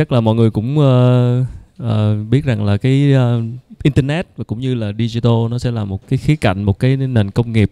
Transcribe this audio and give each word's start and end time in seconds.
chắc 0.00 0.12
là 0.12 0.20
mọi 0.20 0.34
người 0.34 0.50
cũng 0.50 0.78
uh, 0.78 1.46
uh, 1.82 2.28
biết 2.30 2.44
rằng 2.44 2.64
là 2.64 2.76
cái 2.76 3.14
uh, 3.14 3.44
internet 3.82 4.26
và 4.36 4.44
cũng 4.44 4.60
như 4.60 4.74
là 4.74 4.92
digital 4.98 5.32
nó 5.50 5.58
sẽ 5.58 5.70
là 5.70 5.84
một 5.84 6.08
cái 6.08 6.16
khía 6.16 6.36
cạnh 6.36 6.62
một 6.62 6.78
cái 6.78 6.96
nền 6.96 7.30
công 7.30 7.52
nghiệp 7.52 7.70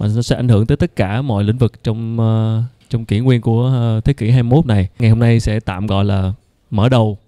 mà 0.00 0.06
nó 0.16 0.22
sẽ 0.22 0.36
ảnh 0.36 0.48
hưởng 0.48 0.66
tới 0.66 0.76
tất 0.76 0.96
cả 0.96 1.22
mọi 1.22 1.44
lĩnh 1.44 1.58
vực 1.58 1.84
trong 1.84 2.20
uh, 2.20 2.64
trong 2.90 3.04
kỷ 3.04 3.20
nguyên 3.20 3.40
của 3.40 3.94
uh, 3.98 4.04
thế 4.04 4.12
kỷ 4.12 4.30
21 4.30 4.66
này. 4.66 4.88
Ngày 4.98 5.10
hôm 5.10 5.18
nay 5.18 5.40
sẽ 5.40 5.60
tạm 5.60 5.86
gọi 5.86 6.04
là 6.04 6.32
mở 6.70 6.88
đầu 6.88 7.18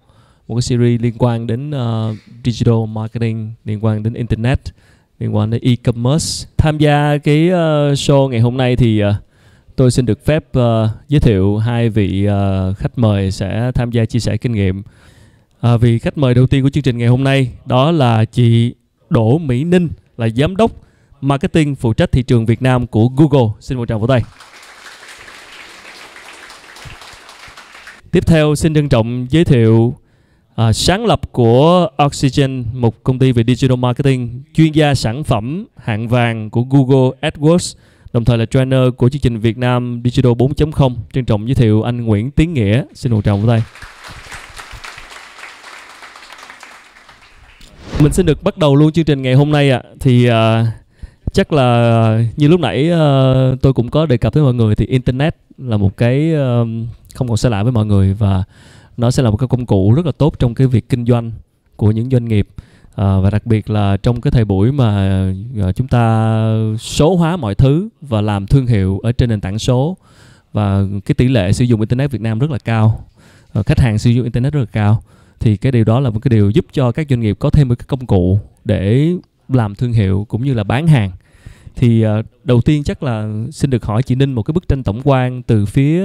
một 0.48 0.54
cái 0.54 0.62
series 0.62 1.00
liên 1.00 1.14
quan 1.18 1.46
đến 1.46 1.70
uh, 1.70 2.16
digital 2.44 2.86
marketing, 2.88 3.52
liên 3.64 3.84
quan 3.84 4.02
đến 4.02 4.14
internet, 4.14 4.60
liên 5.18 5.36
quan 5.36 5.50
đến 5.50 5.60
e-commerce. 5.64 6.48
Tham 6.56 6.78
gia 6.78 7.18
cái 7.18 7.46
uh, 7.46 7.52
show 7.98 8.28
ngày 8.28 8.40
hôm 8.40 8.56
nay 8.56 8.76
thì 8.76 9.04
uh, 9.04 9.14
tôi 9.76 9.90
xin 9.90 10.06
được 10.06 10.24
phép 10.24 10.44
uh, 10.58 10.90
giới 11.08 11.20
thiệu 11.20 11.56
hai 11.56 11.88
vị 11.88 12.28
uh, 12.28 12.76
khách 12.76 12.98
mời 12.98 13.30
sẽ 13.30 13.72
tham 13.74 13.90
gia 13.90 14.04
chia 14.04 14.18
sẻ 14.18 14.36
kinh 14.36 14.52
nghiệm. 14.52 14.82
À, 15.60 15.76
vị 15.76 15.98
khách 15.98 16.18
mời 16.18 16.34
đầu 16.34 16.46
tiên 16.46 16.62
của 16.62 16.70
chương 16.70 16.82
trình 16.82 16.98
ngày 16.98 17.08
hôm 17.08 17.24
nay 17.24 17.52
đó 17.66 17.90
là 17.90 18.24
chị 18.24 18.74
Đỗ 19.10 19.38
Mỹ 19.38 19.64
Ninh 19.64 19.88
là 20.16 20.28
giám 20.28 20.56
đốc 20.56 20.70
marketing 21.20 21.74
phụ 21.74 21.92
trách 21.92 22.12
thị 22.12 22.22
trường 22.22 22.46
Việt 22.46 22.62
Nam 22.62 22.86
của 22.86 23.08
Google. 23.08 23.52
Xin 23.60 23.78
một 23.78 23.88
tràng 23.88 24.00
vỗ 24.00 24.06
tay. 24.06 24.22
Tiếp 28.10 28.26
theo 28.26 28.54
xin 28.54 28.74
trân 28.74 28.88
trọng 28.88 29.26
giới 29.30 29.44
thiệu 29.44 29.94
à, 30.54 30.72
sáng 30.72 31.06
lập 31.06 31.20
của 31.32 31.88
Oxygen, 32.04 32.64
một 32.72 33.02
công 33.02 33.18
ty 33.18 33.32
về 33.32 33.44
digital 33.46 33.76
marketing, 33.76 34.42
chuyên 34.54 34.72
gia 34.72 34.94
sản 34.94 35.24
phẩm 35.24 35.66
hạng 35.76 36.08
vàng 36.08 36.50
của 36.50 36.62
Google 36.62 37.30
AdWords, 37.30 37.76
đồng 38.16 38.24
thời 38.24 38.38
là 38.38 38.46
trainer 38.46 38.80
của 38.96 39.08
chương 39.08 39.20
trình 39.20 39.38
Việt 39.38 39.58
Nam 39.58 40.00
Digital 40.04 40.32
4.0. 40.32 40.94
Trân 41.12 41.24
trọng 41.24 41.48
giới 41.48 41.54
thiệu 41.54 41.82
anh 41.82 42.04
Nguyễn 42.04 42.30
Tiến 42.30 42.54
Nghĩa. 42.54 42.84
Xin 42.94 43.12
một 43.12 43.24
trọng 43.24 43.46
vào 43.46 43.48
tay. 43.48 43.62
Mình 48.00 48.12
xin 48.12 48.26
được 48.26 48.42
bắt 48.42 48.58
đầu 48.58 48.76
luôn 48.76 48.92
chương 48.92 49.04
trình 49.04 49.22
ngày 49.22 49.34
hôm 49.34 49.52
nay 49.52 49.70
ạ. 49.70 49.82
À. 49.84 49.90
Thì 50.00 50.30
uh, 50.30 50.34
chắc 51.32 51.52
là 51.52 52.20
như 52.36 52.48
lúc 52.48 52.60
nãy 52.60 52.90
uh, 52.90 53.62
tôi 53.62 53.72
cũng 53.72 53.88
có 53.88 54.06
đề 54.06 54.16
cập 54.16 54.34
với 54.34 54.42
mọi 54.42 54.54
người 54.54 54.74
thì 54.74 54.86
internet 54.86 55.36
là 55.58 55.76
một 55.76 55.96
cái 55.96 56.32
uh, 56.34 56.68
không 57.14 57.28
còn 57.28 57.36
xa 57.36 57.48
lạ 57.48 57.62
với 57.62 57.72
mọi 57.72 57.86
người 57.86 58.14
và 58.14 58.44
nó 58.96 59.10
sẽ 59.10 59.22
là 59.22 59.30
một 59.30 59.36
cái 59.36 59.48
công 59.48 59.66
cụ 59.66 59.92
rất 59.92 60.06
là 60.06 60.12
tốt 60.12 60.34
trong 60.38 60.54
cái 60.54 60.66
việc 60.66 60.88
kinh 60.88 61.06
doanh 61.06 61.32
của 61.76 61.90
những 61.90 62.10
doanh 62.10 62.24
nghiệp 62.24 62.48
à, 62.96 63.18
và 63.18 63.30
đặc 63.30 63.46
biệt 63.46 63.70
là 63.70 63.96
trong 63.96 64.20
cái 64.20 64.30
thời 64.30 64.44
buổi 64.44 64.72
mà 64.72 65.20
à, 65.62 65.72
chúng 65.72 65.88
ta 65.88 66.44
số 66.78 67.16
hóa 67.16 67.36
mọi 67.36 67.54
thứ 67.54 67.88
và 68.00 68.20
làm 68.20 68.46
thương 68.46 68.66
hiệu 68.66 68.98
ở 68.98 69.12
trên 69.12 69.28
nền 69.28 69.40
tảng 69.40 69.58
số 69.58 69.96
và 70.52 70.82
cái 71.04 71.14
tỷ 71.14 71.28
lệ 71.28 71.52
sử 71.52 71.64
dụng 71.64 71.80
internet 71.80 72.10
Việt 72.10 72.20
Nam 72.20 72.38
rất 72.38 72.50
là 72.50 72.58
cao 72.58 73.04
à, 73.52 73.62
khách 73.66 73.80
hàng 73.80 73.98
sử 73.98 74.10
dụng 74.10 74.24
internet 74.24 74.52
rất 74.52 74.60
là 74.60 74.66
cao 74.72 75.02
thì 75.40 75.56
cái 75.56 75.72
điều 75.72 75.84
đó 75.84 76.00
là 76.00 76.10
một 76.10 76.18
cái 76.22 76.28
điều 76.28 76.50
giúp 76.50 76.66
cho 76.72 76.92
các 76.92 77.06
doanh 77.10 77.20
nghiệp 77.20 77.36
có 77.38 77.50
thêm 77.50 77.68
một 77.68 77.74
cái 77.78 77.86
công 77.88 78.06
cụ 78.06 78.38
để 78.64 79.12
làm 79.48 79.74
thương 79.74 79.92
hiệu 79.92 80.26
cũng 80.28 80.44
như 80.44 80.54
là 80.54 80.64
bán 80.64 80.86
hàng. 80.86 81.10
Thì 81.76 82.02
à, 82.02 82.22
đầu 82.44 82.60
tiên 82.60 82.84
chắc 82.84 83.02
là 83.02 83.28
xin 83.52 83.70
được 83.70 83.84
hỏi 83.84 84.02
chị 84.02 84.14
Ninh 84.14 84.32
một 84.32 84.42
cái 84.42 84.52
bức 84.52 84.68
tranh 84.68 84.82
tổng 84.82 85.00
quan 85.04 85.42
từ 85.42 85.66
phía 85.66 86.04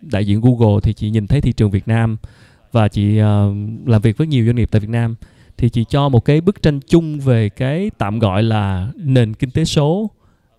đại 0.00 0.26
diện 0.26 0.40
Google 0.40 0.80
thì 0.82 0.92
chị 0.92 1.10
nhìn 1.10 1.26
thấy 1.26 1.40
thị 1.40 1.52
trường 1.52 1.70
Việt 1.70 1.88
Nam 1.88 2.16
và 2.72 2.88
chị 2.88 3.20
uh, 3.20 3.24
làm 3.86 4.02
việc 4.02 4.16
với 4.16 4.26
nhiều 4.26 4.46
doanh 4.46 4.56
nghiệp 4.56 4.68
tại 4.72 4.80
Việt 4.80 4.90
Nam 4.90 5.14
thì 5.60 5.68
chị 5.68 5.84
cho 5.90 6.08
một 6.08 6.24
cái 6.24 6.40
bức 6.40 6.62
tranh 6.62 6.80
chung 6.88 7.20
về 7.20 7.48
cái 7.48 7.90
tạm 7.98 8.18
gọi 8.18 8.42
là 8.42 8.88
nền 8.96 9.34
kinh 9.34 9.50
tế 9.50 9.64
số 9.64 10.10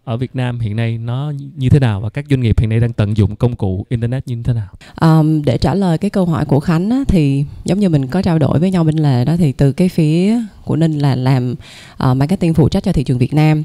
ở 0.03 0.17
Việt 0.17 0.35
Nam 0.35 0.59
hiện 0.59 0.75
nay 0.75 0.97
nó 0.97 1.33
như 1.55 1.69
thế 1.69 1.79
nào 1.79 2.01
và 2.01 2.09
các 2.09 2.25
doanh 2.29 2.41
nghiệp 2.41 2.59
hiện 2.59 2.69
nay 2.69 2.79
đang 2.79 2.93
tận 2.93 3.17
dụng 3.17 3.35
công 3.35 3.55
cụ 3.55 3.85
internet 3.89 4.27
như 4.27 4.35
thế 4.43 4.53
nào? 4.53 4.67
Um, 5.01 5.41
để 5.45 5.57
trả 5.57 5.73
lời 5.73 5.97
cái 5.97 6.09
câu 6.09 6.25
hỏi 6.25 6.45
của 6.45 6.59
Khánh 6.59 6.89
á, 6.89 7.03
thì 7.07 7.45
giống 7.65 7.79
như 7.79 7.89
mình 7.89 8.07
có 8.07 8.21
trao 8.21 8.39
đổi 8.39 8.59
với 8.59 8.71
nhau 8.71 8.83
bên 8.83 8.95
lề 8.95 9.25
đó 9.25 9.35
thì 9.37 9.51
từ 9.51 9.71
cái 9.71 9.89
phía 9.89 10.39
của 10.65 10.75
Ninh 10.75 10.99
là 10.99 11.15
làm 11.15 11.55
uh, 12.03 12.17
marketing 12.17 12.53
phụ 12.53 12.69
trách 12.69 12.83
cho 12.83 12.91
thị 12.91 13.03
trường 13.03 13.17
Việt 13.17 13.33
Nam 13.33 13.63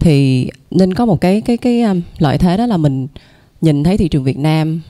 thì 0.00 0.48
Ninh 0.70 0.94
có 0.94 1.06
một 1.06 1.20
cái 1.20 1.40
cái 1.40 1.56
cái 1.56 1.82
um, 1.82 2.00
lợi 2.18 2.38
thế 2.38 2.56
đó 2.56 2.66
là 2.66 2.76
mình 2.76 3.06
nhìn 3.60 3.84
thấy 3.84 3.98
thị 3.98 4.08
trường 4.08 4.24
Việt 4.24 4.38
Nam 4.38 4.80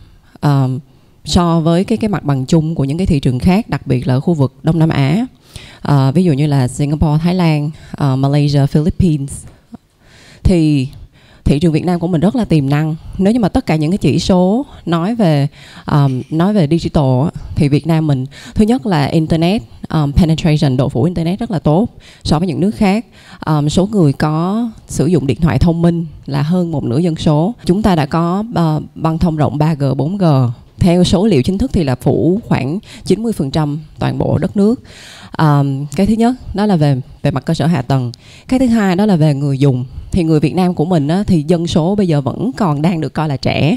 um, 0.41 0.79
so 1.25 1.61
với 1.61 1.85
cái 1.85 1.99
cái 1.99 2.09
mặt 2.09 2.25
bằng 2.25 2.47
chung 2.47 2.75
của 2.75 2.85
những 2.85 2.99
cái 2.99 3.07
thị 3.07 3.21
trường 3.21 3.39
khác 3.39 3.69
đặc 3.69 3.87
biệt 3.87 4.07
là 4.07 4.15
ở 4.15 4.21
khu 4.21 4.35
vực 4.35 4.55
Đông 4.63 4.79
Nam 4.79 4.89
Á 4.89 5.27
à, 5.81 6.11
ví 6.11 6.25
dụ 6.25 6.33
như 6.33 6.47
là 6.47 6.69
Singapore, 6.69 7.19
Thái 7.23 7.35
Lan, 7.35 7.71
uh, 7.93 8.19
Malaysia, 8.19 8.67
Philippines. 8.67 9.45
Thì 10.43 10.89
thị 11.45 11.59
trường 11.59 11.73
Việt 11.73 11.85
Nam 11.85 12.01
của 12.01 12.07
mình 12.07 12.21
rất 12.21 12.37
là 12.37 12.45
tiềm 12.45 12.71
năng. 12.71 12.97
Nếu 13.19 13.33
như 13.33 13.41
mà 13.41 13.49
tất 13.49 13.67
cả 13.67 13.77
những 13.77 13.91
cái 13.91 13.99
chỉ 13.99 14.19
số 14.19 14.67
nói 14.87 15.15
về 15.15 15.49
um, 15.87 16.23
nói 16.31 16.55
về 16.55 16.69
digital 16.71 17.29
thì 17.55 17.69
Việt 17.69 17.87
Nam 17.87 18.07
mình 18.07 18.27
thứ 18.55 18.65
nhất 18.65 18.87
là 18.87 19.05
internet 19.05 19.62
um, 19.89 20.12
penetration 20.12 20.77
độ 20.77 20.89
phủ 20.89 21.03
internet 21.03 21.39
rất 21.39 21.51
là 21.51 21.59
tốt 21.59 21.87
so 22.25 22.39
với 22.39 22.49
những 22.49 22.61
nước 22.61 22.71
khác. 22.71 23.07
Um, 23.47 23.69
số 23.69 23.87
người 23.87 24.12
có 24.12 24.69
sử 24.89 25.07
dụng 25.07 25.27
điện 25.27 25.41
thoại 25.41 25.59
thông 25.59 25.83
minh 25.83 26.07
là 26.27 26.43
hơn 26.43 26.73
một 26.73 26.85
nửa 26.85 26.99
dân 26.99 27.17
số. 27.17 27.55
Chúng 27.65 27.83
ta 27.83 27.97
đã 27.97 28.07
có 28.07 28.45
uh, 28.51 28.83
băng 28.95 29.19
thông 29.19 29.37
rộng 29.37 29.59
3G 29.59 29.97
4G 29.97 30.51
theo 30.78 31.05
số 31.05 31.27
liệu 31.27 31.43
chính 31.43 31.59
thức 31.59 31.71
thì 31.72 31.84
là 31.84 31.94
phủ 31.94 32.41
khoảng 32.49 32.78
90% 33.05 33.78
toàn 33.99 34.19
bộ 34.19 34.38
đất 34.38 34.56
nước. 34.56 34.81
À, 35.31 35.62
cái 35.97 36.06
thứ 36.06 36.15
nhất 36.15 36.34
đó 36.55 36.66
là 36.66 36.77
về 36.77 37.00
về 37.22 37.31
mặt 37.31 37.44
cơ 37.44 37.55
sở 37.55 37.66
hạ 37.66 37.83
tầng. 37.83 38.12
Cái 38.49 38.59
thứ 38.59 38.66
hai 38.66 38.97
đó 38.97 39.06
là 39.06 39.16
về 39.16 39.34
người 39.34 39.59
dùng. 39.59 39.84
Thì 40.12 40.25
người 40.25 40.41
Việt 40.41 40.55
Nam 40.55 40.75
của 40.75 40.84
mình 40.84 41.09
á, 41.09 41.25
thì 41.27 41.44
dân 41.49 41.66
số 41.66 41.94
bây 41.94 42.09
giờ 42.09 42.21
vẫn 42.21 42.50
còn 42.56 42.82
đang 42.82 43.00
được 43.00 43.15
coi 43.15 43.28
là 43.28 43.37
trẻ 43.37 43.77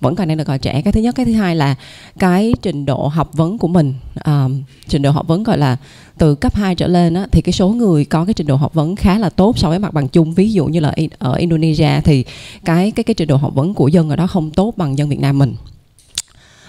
vẫn 0.00 0.14
còn 0.14 0.28
đang 0.28 0.36
được 0.36 0.44
coi 0.44 0.58
trẻ. 0.58 0.82
Cái 0.82 0.92
thứ 0.92 1.00
nhất 1.00 1.14
cái 1.14 1.26
thứ 1.26 1.32
hai 1.32 1.56
là 1.56 1.74
cái 2.18 2.54
trình 2.62 2.86
độ 2.86 3.08
học 3.08 3.30
vấn 3.32 3.58
của 3.58 3.68
mình 3.68 3.94
um, 4.24 4.62
trình 4.88 5.02
độ 5.02 5.10
học 5.10 5.28
vấn 5.28 5.42
gọi 5.42 5.58
là 5.58 5.76
từ 6.18 6.34
cấp 6.34 6.54
2 6.54 6.74
trở 6.74 6.86
lên 6.86 7.14
á, 7.14 7.26
thì 7.32 7.42
cái 7.42 7.52
số 7.52 7.68
người 7.68 8.04
có 8.04 8.24
cái 8.24 8.34
trình 8.34 8.46
độ 8.46 8.56
học 8.56 8.74
vấn 8.74 8.96
khá 8.96 9.18
là 9.18 9.30
tốt 9.30 9.58
so 9.58 9.68
với 9.68 9.78
mặt 9.78 9.94
bằng 9.94 10.08
chung. 10.08 10.34
Ví 10.34 10.52
dụ 10.52 10.66
như 10.66 10.80
là 10.80 10.94
ở 11.18 11.34
Indonesia 11.34 12.00
thì 12.04 12.24
cái 12.64 12.90
cái 12.90 13.04
cái 13.04 13.14
trình 13.14 13.28
độ 13.28 13.36
học 13.36 13.54
vấn 13.54 13.74
của 13.74 13.88
dân 13.88 14.10
ở 14.10 14.16
đó 14.16 14.26
không 14.26 14.50
tốt 14.50 14.74
bằng 14.76 14.98
dân 14.98 15.08
Việt 15.08 15.20
Nam 15.20 15.38
mình. 15.38 15.54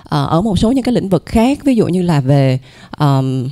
Ờ, 0.09 0.25
ở 0.25 0.41
một 0.41 0.59
số 0.59 0.71
những 0.71 0.83
cái 0.83 0.93
lĩnh 0.93 1.09
vực 1.09 1.25
khác 1.25 1.59
ví 1.63 1.75
dụ 1.75 1.87
như 1.87 2.01
là 2.01 2.21
về 2.21 2.59
um, 2.99 3.49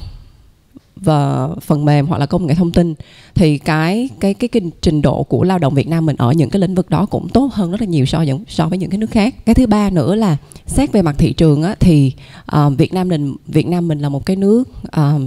và 0.96 1.48
phần 1.62 1.86
mềm 1.86 2.06
hoặc 2.06 2.18
là 2.18 2.26
công 2.26 2.48
nghệ 2.48 2.56
thông 2.56 2.72
tin 2.72 2.94
thì 3.36 3.58
cái 3.58 4.10
cái 4.20 4.34
cái, 4.34 4.48
cái 4.48 4.62
trình 4.82 5.02
độ 5.02 5.24
của 5.24 5.44
lao 5.44 5.60
động 5.60 5.74
Việt 5.74 5.88
Nam 5.88 6.06
mình 6.06 6.16
ở 6.16 6.32
những 6.32 6.50
cái 6.50 6.60
lĩnh 6.60 6.76
vực 6.76 6.90
đó 6.90 7.06
cũng 7.06 7.30
tốt 7.30 7.50
hơn 7.54 7.72
rất 7.72 7.82
là 7.82 7.88
nhiều 7.88 8.06
so 8.06 8.18
với 8.18 8.40
so 8.48 8.68
với 8.68 8.78
những 8.78 8.90
cái 8.90 8.98
nước 8.98 9.12
khác. 9.12 9.46
Cái 9.46 9.56
thứ 9.56 9.68
ba 9.68 9.90
nữa 9.90 10.16
là 10.16 10.38
xét 10.68 10.92
về 10.92 11.02
mặt 11.02 11.16
thị 11.18 11.34
trường 11.34 11.64
á, 11.64 11.76
thì 11.80 12.12
uh, 12.58 12.78
Việt 12.78 12.94
Nam 12.94 13.08
mình 13.08 13.36
Việt 13.48 13.68
Nam 13.68 13.88
mình 13.88 14.00
là 14.00 14.10
một 14.10 14.26
cái 14.26 14.36
nước 14.36 14.64
uh, 14.88 15.22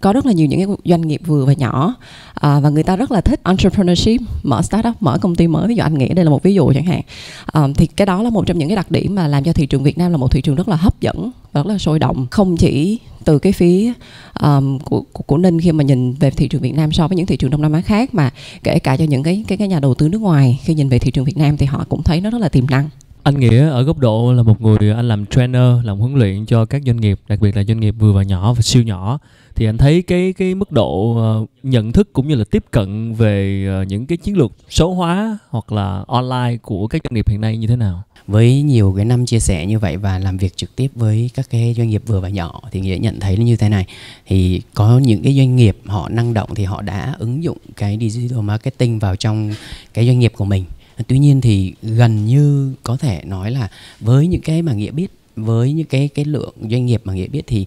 có 0.00 0.12
rất 0.12 0.26
là 0.26 0.32
nhiều 0.32 0.46
những 0.46 0.60
cái 0.60 0.76
doanh 0.84 1.00
nghiệp 1.00 1.20
vừa 1.26 1.44
và 1.44 1.52
nhỏ. 1.52 1.94
À, 2.34 2.60
và 2.60 2.70
người 2.70 2.82
ta 2.82 2.96
rất 2.96 3.12
là 3.12 3.20
thích 3.20 3.40
entrepreneurship 3.44 4.20
mở 4.42 4.62
startup 4.62 4.94
mở 5.00 5.18
công 5.20 5.34
ty 5.34 5.46
mới. 5.46 5.68
Ví 5.68 5.74
dụ 5.74 5.82
anh 5.82 5.98
nghĩ 5.98 6.08
đây 6.08 6.24
là 6.24 6.30
một 6.30 6.42
ví 6.42 6.54
dụ 6.54 6.72
chẳng 6.74 6.84
hạn. 6.84 7.02
À, 7.46 7.68
thì 7.76 7.86
cái 7.86 8.06
đó 8.06 8.22
là 8.22 8.30
một 8.30 8.46
trong 8.46 8.58
những 8.58 8.68
cái 8.68 8.76
đặc 8.76 8.90
điểm 8.90 9.14
mà 9.14 9.28
làm 9.28 9.44
cho 9.44 9.52
thị 9.52 9.66
trường 9.66 9.82
Việt 9.82 9.98
Nam 9.98 10.10
là 10.10 10.16
một 10.16 10.32
thị 10.32 10.40
trường 10.40 10.54
rất 10.54 10.68
là 10.68 10.76
hấp 10.76 11.00
dẫn 11.00 11.30
rất 11.54 11.66
là 11.66 11.78
sôi 11.78 11.98
động. 11.98 12.26
Không 12.30 12.56
chỉ 12.56 12.98
từ 13.24 13.38
cái 13.38 13.52
phía 13.52 13.92
um, 14.40 14.78
của, 14.78 15.02
của 15.12 15.22
của 15.26 15.36
Ninh 15.36 15.60
khi 15.60 15.72
mà 15.72 15.84
nhìn 15.84 16.12
về 16.12 16.30
thị 16.30 16.48
trường 16.48 16.62
Việt 16.62 16.74
Nam 16.74 16.92
so 16.92 17.08
với 17.08 17.16
những 17.16 17.26
thị 17.26 17.36
trường 17.36 17.50
Đông 17.50 17.62
Nam 17.62 17.72
Á 17.72 17.80
khác 17.80 18.14
mà 18.14 18.30
kể 18.62 18.78
cả 18.78 18.96
cho 18.96 19.04
những 19.04 19.22
cái 19.22 19.44
cái 19.48 19.58
cái 19.58 19.68
nhà 19.68 19.80
đầu 19.80 19.94
tư 19.94 20.08
nước 20.08 20.20
ngoài 20.20 20.60
khi 20.62 20.74
nhìn 20.74 20.88
về 20.88 20.98
thị 20.98 21.10
trường 21.10 21.24
Việt 21.24 21.36
Nam 21.36 21.56
thì 21.56 21.66
họ 21.66 21.84
cũng 21.88 22.02
thấy 22.02 22.20
nó 22.20 22.30
rất 22.30 22.38
là 22.38 22.48
tiềm 22.48 22.66
năng. 22.70 22.88
Anh 23.22 23.40
nghĩa 23.40 23.68
ở 23.68 23.82
góc 23.82 23.98
độ 23.98 24.32
là 24.32 24.42
một 24.42 24.60
người 24.60 24.90
anh 24.96 25.08
làm 25.08 25.26
trainer 25.26 25.84
làm 25.84 25.98
huấn 25.98 26.14
luyện 26.14 26.46
cho 26.46 26.64
các 26.64 26.82
doanh 26.86 26.96
nghiệp 26.96 27.20
đặc 27.28 27.40
biệt 27.40 27.56
là 27.56 27.64
doanh 27.64 27.80
nghiệp 27.80 27.94
vừa 27.98 28.12
và 28.12 28.22
nhỏ 28.22 28.52
và 28.52 28.62
siêu 28.62 28.82
nhỏ 28.82 29.18
thì 29.54 29.66
anh 29.66 29.78
thấy 29.78 30.02
cái 30.02 30.32
cái 30.32 30.54
mức 30.54 30.72
độ 30.72 31.16
uh, 31.42 31.48
nhận 31.62 31.92
thức 31.92 32.12
cũng 32.12 32.28
như 32.28 32.34
là 32.34 32.44
tiếp 32.50 32.64
cận 32.70 33.14
về 33.14 33.66
uh, 33.82 33.88
những 33.88 34.06
cái 34.06 34.18
chiến 34.18 34.36
lược 34.36 34.52
số 34.68 34.94
hóa 34.94 35.38
hoặc 35.48 35.72
là 35.72 36.04
online 36.06 36.56
của 36.62 36.86
các 36.86 37.02
doanh 37.04 37.14
nghiệp 37.14 37.28
hiện 37.28 37.40
nay 37.40 37.56
như 37.56 37.66
thế 37.66 37.76
nào? 37.76 38.02
Với 38.26 38.62
nhiều 38.62 38.94
cái 38.96 39.04
năm 39.04 39.26
chia 39.26 39.40
sẻ 39.40 39.66
như 39.66 39.78
vậy 39.78 39.96
và 39.96 40.18
làm 40.18 40.36
việc 40.36 40.56
trực 40.56 40.76
tiếp 40.76 40.88
với 40.94 41.30
các 41.34 41.46
cái 41.50 41.74
doanh 41.76 41.88
nghiệp 41.88 42.02
vừa 42.06 42.20
và 42.20 42.28
nhỏ 42.28 42.60
thì 42.72 42.80
nghĩa 42.80 42.98
nhận 42.98 43.20
thấy 43.20 43.36
như 43.36 43.56
thế 43.56 43.68
này. 43.68 43.86
Thì 44.26 44.62
có 44.74 44.98
những 44.98 45.22
cái 45.22 45.36
doanh 45.36 45.56
nghiệp 45.56 45.76
họ 45.86 46.08
năng 46.08 46.34
động 46.34 46.54
thì 46.54 46.64
họ 46.64 46.82
đã 46.82 47.16
ứng 47.18 47.44
dụng 47.44 47.58
cái 47.76 47.98
digital 48.00 48.40
marketing 48.40 48.98
vào 48.98 49.16
trong 49.16 49.54
cái 49.94 50.06
doanh 50.06 50.18
nghiệp 50.18 50.32
của 50.36 50.44
mình. 50.44 50.64
Tuy 51.06 51.18
nhiên 51.18 51.40
thì 51.40 51.74
gần 51.82 52.26
như 52.26 52.74
có 52.82 52.96
thể 52.96 53.22
nói 53.24 53.50
là 53.50 53.68
với 54.00 54.26
những 54.26 54.40
cái 54.40 54.62
mà 54.62 54.72
nghĩa 54.72 54.90
biết 54.90 55.08
với 55.36 55.72
những 55.72 55.86
cái 55.86 56.08
cái 56.08 56.24
lượng 56.24 56.54
doanh 56.70 56.86
nghiệp 56.86 57.00
mà 57.04 57.12
nghĩa 57.14 57.28
biết 57.28 57.42
thì 57.46 57.66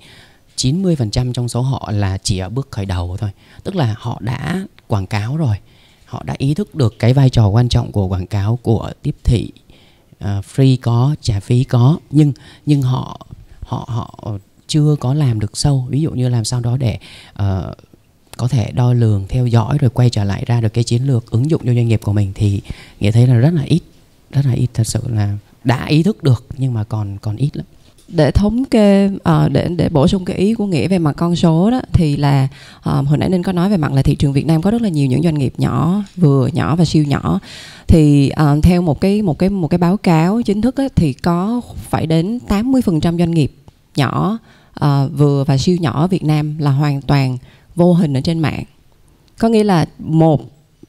90% 0.58 1.34
trong 1.34 1.50
số 1.50 1.62
họ 1.62 1.92
là 1.92 2.18
chỉ 2.18 2.38
ở 2.38 2.50
bước 2.50 2.68
khởi 2.72 2.86
đầu 2.86 3.18
thôi. 3.20 3.30
Tức 3.64 3.76
là 3.76 3.96
họ 3.98 4.18
đã 4.22 4.66
quảng 4.88 5.08
cáo 5.08 5.38
rồi. 5.38 5.56
Họ 6.06 6.24
đã 6.26 6.36
ý 6.38 6.54
thức 6.54 6.76
được 6.76 6.96
cái 7.00 7.14
vai 7.14 7.30
trò 7.30 7.48
quan 7.48 7.70
trọng 7.70 7.92
của 7.92 8.08
quảng 8.08 8.28
cáo 8.28 8.60
của 8.62 8.92
tiếp 9.02 9.16
thị. 9.24 9.52
Uh, 10.24 10.46
free 10.56 10.78
có 10.82 11.16
trả 11.22 11.40
phí 11.40 11.64
có. 11.64 11.98
Nhưng 12.10 12.34
nhưng 12.66 12.82
họ 12.82 13.20
họ 13.60 13.86
họ 13.88 14.38
chưa 14.68 14.96
có 15.00 15.14
làm 15.14 15.40
được 15.40 15.58
sâu. 15.58 15.88
Ví 15.90 16.02
dụ 16.02 16.12
như 16.12 16.30
làm 16.30 16.46
sao 16.46 16.60
đó 16.60 16.78
để 16.78 17.00
uh, 17.32 17.78
có 18.38 18.48
thể 18.48 18.72
đo 18.72 18.94
lường 18.94 19.26
theo 19.30 19.48
dõi 19.48 19.78
rồi 19.78 19.90
quay 19.90 20.10
trở 20.10 20.24
lại 20.24 20.44
ra 20.46 20.62
được 20.62 20.74
cái 20.74 20.84
chiến 20.84 21.04
lược 21.04 21.32
ứng 21.32 21.50
dụng 21.50 21.62
cho 21.66 21.74
doanh 21.74 21.88
nghiệp 21.88 22.02
của 22.04 22.14
mình 22.14 22.32
thì 22.36 22.62
nghĩa 23.00 23.12
thấy 23.12 23.28
là 23.28 23.36
rất 23.36 23.54
là 23.54 23.64
ít 23.64 23.82
rất 24.32 24.46
là 24.46 24.54
ít. 24.54 24.68
Thật 24.74 24.88
sự 24.88 25.00
là 25.08 25.38
đã 25.64 25.86
ý 25.86 26.04
thức 26.04 26.24
được 26.24 26.46
nhưng 26.58 26.74
mà 26.74 26.84
còn 26.84 27.18
còn 27.18 27.36
ít 27.36 27.58
lắm 27.58 27.66
để 28.08 28.32
thống 28.32 28.66
kê 28.66 29.06
uh, 29.08 29.52
để 29.52 29.68
để 29.78 29.90
bổ 29.90 30.08
sung 30.08 30.26
cái 30.26 30.38
ý 30.38 30.54
của 30.54 30.66
nghĩa 30.66 30.88
về 30.88 31.00
mặt 31.00 31.14
con 31.18 31.36
số 31.36 31.72
đó 31.72 31.82
thì 31.94 32.18
là 32.18 32.48
uh, 32.78 33.08
hồi 33.08 33.18
nãy 33.18 33.30
ninh 33.30 33.44
có 33.44 33.52
nói 33.52 33.70
về 33.70 33.78
mặt 33.78 33.94
là 33.94 34.02
thị 34.02 34.16
trường 34.16 34.34
Việt 34.34 34.46
Nam 34.46 34.62
có 34.62 34.72
rất 34.72 34.82
là 34.82 34.90
nhiều 34.90 35.08
những 35.08 35.24
doanh 35.24 35.36
nghiệp 35.36 35.54
nhỏ 35.58 36.04
vừa 36.16 36.48
nhỏ 36.48 36.76
và 36.76 36.86
siêu 36.86 37.04
nhỏ. 37.04 37.40
Thì 37.88 38.32
uh, 38.42 38.64
theo 38.64 38.82
một 38.82 39.02
cái 39.02 39.22
một 39.22 39.40
cái 39.40 39.50
một 39.50 39.68
cái 39.68 39.78
báo 39.78 39.98
cáo 39.98 40.42
chính 40.42 40.62
thức 40.62 40.76
á, 40.76 40.88
thì 40.96 41.14
có 41.14 41.62
phải 41.76 42.08
đến 42.08 42.40
80% 42.48 43.18
doanh 43.18 43.32
nghiệp 43.32 43.56
nhỏ 43.96 44.40
uh, 44.86 44.88
vừa 45.18 45.44
và 45.44 45.58
siêu 45.58 45.78
nhỏ 45.80 46.02
ở 46.02 46.08
Việt 46.08 46.24
Nam 46.24 46.58
là 46.58 46.72
hoàn 46.72 47.02
toàn 47.02 47.38
vô 47.76 47.94
hình 47.94 48.18
ở 48.18 48.22
trên 48.22 48.40
mạng. 48.40 48.64
Có 49.40 49.50
nghĩa 49.50 49.64
là 49.64 49.86
một 50.00 50.42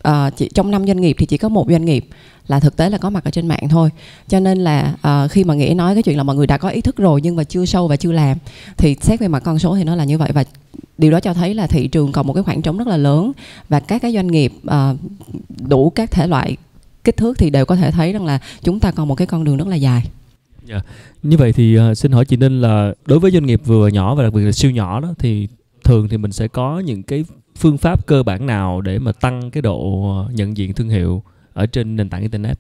uh, 0.08 0.36
chỉ 0.36 0.48
trong 0.54 0.70
năm 0.70 0.86
doanh 0.86 1.00
nghiệp 1.00 1.16
thì 1.18 1.26
chỉ 1.26 1.38
có 1.38 1.48
một 1.48 1.66
doanh 1.70 1.84
nghiệp 1.84 2.08
là 2.46 2.60
thực 2.60 2.76
tế 2.76 2.90
là 2.90 2.98
có 2.98 3.10
mặt 3.10 3.24
ở 3.24 3.30
trên 3.30 3.48
mạng 3.48 3.68
thôi 3.70 3.90
cho 4.28 4.40
nên 4.40 4.58
là 4.58 4.94
uh, 5.08 5.30
khi 5.30 5.44
mà 5.44 5.54
nghĩa 5.54 5.74
nói 5.74 5.94
cái 5.94 6.02
chuyện 6.02 6.16
là 6.16 6.22
mọi 6.22 6.36
người 6.36 6.46
đã 6.46 6.58
có 6.58 6.68
ý 6.68 6.80
thức 6.80 6.96
rồi 6.96 7.20
nhưng 7.20 7.36
mà 7.36 7.44
chưa 7.44 7.64
sâu 7.64 7.88
và 7.88 7.96
chưa 7.96 8.12
làm 8.12 8.38
thì 8.76 8.96
xét 9.00 9.20
về 9.20 9.28
mặt 9.28 9.42
con 9.44 9.58
số 9.58 9.76
thì 9.76 9.84
nó 9.84 9.94
là 9.94 10.04
như 10.04 10.18
vậy 10.18 10.30
và 10.34 10.44
điều 10.98 11.10
đó 11.10 11.20
cho 11.20 11.34
thấy 11.34 11.54
là 11.54 11.66
thị 11.66 11.88
trường 11.88 12.12
còn 12.12 12.26
một 12.26 12.32
cái 12.32 12.42
khoảng 12.42 12.62
trống 12.62 12.78
rất 12.78 12.86
là 12.86 12.96
lớn 12.96 13.32
và 13.68 13.80
các 13.80 14.02
cái 14.02 14.12
doanh 14.12 14.26
nghiệp 14.26 14.52
uh, 14.66 14.96
đủ 15.68 15.90
các 15.90 16.10
thể 16.10 16.26
loại 16.26 16.56
kích 17.04 17.16
thước 17.16 17.38
thì 17.38 17.50
đều 17.50 17.64
có 17.64 17.76
thể 17.76 17.90
thấy 17.90 18.12
rằng 18.12 18.24
là 18.24 18.38
chúng 18.62 18.80
ta 18.80 18.90
còn 18.90 19.08
một 19.08 19.14
cái 19.14 19.26
con 19.26 19.44
đường 19.44 19.56
rất 19.56 19.66
là 19.66 19.76
dài. 19.76 20.04
Yeah. 20.68 20.86
Như 21.22 21.36
vậy 21.36 21.52
thì 21.52 21.78
uh, 21.78 21.98
xin 21.98 22.12
hỏi 22.12 22.24
chị 22.24 22.36
Ninh 22.36 22.60
là 22.60 22.94
đối 23.06 23.18
với 23.18 23.30
doanh 23.30 23.46
nghiệp 23.46 23.60
vừa 23.64 23.88
nhỏ 23.88 24.14
và 24.14 24.22
đặc 24.22 24.32
biệt 24.32 24.44
là 24.44 24.52
siêu 24.52 24.70
nhỏ 24.70 25.00
đó 25.00 25.14
thì 25.18 25.48
thường 25.84 26.08
thì 26.08 26.16
mình 26.16 26.32
sẽ 26.32 26.48
có 26.48 26.78
những 26.78 27.02
cái 27.02 27.24
phương 27.56 27.78
pháp 27.78 28.06
cơ 28.06 28.22
bản 28.22 28.46
nào 28.46 28.80
để 28.80 28.98
mà 28.98 29.12
tăng 29.12 29.50
cái 29.50 29.62
độ 29.62 30.04
nhận 30.32 30.56
diện 30.56 30.74
thương 30.74 30.88
hiệu 30.88 31.22
ở 31.54 31.66
trên 31.66 31.96
nền 31.96 32.10
tảng 32.10 32.22
internet. 32.22 32.58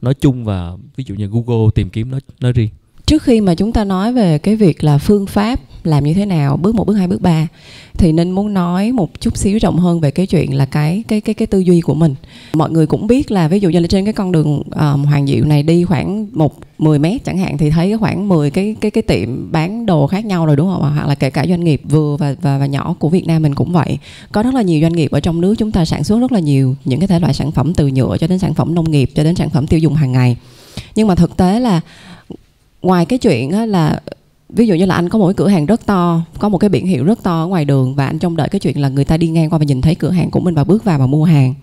Nói 0.00 0.14
chung 0.14 0.44
và 0.44 0.72
ví 0.96 1.04
dụ 1.06 1.14
như 1.14 1.26
Google 1.26 1.70
tìm 1.74 1.90
kiếm 1.90 2.10
nó 2.10 2.18
nói 2.40 2.52
riêng 2.52 2.70
trước 3.06 3.22
khi 3.22 3.40
mà 3.40 3.54
chúng 3.54 3.72
ta 3.72 3.84
nói 3.84 4.12
về 4.12 4.38
cái 4.38 4.56
việc 4.56 4.84
là 4.84 4.98
phương 4.98 5.26
pháp 5.26 5.60
làm 5.84 6.04
như 6.04 6.14
thế 6.14 6.26
nào 6.26 6.56
bước 6.56 6.74
một 6.74 6.86
bước 6.86 6.94
hai 6.94 7.08
bước 7.08 7.20
ba 7.20 7.48
thì 7.98 8.12
nên 8.12 8.30
muốn 8.30 8.54
nói 8.54 8.92
một 8.92 9.20
chút 9.20 9.36
xíu 9.36 9.58
rộng 9.58 9.78
hơn 9.78 10.00
về 10.00 10.10
cái 10.10 10.26
chuyện 10.26 10.54
là 10.54 10.66
cái 10.66 11.04
cái 11.08 11.20
cái 11.20 11.34
cái 11.34 11.46
tư 11.46 11.58
duy 11.58 11.80
của 11.80 11.94
mình. 11.94 12.14
Mọi 12.52 12.70
người 12.70 12.86
cũng 12.86 13.06
biết 13.06 13.30
là 13.30 13.48
ví 13.48 13.60
dụ 13.60 13.68
như 13.68 13.78
là 13.80 13.86
trên 13.86 14.04
cái 14.04 14.12
con 14.12 14.32
đường 14.32 14.62
um, 14.70 15.04
hoàng 15.04 15.26
diệu 15.26 15.44
này 15.44 15.62
đi 15.62 15.84
khoảng 15.84 16.26
một 16.32 16.58
10 16.78 16.98
mét 16.98 17.24
chẳng 17.24 17.38
hạn 17.38 17.58
thì 17.58 17.70
thấy 17.70 17.96
khoảng 17.98 18.28
10 18.28 18.50
cái 18.50 18.76
cái 18.80 18.90
cái 18.90 19.02
tiệm 19.02 19.52
bán 19.52 19.86
đồ 19.86 20.06
khác 20.06 20.24
nhau 20.24 20.46
rồi 20.46 20.56
đúng 20.56 20.68
không 20.72 20.82
ạ? 20.82 20.90
Hoặc 20.90 21.08
là 21.08 21.14
kể 21.14 21.30
cả 21.30 21.46
doanh 21.48 21.64
nghiệp 21.64 21.80
vừa 21.84 22.16
và 22.16 22.34
và 22.42 22.58
và 22.58 22.66
nhỏ 22.66 22.94
của 22.98 23.08
Việt 23.08 23.26
Nam 23.26 23.42
mình 23.42 23.54
cũng 23.54 23.72
vậy. 23.72 23.98
Có 24.32 24.42
rất 24.42 24.54
là 24.54 24.62
nhiều 24.62 24.80
doanh 24.80 24.92
nghiệp 24.92 25.10
ở 25.10 25.20
trong 25.20 25.40
nước 25.40 25.54
chúng 25.58 25.72
ta 25.72 25.84
sản 25.84 26.04
xuất 26.04 26.18
rất 26.18 26.32
là 26.32 26.40
nhiều 26.40 26.74
những 26.84 27.00
cái 27.00 27.08
thể 27.08 27.20
loại 27.20 27.34
sản 27.34 27.52
phẩm 27.52 27.74
từ 27.74 27.86
nhựa 27.86 28.16
cho 28.20 28.26
đến 28.26 28.38
sản 28.38 28.54
phẩm 28.54 28.74
nông 28.74 28.90
nghiệp 28.90 29.10
cho 29.14 29.24
đến 29.24 29.34
sản 29.34 29.50
phẩm 29.50 29.66
tiêu 29.66 29.80
dùng 29.80 29.94
hàng 29.94 30.12
ngày. 30.12 30.36
Nhưng 30.94 31.08
mà 31.08 31.14
thực 31.14 31.36
tế 31.36 31.60
là 31.60 31.80
ngoài 32.86 33.06
cái 33.06 33.18
chuyện 33.18 33.70
là 33.70 34.00
ví 34.48 34.66
dụ 34.66 34.74
như 34.74 34.86
là 34.86 34.94
anh 34.94 35.08
có 35.08 35.18
một 35.18 35.26
cái 35.26 35.34
cửa 35.34 35.48
hàng 35.48 35.66
rất 35.66 35.86
to 35.86 36.20
có 36.38 36.48
một 36.48 36.58
cái 36.58 36.70
biển 36.70 36.86
hiệu 36.86 37.04
rất 37.04 37.22
to 37.22 37.42
ở 37.42 37.46
ngoài 37.46 37.64
đường 37.64 37.94
và 37.94 38.06
anh 38.06 38.18
trông 38.18 38.36
đợi 38.36 38.48
cái 38.48 38.60
chuyện 38.60 38.80
là 38.80 38.88
người 38.88 39.04
ta 39.04 39.16
đi 39.16 39.28
ngang 39.28 39.50
qua 39.50 39.58
và 39.58 39.64
nhìn 39.64 39.80
thấy 39.80 39.94
cửa 39.94 40.10
hàng 40.10 40.30
của 40.30 40.40
mình 40.40 40.54
và 40.54 40.64
bước 40.64 40.84
vào 40.84 40.98
và 40.98 41.06
mua 41.06 41.24
hàng 41.24 41.54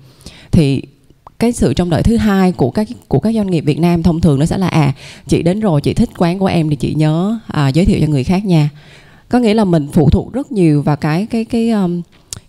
thì 0.52 0.82
cái 1.40 1.52
sự 1.52 1.74
trông 1.74 1.90
đợi 1.90 2.04
thứ 2.04 2.18
hai 2.18 2.52
của 2.52 2.72
các 2.72 2.88
của 3.08 3.20
các 3.20 3.34
doanh 3.36 3.52
nghiệp 3.52 3.62
Việt 3.62 3.80
Nam 3.80 4.04
thông 4.04 4.22
thường 4.22 4.40
nó 4.40 4.46
sẽ 4.46 4.58
là 4.58 4.68
à 4.68 4.94
chị 5.28 5.42
đến 5.42 5.60
rồi 5.60 5.82
chị 5.82 5.94
thích 5.94 6.10
quán 6.18 6.40
của 6.40 6.46
em 6.46 6.70
thì 6.70 6.76
chị 6.76 6.94
nhớ 6.94 7.40
à, 7.48 7.68
giới 7.68 7.86
thiệu 7.86 8.00
cho 8.02 8.08
người 8.08 8.24
khác 8.24 8.46
nha. 8.46 8.70
Có 9.30 9.40
nghĩa 9.40 9.54
là 9.54 9.66
mình 9.66 9.88
phụ 9.94 10.10
thuộc 10.10 10.34
rất 10.34 10.52
nhiều 10.52 10.82
vào 10.82 10.96
cái 10.96 11.26
cái 11.26 11.46
cái 11.46 11.70
um, 11.70 12.02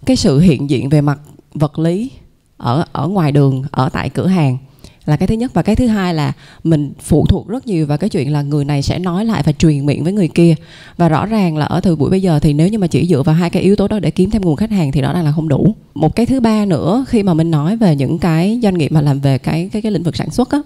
cái 0.07 0.17
sự 0.17 0.39
hiện 0.39 0.71
diện 0.71 0.89
về 0.89 1.01
mặt 1.01 1.19
vật 1.55 1.79
lý 1.79 2.11
ở 2.57 2.85
ở 2.93 3.09
ngoài 3.09 3.33
đường 3.33 3.65
ở 3.71 3.89
tại 3.89 4.09
cửa 4.09 4.27
hàng 4.27 4.59
là 5.07 5.17
cái 5.17 5.27
thứ 5.27 5.35
nhất. 5.35 5.55
Và 5.55 5.63
cái 5.63 5.77
thứ 5.77 5.87
hai 5.87 6.15
là 6.15 6.33
mình 6.65 6.93
phụ 7.01 7.27
thuộc 7.27 7.49
rất 7.49 7.67
nhiều 7.67 7.87
vào 7.87 7.99
cái 7.99 8.11
chuyện 8.11 8.33
là 8.33 8.43
người 8.43 8.65
này 8.65 8.83
sẽ 8.83 8.99
nói 8.99 9.25
lại 9.25 9.43
và 9.47 9.53
truyền 9.53 9.87
miệng 9.87 10.05
với 10.05 10.13
người 10.13 10.29
kia. 10.29 10.55
Và 10.97 11.09
rõ 11.09 11.27
ràng 11.27 11.57
là 11.57 11.67
ở 11.67 11.81
thời 11.81 11.97
buổi 11.97 12.11
bây 12.11 12.23
giờ 12.23 12.39
thì 12.39 12.53
nếu 12.53 12.69
như 12.69 12.79
mà 12.79 12.87
chỉ 12.87 13.07
dựa 13.07 13.23
vào 13.23 13.35
hai 13.35 13.51
cái 13.51 13.63
yếu 13.63 13.77
tố 13.77 13.89
đó 13.89 13.99
để 13.99 14.11
kiếm 14.11 14.31
thêm 14.31 14.43
nguồn 14.43 14.57
khách 14.57 14.71
hàng 14.71 14.93
thì 14.93 15.01
rõ 15.01 15.13
ràng 15.13 15.25
là 15.25 15.33
không 15.33 15.49
đủ. 15.49 15.75
Một 15.95 16.17
cái 16.17 16.27
thứ 16.27 16.41
ba 16.41 16.65
nữa 16.65 17.05
khi 17.09 17.23
mà 17.23 17.35
mình 17.35 17.51
nói 17.51 17.77
về 17.77 17.97
những 17.97 18.19
cái 18.19 18.61
doanh 18.63 18.79
nghiệp 18.79 18.93
mà 18.93 19.01
làm 19.01 19.21
về 19.21 19.39
cái 19.39 19.69
cái 19.73 19.83
cái 19.83 19.93
lĩnh 19.93 20.03
vực 20.03 20.17
sản 20.17 20.31
xuất 20.31 20.51
á 20.51 20.59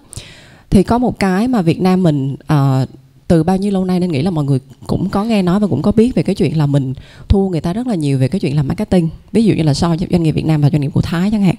thì 0.71 0.83
có 0.83 0.99
một 0.99 1.19
cái 1.19 1.49
mà 1.49 1.63
Việt 1.63 1.81
Nam 1.81 2.03
mình 2.03 2.37
uh, 2.53 2.89
từ 3.29 3.43
bao 3.43 3.57
nhiêu 3.57 3.73
lâu 3.73 3.85
nay 3.85 4.01
nên 4.01 4.13
nghĩ 4.13 4.23
là 4.23 4.31
mọi 4.31 4.45
người 4.45 4.59
cũng 4.87 5.09
có 5.11 5.25
nghe 5.25 5.43
nói 5.43 5.61
và 5.61 5.67
cũng 5.67 5.83
có 5.83 5.93
biết 5.93 6.15
về 6.15 6.23
cái 6.23 6.35
chuyện 6.35 6.59
là 6.59 6.67
mình 6.67 6.95
thu 7.29 7.49
người 7.49 7.61
ta 7.61 7.73
rất 7.73 7.87
là 7.87 7.95
nhiều 7.95 8.19
về 8.19 8.29
cái 8.29 8.41
chuyện 8.41 8.57
làm 8.57 8.69
marketing. 8.69 9.09
Ví 9.33 9.45
dụ 9.45 9.55
như 9.55 9.63
là 9.63 9.75
so 9.75 9.89
với 9.89 9.99
doanh 10.11 10.23
nghiệp 10.23 10.33
Việt 10.33 10.47
Nam 10.47 10.61
và 10.61 10.71
doanh 10.71 10.81
nghiệp 10.81 10.91
của 10.95 11.03
Thái 11.03 11.31
chẳng 11.31 11.43
hạn 11.43 11.55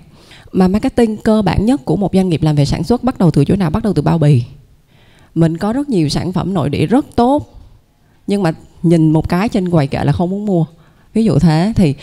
mà 0.52 0.68
marketing 0.68 1.18
cơ 1.18 1.42
bản 1.42 1.66
nhất 1.66 1.86
của 1.86 1.96
một 1.96 2.14
doanh 2.14 2.30
nghiệp 2.30 2.42
làm 2.44 2.56
về 2.56 2.66
sản 2.66 2.84
xuất 2.84 3.04
bắt 3.04 3.18
đầu 3.18 3.32
từ 3.32 3.46
chỗ 3.46 3.56
nào? 3.56 3.70
Bắt 3.70 3.84
đầu 3.84 3.94
từ 3.94 4.02
bao 4.02 4.18
bì. 4.18 4.44
Mình 5.36 5.58
có 5.58 5.74
rất 5.74 5.90
nhiều 5.90 6.10
sản 6.10 6.34
phẩm 6.34 6.54
nội 6.54 6.70
địa 6.70 6.86
rất 6.86 7.06
tốt 7.16 7.56
nhưng 8.28 8.44
mà 8.44 8.52
nhìn 8.84 9.12
một 9.12 9.30
cái 9.30 9.50
trên 9.50 9.70
quầy 9.70 9.88
kệ 9.88 10.04
là 10.04 10.12
không 10.12 10.30
muốn 10.30 10.46
mua. 10.46 10.66
Ví 11.14 11.26
dụ 11.26 11.40
thế 11.40 11.74
thì 11.76 11.96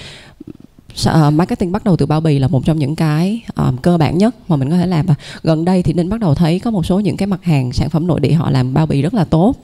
uh, 1.08 1.32
marketing 1.32 1.72
bắt 1.72 1.84
đầu 1.84 1.96
từ 1.96 2.06
bao 2.06 2.20
bì 2.20 2.38
là 2.38 2.48
một 2.48 2.64
trong 2.64 2.78
những 2.78 2.96
cái 2.96 3.42
uh, 3.68 3.82
cơ 3.82 3.98
bản 3.98 4.18
nhất 4.18 4.34
mà 4.48 4.56
mình 4.56 4.70
có 4.70 4.76
thể 4.76 4.86
làm. 4.86 5.06
Gần 5.42 5.64
đây 5.64 5.82
thì 5.82 5.92
nên 5.92 6.08
bắt 6.08 6.20
đầu 6.20 6.34
thấy 6.34 6.58
có 6.58 6.70
một 6.70 6.86
số 6.86 7.00
những 7.00 7.16
cái 7.16 7.26
mặt 7.26 7.44
hàng 7.44 7.72
sản 7.72 7.90
phẩm 7.90 8.06
nội 8.06 8.20
địa 8.20 8.32
họ 8.32 8.50
làm 8.50 8.74
bao 8.74 8.86
bì 8.86 9.02
rất 9.02 9.14
là 9.14 9.24
tốt. 9.24 9.54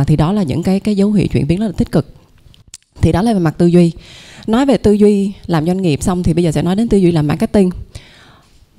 Uh, 0.00 0.06
thì 0.06 0.16
đó 0.16 0.32
là 0.32 0.42
những 0.42 0.62
cái 0.62 0.80
cái 0.80 0.96
dấu 0.96 1.12
hiệu 1.12 1.26
chuyển 1.26 1.46
biến 1.46 1.60
rất 1.60 1.66
là 1.66 1.72
tích 1.72 1.92
cực. 1.92 2.14
Thì 3.00 3.12
đó 3.12 3.22
là 3.22 3.32
về 3.32 3.38
mặt 3.38 3.54
tư 3.58 3.66
duy. 3.66 3.92
Nói 4.46 4.66
về 4.66 4.76
tư 4.76 4.92
duy 4.92 5.32
làm 5.46 5.66
doanh 5.66 5.82
nghiệp 5.82 6.02
xong 6.02 6.22
thì 6.22 6.34
bây 6.34 6.44
giờ 6.44 6.52
sẽ 6.52 6.62
nói 6.62 6.76
đến 6.76 6.88
tư 6.88 6.98
duy 6.98 7.12
làm 7.12 7.26
marketing 7.26 7.70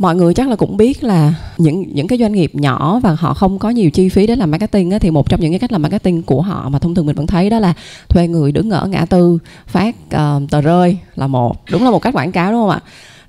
mọi 0.02 0.16
người 0.16 0.34
chắc 0.34 0.50
là 0.50 0.56
cũng 0.56 0.78
biết 0.78 1.04
là 1.04 1.34
những 1.58 1.86
những 1.94 2.08
cái 2.08 2.20
doanh 2.20 2.34
nghiệp 2.34 2.52
nhỏ 2.54 3.00
và 3.04 3.16
họ 3.20 3.34
không 3.34 3.60
có 3.60 3.70
nhiều 3.70 3.92
chi 3.92 4.10
phí 4.10 4.28
để 4.28 4.36
làm 4.36 4.52
marketing 4.52 4.92
á, 4.92 5.00
thì 5.00 5.12
một 5.12 5.30
trong 5.30 5.40
những 5.42 5.52
cái 5.52 5.60
cách 5.60 5.72
làm 5.72 5.82
marketing 5.82 6.24
của 6.24 6.42
họ 6.42 6.70
mà 6.70 6.80
thông 6.80 6.96
thường 6.96 7.06
mình 7.06 7.16
vẫn 7.16 7.28
thấy 7.28 7.50
đó 7.50 7.60
là 7.60 7.74
thuê 8.10 8.28
người 8.28 8.52
đứng 8.52 8.70
ở 8.70 8.88
ngã 8.88 9.06
tư 9.06 9.40
phát 9.68 9.96
uh, 10.06 10.50
tờ 10.50 10.62
rơi 10.62 10.98
là 11.16 11.28
một 11.28 11.58
đúng 11.72 11.84
là 11.84 11.92
một 11.92 12.00
cách 12.00 12.16
quảng 12.16 12.32
cáo 12.32 12.52
đúng 12.52 12.62
không 12.62 12.70
ạ? 12.70 12.80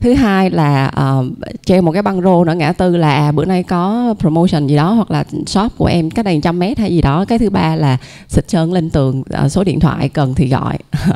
Thứ 0.01 0.15
hai 0.15 0.51
là 0.51 0.93
uh, 1.21 1.27
treo 1.65 1.83
một 1.83 1.93
cái 1.93 2.03
băng 2.03 2.23
rô 2.23 2.45
ở 2.45 2.55
ngã 2.55 2.73
tư 2.73 2.97
là 2.97 3.15
à, 3.15 3.33
bữa 3.33 3.45
nay 3.45 3.63
có 3.63 4.15
promotion 4.19 4.67
gì 4.67 4.77
đó 4.77 4.93
hoặc 4.93 5.11
là 5.11 5.25
shop 5.47 5.73
của 5.79 5.87
em 5.87 6.11
cách 6.11 6.25
đây 6.25 6.41
trăm 6.43 6.59
mét 6.59 6.79
hay 6.79 6.91
gì 6.91 7.03
đó. 7.03 7.25
Cái 7.25 7.39
thứ 7.39 7.51
ba 7.51 7.77
là 7.77 7.97
xịt 8.29 8.51
sơn 8.51 8.73
lên 8.73 8.91
tường 8.91 9.23
uh, 9.45 9.53
số 9.53 9.65
điện 9.65 9.81
thoại 9.81 10.09
cần 10.09 10.35
thì 10.35 10.49
gọi. 10.49 10.79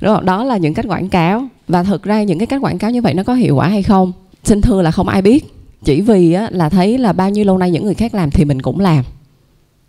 Đúng 0.00 0.14
không? 0.14 0.24
Đó 0.24 0.44
là 0.44 0.56
những 0.56 0.74
cách 0.74 0.84
quảng 0.88 1.08
cáo. 1.08 1.44
Và 1.68 1.82
thực 1.82 2.02
ra 2.02 2.22
những 2.22 2.38
cái 2.38 2.46
cách 2.46 2.62
quảng 2.62 2.78
cáo 2.78 2.90
như 2.90 3.02
vậy 3.02 3.14
nó 3.14 3.22
có 3.22 3.34
hiệu 3.34 3.56
quả 3.56 3.68
hay 3.68 3.82
không? 3.82 4.12
Xin 4.44 4.60
thưa 4.60 4.82
là 4.82 4.90
không 4.90 5.08
ai 5.08 5.22
biết 5.22 5.44
chỉ 5.84 6.00
vì 6.00 6.32
á, 6.32 6.48
là 6.50 6.68
thấy 6.68 6.98
là 6.98 7.12
bao 7.12 7.30
nhiêu 7.30 7.44
lâu 7.44 7.58
nay 7.58 7.70
những 7.70 7.84
người 7.84 7.94
khác 7.94 8.14
làm 8.14 8.30
thì 8.30 8.44
mình 8.44 8.62
cũng 8.62 8.80
làm. 8.80 9.04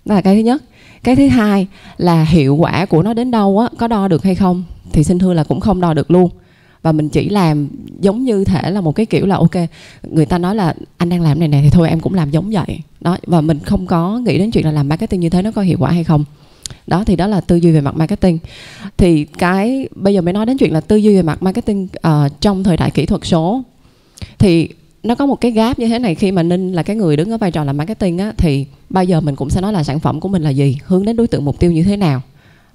Đó 0.05 0.15
là 0.15 0.21
cái 0.21 0.35
thứ 0.35 0.41
nhất. 0.41 0.63
Cái 1.03 1.15
thứ 1.15 1.27
hai 1.27 1.67
là 1.97 2.23
hiệu 2.23 2.55
quả 2.55 2.85
của 2.85 3.03
nó 3.03 3.13
đến 3.13 3.31
đâu 3.31 3.59
á 3.59 3.69
có 3.77 3.87
đo 3.87 4.07
được 4.07 4.23
hay 4.23 4.35
không 4.35 4.63
thì 4.91 5.03
xin 5.03 5.19
thưa 5.19 5.33
là 5.33 5.43
cũng 5.43 5.59
không 5.59 5.81
đo 5.81 5.93
được 5.93 6.11
luôn. 6.11 6.29
Và 6.81 6.91
mình 6.91 7.09
chỉ 7.09 7.29
làm 7.29 7.67
giống 7.99 8.23
như 8.23 8.43
thể 8.43 8.71
là 8.71 8.81
một 8.81 8.95
cái 8.95 9.05
kiểu 9.05 9.25
là 9.25 9.35
ok 9.35 9.55
người 10.03 10.25
ta 10.25 10.37
nói 10.37 10.55
là 10.55 10.73
anh 10.97 11.09
đang 11.09 11.21
làm 11.21 11.39
này 11.39 11.47
này 11.47 11.61
thì 11.63 11.69
thôi 11.69 11.89
em 11.89 11.99
cũng 11.99 12.13
làm 12.13 12.31
giống 12.31 12.51
vậy. 12.51 12.79
Đó 13.01 13.17
và 13.27 13.41
mình 13.41 13.59
không 13.59 13.85
có 13.85 14.19
nghĩ 14.19 14.37
đến 14.37 14.51
chuyện 14.51 14.65
là 14.65 14.71
làm 14.71 14.89
marketing 14.89 15.19
như 15.19 15.29
thế 15.29 15.41
nó 15.41 15.51
có 15.51 15.61
hiệu 15.61 15.77
quả 15.79 15.91
hay 15.91 16.03
không. 16.03 16.23
Đó 16.87 17.03
thì 17.03 17.15
đó 17.15 17.27
là 17.27 17.41
tư 17.41 17.55
duy 17.55 17.71
về 17.71 17.81
mặt 17.81 17.95
marketing. 17.95 18.39
Thì 18.97 19.25
cái 19.25 19.87
bây 19.95 20.13
giờ 20.13 20.21
mới 20.21 20.33
nói 20.33 20.45
đến 20.45 20.57
chuyện 20.57 20.73
là 20.73 20.81
tư 20.81 20.95
duy 20.95 21.15
về 21.15 21.21
mặt 21.21 21.43
marketing 21.43 21.87
uh, 22.07 22.41
trong 22.41 22.63
thời 22.63 22.77
đại 22.77 22.91
kỹ 22.91 23.05
thuật 23.05 23.21
số 23.25 23.63
thì 24.37 24.69
nó 25.03 25.15
có 25.15 25.25
một 25.25 25.35
cái 25.35 25.51
gap 25.51 25.79
như 25.79 25.87
thế 25.87 25.99
này 25.99 26.15
khi 26.15 26.31
mà 26.31 26.43
ninh 26.43 26.73
là 26.73 26.83
cái 26.83 26.95
người 26.95 27.17
đứng 27.17 27.31
ở 27.31 27.37
vai 27.37 27.51
trò 27.51 27.63
làm 27.63 27.77
marketing 27.77 28.17
á 28.17 28.33
thì 28.37 28.65
bao 28.89 29.03
giờ 29.03 29.21
mình 29.21 29.35
cũng 29.35 29.49
sẽ 29.49 29.61
nói 29.61 29.73
là 29.73 29.83
sản 29.83 29.99
phẩm 29.99 30.19
của 30.19 30.29
mình 30.29 30.43
là 30.43 30.49
gì 30.49 30.77
hướng 30.85 31.05
đến 31.05 31.15
đối 31.15 31.27
tượng 31.27 31.45
mục 31.45 31.59
tiêu 31.59 31.71
như 31.71 31.83
thế 31.83 31.97
nào. 31.97 32.21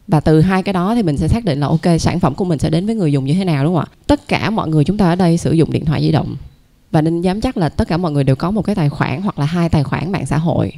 Và 0.08 0.20
từ 0.20 0.40
hai 0.40 0.62
cái 0.62 0.72
đó 0.72 0.94
thì 0.94 1.02
mình 1.02 1.16
sẽ 1.16 1.28
xác 1.28 1.44
định 1.44 1.60
là 1.60 1.66
ok 1.66 2.00
sản 2.00 2.20
phẩm 2.20 2.34
của 2.34 2.44
mình 2.44 2.58
sẽ 2.58 2.70
đến 2.70 2.86
với 2.86 2.94
người 2.94 3.12
dùng 3.12 3.24
như 3.24 3.34
thế 3.34 3.44
nào 3.44 3.64
đúng 3.64 3.74
không 3.74 3.84
ạ? 3.84 3.96
Tất 4.06 4.28
cả 4.28 4.50
mọi 4.50 4.68
người 4.68 4.84
chúng 4.84 4.96
ta 4.96 5.10
ở 5.10 5.14
đây 5.14 5.38
sử 5.38 5.52
dụng 5.52 5.72
điện 5.72 5.84
thoại 5.84 6.02
di 6.02 6.12
động. 6.12 6.36
Và 6.90 7.02
ninh 7.02 7.20
dám 7.22 7.40
chắc 7.40 7.56
là 7.56 7.68
tất 7.68 7.88
cả 7.88 7.96
mọi 7.96 8.12
người 8.12 8.24
đều 8.24 8.36
có 8.36 8.50
một 8.50 8.62
cái 8.62 8.74
tài 8.74 8.88
khoản 8.88 9.22
hoặc 9.22 9.38
là 9.38 9.44
hai 9.44 9.68
tài 9.68 9.82
khoản 9.82 10.12
mạng 10.12 10.26
xã 10.26 10.38
hội. 10.38 10.72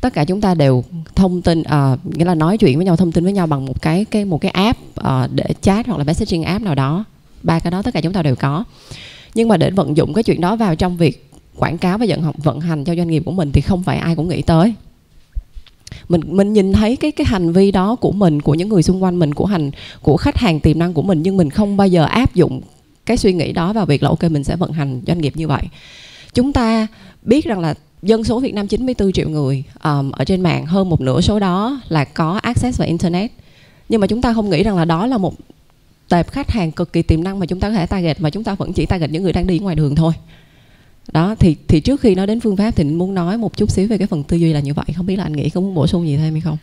Tất 0.00 0.12
cả 0.12 0.24
chúng 0.24 0.40
ta 0.40 0.54
đều 0.54 0.84
thông 1.14 1.42
tin 1.42 1.60
uh, 1.60 2.16
nghĩa 2.16 2.24
là 2.24 2.34
nói 2.34 2.58
chuyện 2.58 2.76
với 2.76 2.86
nhau 2.86 2.96
thông 2.96 3.12
tin 3.12 3.24
với 3.24 3.32
nhau 3.32 3.46
bằng 3.46 3.66
một 3.66 3.82
cái 3.82 4.04
cái 4.04 4.24
một 4.24 4.40
cái 4.40 4.50
app 4.50 4.78
uh, 5.00 5.32
để 5.32 5.44
chat 5.60 5.86
hoặc 5.86 5.98
là 5.98 6.04
messaging 6.04 6.42
app 6.42 6.64
nào 6.64 6.74
đó. 6.74 7.04
Ba 7.42 7.58
cái 7.58 7.70
đó 7.70 7.82
tất 7.82 7.94
cả 7.94 8.00
chúng 8.00 8.12
ta 8.12 8.22
đều 8.22 8.36
có 8.36 8.64
nhưng 9.38 9.48
mà 9.48 9.56
để 9.56 9.70
vận 9.70 9.96
dụng 9.96 10.14
cái 10.14 10.24
chuyện 10.24 10.40
đó 10.40 10.56
vào 10.56 10.74
trong 10.74 10.96
việc 10.96 11.30
quảng 11.56 11.78
cáo 11.78 11.98
và 11.98 12.06
vận 12.06 12.32
vận 12.36 12.60
hành 12.60 12.84
cho 12.84 12.94
doanh 12.94 13.08
nghiệp 13.08 13.22
của 13.26 13.32
mình 13.32 13.52
thì 13.52 13.60
không 13.60 13.82
phải 13.82 13.98
ai 13.98 14.16
cũng 14.16 14.28
nghĩ 14.28 14.42
tới. 14.42 14.74
Mình 16.08 16.20
mình 16.26 16.52
nhìn 16.52 16.72
thấy 16.72 16.96
cái 16.96 17.10
cái 17.10 17.24
hành 17.24 17.52
vi 17.52 17.70
đó 17.70 17.96
của 17.96 18.12
mình 18.12 18.42
của 18.42 18.54
những 18.54 18.68
người 18.68 18.82
xung 18.82 19.02
quanh 19.02 19.18
mình 19.18 19.34
của 19.34 19.46
hành 19.46 19.70
của 20.02 20.16
khách 20.16 20.36
hàng 20.36 20.60
tiềm 20.60 20.78
năng 20.78 20.94
của 20.94 21.02
mình 21.02 21.22
nhưng 21.22 21.36
mình 21.36 21.50
không 21.50 21.76
bao 21.76 21.88
giờ 21.88 22.04
áp 22.04 22.34
dụng 22.34 22.60
cái 23.06 23.16
suy 23.16 23.32
nghĩ 23.32 23.52
đó 23.52 23.72
vào 23.72 23.86
việc 23.86 24.02
là 24.02 24.08
ok 24.08 24.22
mình 24.22 24.44
sẽ 24.44 24.56
vận 24.56 24.72
hành 24.72 25.00
doanh 25.06 25.18
nghiệp 25.18 25.32
như 25.36 25.48
vậy. 25.48 25.62
Chúng 26.34 26.52
ta 26.52 26.86
biết 27.22 27.44
rằng 27.44 27.60
là 27.60 27.74
dân 28.02 28.24
số 28.24 28.40
Việt 28.40 28.54
Nam 28.54 28.66
94 28.66 29.12
triệu 29.12 29.28
người 29.28 29.64
um, 29.84 30.10
ở 30.10 30.24
trên 30.24 30.40
mạng 30.40 30.66
hơn 30.66 30.90
một 30.90 31.00
nửa 31.00 31.20
số 31.20 31.38
đó 31.38 31.80
là 31.88 32.04
có 32.04 32.40
access 32.42 32.78
vào 32.78 32.88
internet. 32.88 33.32
Nhưng 33.88 34.00
mà 34.00 34.06
chúng 34.06 34.22
ta 34.22 34.34
không 34.34 34.50
nghĩ 34.50 34.62
rằng 34.62 34.76
là 34.76 34.84
đó 34.84 35.06
là 35.06 35.18
một 35.18 35.34
tệp 36.08 36.30
khách 36.30 36.50
hàng 36.50 36.72
cực 36.72 36.92
kỳ 36.92 37.02
tiềm 37.02 37.24
năng 37.24 37.38
mà 37.38 37.46
chúng 37.46 37.60
ta 37.60 37.68
có 37.68 37.74
thể 37.74 37.86
target 37.86 38.20
mà 38.20 38.30
chúng 38.30 38.44
ta 38.44 38.54
vẫn 38.54 38.72
chỉ 38.72 38.86
target 38.86 39.10
những 39.10 39.22
người 39.22 39.32
đang 39.32 39.46
đi 39.46 39.58
ngoài 39.58 39.76
đường 39.76 39.94
thôi. 39.94 40.12
Đó 41.12 41.34
thì 41.34 41.56
thì 41.68 41.80
trước 41.80 42.00
khi 42.00 42.14
nói 42.14 42.26
đến 42.26 42.40
phương 42.40 42.56
pháp 42.56 42.70
thì 42.76 42.84
muốn 42.84 43.14
nói 43.14 43.38
một 43.38 43.56
chút 43.56 43.70
xíu 43.70 43.88
về 43.88 43.98
cái 43.98 44.06
phần 44.06 44.24
tư 44.24 44.36
duy 44.36 44.52
là 44.52 44.60
như 44.60 44.74
vậy. 44.74 44.86
Không 44.96 45.06
biết 45.06 45.16
là 45.16 45.24
anh 45.24 45.32
nghĩ 45.32 45.50
có 45.50 45.60
muốn 45.60 45.74
bổ 45.74 45.86
sung 45.86 46.06
gì 46.06 46.16
thêm 46.16 46.32
hay 46.32 46.40
không? 46.40 46.58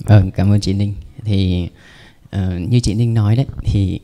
Vâng, 0.00 0.30
cảm 0.30 0.50
ơn 0.50 0.60
chị 0.60 0.72
Ninh. 0.72 0.94
Thì 1.24 1.68
uh, 2.36 2.70
như 2.70 2.80
chị 2.80 2.94
Ninh 2.94 3.14
nói 3.14 3.36
đấy 3.36 3.46
thì 3.64 4.00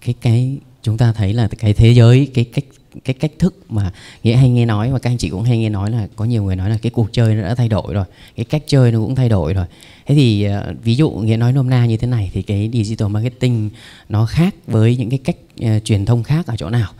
cái 0.00 0.14
cái 0.20 0.58
chúng 0.82 0.98
ta 0.98 1.12
thấy 1.12 1.32
là 1.32 1.48
cái 1.58 1.72
thế 1.72 1.90
giới 1.90 2.30
cái 2.34 2.44
cách 2.44 2.64
cái 3.04 3.14
cách 3.14 3.32
thức 3.38 3.54
mà 3.68 3.92
nghĩa 4.22 4.36
hay 4.36 4.50
nghe 4.50 4.66
nói 4.66 4.92
và 4.92 4.98
các 4.98 5.10
anh 5.10 5.18
chị 5.18 5.28
cũng 5.28 5.42
hay 5.42 5.58
nghe 5.58 5.68
nói 5.68 5.90
là 5.90 6.08
có 6.16 6.24
nhiều 6.24 6.44
người 6.44 6.56
nói 6.56 6.70
là 6.70 6.78
cái 6.82 6.90
cuộc 6.90 7.12
chơi 7.12 7.34
nó 7.34 7.42
đã 7.42 7.54
thay 7.54 7.68
đổi 7.68 7.94
rồi 7.94 8.04
cái 8.36 8.44
cách 8.44 8.62
chơi 8.66 8.92
nó 8.92 8.98
cũng 8.98 9.14
thay 9.14 9.28
đổi 9.28 9.54
rồi. 9.54 9.66
Thế 10.06 10.14
thì 10.14 10.44
ờ, 10.44 10.74
ví 10.82 10.94
dụ 10.94 11.10
nghĩa 11.10 11.36
nói 11.36 11.52
nôm 11.52 11.70
na 11.70 11.86
như 11.86 11.96
thế 11.96 12.06
này 12.06 12.30
thì 12.34 12.42
cái 12.42 12.70
digital 12.72 13.08
marketing 13.08 13.70
nó 14.08 14.26
khác 14.26 14.54
với 14.66 14.96
những 14.96 15.10
cái 15.10 15.18
cách 15.24 15.36
uh, 15.64 15.84
truyền 15.84 16.04
thông 16.04 16.22
khác 16.22 16.46
ở 16.46 16.56
chỗ 16.56 16.70
nào? 16.70 16.90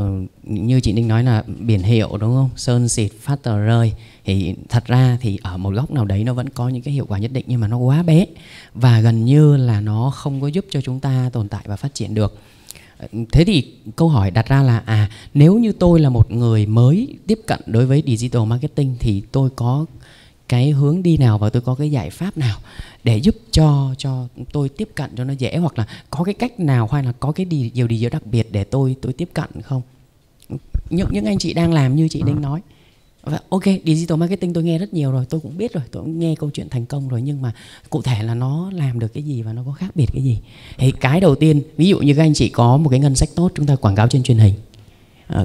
Uh, 0.00 0.28
như 0.44 0.80
chị 0.80 0.92
Ninh 0.92 1.08
nói 1.08 1.24
là 1.24 1.42
biển 1.58 1.82
hiệu 1.82 2.08
đúng 2.20 2.34
không? 2.34 2.50
Sơn 2.56 2.88
xịt 2.88 3.12
phát 3.20 3.42
tờ 3.42 3.58
rơi. 3.58 3.92
Thì 4.24 4.54
thật 4.68 4.84
ra 4.86 5.18
thì 5.20 5.38
ở 5.42 5.56
một 5.56 5.74
góc 5.74 5.90
nào 5.90 6.04
đấy 6.04 6.24
nó 6.24 6.34
vẫn 6.34 6.48
có 6.48 6.68
những 6.68 6.82
cái 6.82 6.94
hiệu 6.94 7.06
quả 7.08 7.18
nhất 7.18 7.32
định 7.32 7.44
nhưng 7.48 7.60
mà 7.60 7.68
nó 7.68 7.76
quá 7.76 8.02
bé 8.02 8.26
và 8.74 9.00
gần 9.00 9.24
như 9.24 9.56
là 9.56 9.80
nó 9.80 10.10
không 10.14 10.40
có 10.40 10.46
giúp 10.46 10.64
cho 10.70 10.80
chúng 10.80 11.00
ta 11.00 11.30
tồn 11.32 11.48
tại 11.48 11.62
và 11.66 11.76
phát 11.76 11.94
triển 11.94 12.14
được 12.14 12.38
thế 13.32 13.44
thì 13.44 13.72
câu 13.96 14.08
hỏi 14.08 14.30
đặt 14.30 14.48
ra 14.48 14.62
là 14.62 14.82
à 14.86 15.10
nếu 15.34 15.58
như 15.58 15.72
tôi 15.72 16.00
là 16.00 16.08
một 16.08 16.30
người 16.30 16.66
mới 16.66 17.16
tiếp 17.26 17.40
cận 17.46 17.60
đối 17.66 17.86
với 17.86 18.02
digital 18.06 18.44
marketing 18.44 18.96
thì 19.00 19.22
tôi 19.32 19.50
có 19.56 19.86
cái 20.48 20.70
hướng 20.70 21.02
đi 21.02 21.16
nào 21.16 21.38
và 21.38 21.50
tôi 21.50 21.62
có 21.62 21.74
cái 21.74 21.90
giải 21.90 22.10
pháp 22.10 22.38
nào 22.38 22.58
để 23.04 23.18
giúp 23.18 23.34
cho 23.50 23.94
cho 23.98 24.28
tôi 24.52 24.68
tiếp 24.68 24.88
cận 24.94 25.10
cho 25.16 25.24
nó 25.24 25.32
dễ 25.32 25.56
hoặc 25.56 25.78
là 25.78 25.86
có 26.10 26.24
cái 26.24 26.34
cách 26.34 26.60
nào 26.60 26.88
hay 26.92 27.02
là 27.02 27.12
có 27.12 27.32
cái 27.32 27.46
điều 27.46 27.70
điều 27.74 27.86
gì 27.86 28.08
đặc 28.10 28.26
biệt 28.26 28.48
để 28.52 28.64
tôi 28.64 28.96
tôi 29.00 29.12
tiếp 29.12 29.28
cận 29.34 29.62
không? 29.62 29.82
Những 30.90 31.08
những 31.10 31.24
anh 31.24 31.38
chị 31.38 31.54
đang 31.54 31.72
làm 31.72 31.96
như 31.96 32.08
chị 32.08 32.22
Đinh 32.26 32.40
nói 32.40 32.60
ok 33.48 33.64
digital 33.84 34.18
marketing 34.18 34.52
tôi 34.52 34.64
nghe 34.64 34.78
rất 34.78 34.94
nhiều 34.94 35.12
rồi 35.12 35.26
tôi 35.30 35.40
cũng 35.40 35.56
biết 35.56 35.72
rồi 35.72 35.84
tôi 35.90 36.02
cũng 36.02 36.18
nghe 36.18 36.34
câu 36.38 36.50
chuyện 36.50 36.68
thành 36.68 36.86
công 36.86 37.08
rồi 37.08 37.22
nhưng 37.22 37.42
mà 37.42 37.52
cụ 37.90 38.02
thể 38.02 38.22
là 38.22 38.34
nó 38.34 38.70
làm 38.74 38.98
được 38.98 39.14
cái 39.14 39.22
gì 39.22 39.42
và 39.42 39.52
nó 39.52 39.62
có 39.66 39.72
khác 39.72 39.96
biệt 39.96 40.06
cái 40.12 40.22
gì? 40.22 40.38
Thì 40.78 40.92
cái 41.00 41.20
đầu 41.20 41.34
tiên 41.34 41.62
ví 41.76 41.88
dụ 41.88 41.98
như 41.98 42.14
các 42.14 42.22
anh 42.22 42.34
chị 42.34 42.48
có 42.48 42.76
một 42.76 42.88
cái 42.88 43.00
ngân 43.00 43.14
sách 43.14 43.28
tốt 43.34 43.52
chúng 43.54 43.66
ta 43.66 43.76
quảng 43.76 43.94
cáo 43.94 44.08
trên 44.08 44.22
truyền 44.22 44.38
hình. 44.38 44.54
À, 45.26 45.44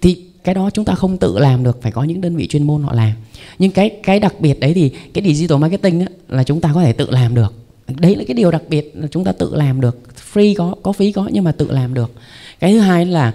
thì 0.00 0.24
cái 0.44 0.54
đó 0.54 0.70
chúng 0.70 0.84
ta 0.84 0.94
không 0.94 1.18
tự 1.18 1.38
làm 1.38 1.64
được 1.64 1.82
phải 1.82 1.92
có 1.92 2.04
những 2.04 2.20
đơn 2.20 2.36
vị 2.36 2.46
chuyên 2.46 2.62
môn 2.62 2.82
họ 2.82 2.94
làm. 2.94 3.12
Nhưng 3.58 3.70
cái 3.70 3.90
cái 4.02 4.20
đặc 4.20 4.34
biệt 4.40 4.60
đấy 4.60 4.74
thì 4.74 4.92
cái 5.14 5.34
digital 5.34 5.58
marketing 5.58 6.00
á, 6.00 6.06
là 6.28 6.44
chúng 6.44 6.60
ta 6.60 6.70
có 6.74 6.82
thể 6.82 6.92
tự 6.92 7.10
làm 7.10 7.34
được. 7.34 7.54
Đấy 7.88 8.16
là 8.16 8.24
cái 8.26 8.34
điều 8.34 8.50
đặc 8.50 8.62
biệt 8.68 8.92
là 8.94 9.06
chúng 9.10 9.24
ta 9.24 9.32
tự 9.32 9.54
làm 9.54 9.80
được. 9.80 9.98
Free 10.32 10.54
có 10.56 10.74
có 10.82 10.92
phí 10.92 11.12
có 11.12 11.28
nhưng 11.32 11.44
mà 11.44 11.52
tự 11.52 11.70
làm 11.70 11.94
được. 11.94 12.12
Cái 12.60 12.72
thứ 12.72 12.78
hai 12.78 13.06
là 13.06 13.34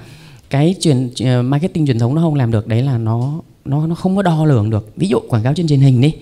cái 0.49 0.75
truyền 0.79 1.09
ờ, 1.25 1.41
marketing 1.41 1.85
truyền 1.85 1.99
thống 1.99 2.15
nó 2.15 2.21
không 2.21 2.35
làm 2.35 2.51
được 2.51 2.67
đấy 2.67 2.81
là 2.81 2.97
nó 2.97 3.41
nó 3.65 3.87
nó 3.87 3.95
không 3.95 4.15
có 4.15 4.21
đo 4.21 4.45
lường 4.45 4.69
được. 4.69 4.91
Ví 4.95 5.07
dụ 5.07 5.19
quảng 5.29 5.43
cáo 5.43 5.53
trên 5.53 5.67
truyền 5.67 5.79
hình 5.79 6.01
đi, 6.01 6.13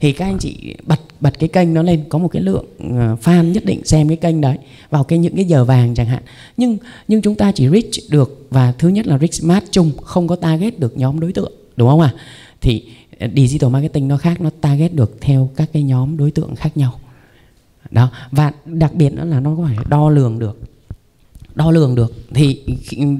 thì 0.00 0.12
các 0.12 0.24
anh 0.24 0.38
chị 0.38 0.74
bật 0.86 1.00
bật 1.20 1.38
cái 1.38 1.48
kênh 1.48 1.74
nó 1.74 1.82
lên, 1.82 2.04
có 2.08 2.18
một 2.18 2.28
cái 2.28 2.42
lượng 2.42 2.64
ờ, 2.78 3.16
fan 3.22 3.52
nhất 3.52 3.64
định 3.64 3.84
xem 3.84 4.08
cái 4.08 4.16
kênh 4.16 4.40
đấy, 4.40 4.56
vào 4.90 5.04
cái 5.04 5.18
những 5.18 5.36
cái 5.36 5.44
giờ 5.44 5.64
vàng 5.64 5.94
chẳng 5.94 6.06
hạn. 6.06 6.22
Nhưng 6.56 6.78
nhưng 7.08 7.22
chúng 7.22 7.34
ta 7.34 7.52
chỉ 7.52 7.68
reach 7.68 8.10
được, 8.10 8.46
và 8.50 8.72
thứ 8.78 8.88
nhất 8.88 9.06
là 9.06 9.18
reach 9.18 9.34
smart 9.34 9.64
chung, 9.70 9.90
không 10.02 10.28
có 10.28 10.36
target 10.36 10.78
được 10.78 10.98
nhóm 10.98 11.20
đối 11.20 11.32
tượng, 11.32 11.52
đúng 11.76 11.88
không 11.88 12.00
ạ? 12.00 12.12
À? 12.16 12.20
thì 12.60 12.84
ờ, 13.18 13.28
digital 13.36 13.70
marketing 13.70 14.08
nó 14.08 14.16
khác, 14.16 14.40
nó 14.40 14.50
target 14.60 14.94
được 14.94 15.16
theo 15.20 15.50
các 15.56 15.70
cái 15.72 15.82
nhóm 15.82 16.16
đối 16.16 16.30
tượng 16.30 16.56
khác 16.56 16.76
nhau. 16.76 17.00
Đó, 17.90 18.10
và 18.30 18.52
đặc 18.64 18.94
biệt 18.94 19.12
nữa 19.12 19.24
là 19.24 19.40
nó 19.40 19.56
có 19.56 19.62
phải 19.64 19.76
đo 19.88 20.08
lường 20.08 20.38
được 20.38 20.60
đo 21.60 21.70
lường 21.70 21.94
được. 21.94 22.12
Thì 22.34 22.60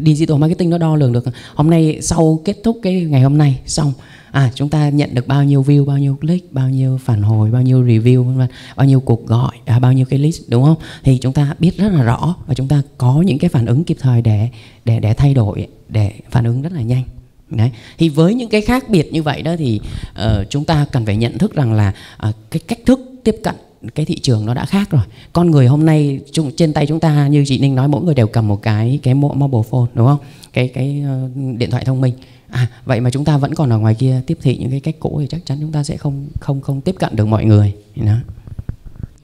digital 0.04 0.38
marketing 0.38 0.70
nó 0.70 0.78
đo 0.78 0.96
lường 0.96 1.12
được. 1.12 1.24
Hôm 1.54 1.70
nay 1.70 1.98
sau 2.02 2.40
kết 2.44 2.56
thúc 2.64 2.78
cái 2.82 3.00
ngày 3.00 3.22
hôm 3.22 3.38
nay 3.38 3.60
xong 3.66 3.92
à 4.30 4.50
chúng 4.54 4.68
ta 4.68 4.88
nhận 4.88 5.14
được 5.14 5.26
bao 5.26 5.44
nhiêu 5.44 5.62
view 5.62 5.84
bao 5.84 5.98
nhiêu 5.98 6.16
click 6.20 6.52
bao 6.52 6.68
nhiêu 6.68 6.98
phản 7.04 7.22
hồi 7.22 7.50
bao 7.50 7.62
nhiêu 7.62 7.82
review 7.82 8.24
vân 8.24 8.38
vân 8.38 8.48
bao 8.76 8.86
nhiêu 8.86 9.00
cuộc 9.00 9.26
gọi 9.26 9.56
à, 9.64 9.78
bao 9.78 9.92
nhiêu 9.92 10.06
cái 10.06 10.18
list 10.18 10.42
đúng 10.48 10.64
không? 10.64 10.76
Thì 11.02 11.18
chúng 11.18 11.32
ta 11.32 11.54
biết 11.58 11.76
rất 11.76 11.92
là 11.92 12.02
rõ 12.02 12.34
và 12.46 12.54
chúng 12.54 12.68
ta 12.68 12.82
có 12.98 13.22
những 13.26 13.38
cái 13.38 13.50
phản 13.50 13.66
ứng 13.66 13.84
kịp 13.84 13.96
thời 14.00 14.22
để 14.22 14.48
để 14.84 15.00
để 15.00 15.14
thay 15.14 15.34
đổi 15.34 15.66
để 15.88 16.12
phản 16.30 16.44
ứng 16.44 16.62
rất 16.62 16.72
là 16.72 16.82
nhanh. 16.82 17.04
Đấy. 17.50 17.70
Thì 17.98 18.08
với 18.08 18.34
những 18.34 18.50
cái 18.50 18.60
khác 18.60 18.88
biệt 18.88 19.12
như 19.12 19.22
vậy 19.22 19.42
đó 19.42 19.54
thì 19.58 19.80
uh, 20.10 20.50
chúng 20.50 20.64
ta 20.64 20.86
cần 20.92 21.06
phải 21.06 21.16
nhận 21.16 21.38
thức 21.38 21.54
rằng 21.54 21.72
là 21.72 21.94
uh, 22.28 22.34
cái 22.50 22.60
cách 22.66 22.78
thức 22.86 23.00
tiếp 23.24 23.36
cận 23.44 23.54
cái 23.94 24.06
thị 24.06 24.18
trường 24.18 24.46
nó 24.46 24.54
đã 24.54 24.66
khác 24.66 24.90
rồi. 24.90 25.02
Con 25.32 25.50
người 25.50 25.66
hôm 25.66 25.86
nay 25.86 26.20
chung, 26.32 26.50
trên 26.56 26.72
tay 26.72 26.86
chúng 26.86 27.00
ta 27.00 27.28
như 27.28 27.44
chị 27.46 27.58
Ninh 27.58 27.74
nói 27.74 27.88
mỗi 27.88 28.02
người 28.02 28.14
đều 28.14 28.26
cầm 28.26 28.48
một 28.48 28.62
cái 28.62 29.00
cái 29.02 29.14
mobile 29.14 29.62
phone 29.70 29.86
đúng 29.94 30.06
không? 30.06 30.18
Cái 30.52 30.68
cái 30.68 31.04
uh, 31.24 31.58
điện 31.58 31.70
thoại 31.70 31.84
thông 31.84 32.00
minh. 32.00 32.14
À 32.50 32.68
vậy 32.84 33.00
mà 33.00 33.10
chúng 33.10 33.24
ta 33.24 33.38
vẫn 33.38 33.54
còn 33.54 33.70
ở 33.70 33.78
ngoài 33.78 33.94
kia 33.94 34.20
tiếp 34.26 34.38
thị 34.42 34.56
những 34.56 34.70
cái 34.70 34.80
cách 34.80 34.96
cũ 35.00 35.18
thì 35.20 35.26
chắc 35.26 35.46
chắn 35.46 35.58
chúng 35.60 35.72
ta 35.72 35.82
sẽ 35.82 35.96
không 35.96 36.26
không 36.40 36.60
không 36.60 36.80
tiếp 36.80 36.94
cận 36.98 37.16
được 37.16 37.26
mọi 37.26 37.44
người. 37.44 37.72
Đó. 37.96 38.14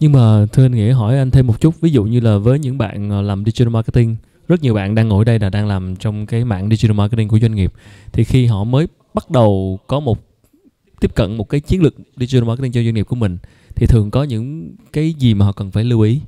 nhưng 0.00 0.12
mà 0.12 0.46
thưa 0.52 0.64
anh 0.64 0.72
nghĩa 0.72 0.92
hỏi 0.92 1.18
anh 1.18 1.30
thêm 1.30 1.46
một 1.46 1.60
chút. 1.60 1.74
Ví 1.80 1.90
dụ 1.90 2.04
như 2.04 2.20
là 2.20 2.38
với 2.38 2.58
những 2.58 2.78
bạn 2.78 3.10
ờ, 3.10 3.22
làm 3.22 3.44
digital 3.44 3.68
marketing 3.68 4.16
rất 4.48 4.62
nhiều 4.62 4.74
bạn 4.74 4.94
đang 4.94 5.08
ngồi 5.08 5.24
đây 5.24 5.38
là 5.38 5.50
đang 5.50 5.66
làm 5.66 5.96
trong 5.96 6.26
cái 6.26 6.44
mạng 6.44 6.68
digital 6.70 6.96
marketing 6.96 7.28
của 7.28 7.38
doanh 7.38 7.54
nghiệp. 7.54 7.72
Thì 8.12 8.24
khi 8.24 8.46
họ 8.46 8.64
mới 8.64 8.86
bắt 9.14 9.30
đầu 9.30 9.78
có 9.86 10.00
một 10.00 10.18
tiếp 11.00 11.14
cận 11.14 11.36
một 11.36 11.48
cái 11.48 11.60
chiến 11.60 11.82
lược 11.82 11.94
digital 12.16 12.44
marketing 12.44 12.72
cho 12.72 12.82
doanh 12.82 12.94
nghiệp 12.94 13.06
của 13.06 13.16
mình 13.16 13.38
thì 13.74 13.86
thường 13.86 14.10
có 14.10 14.22
những 14.22 14.74
cái 14.92 15.14
gì 15.18 15.34
mà 15.34 15.46
họ 15.46 15.52
cần 15.52 15.70
phải 15.70 15.84
lưu 15.84 16.00
ý 16.00 16.20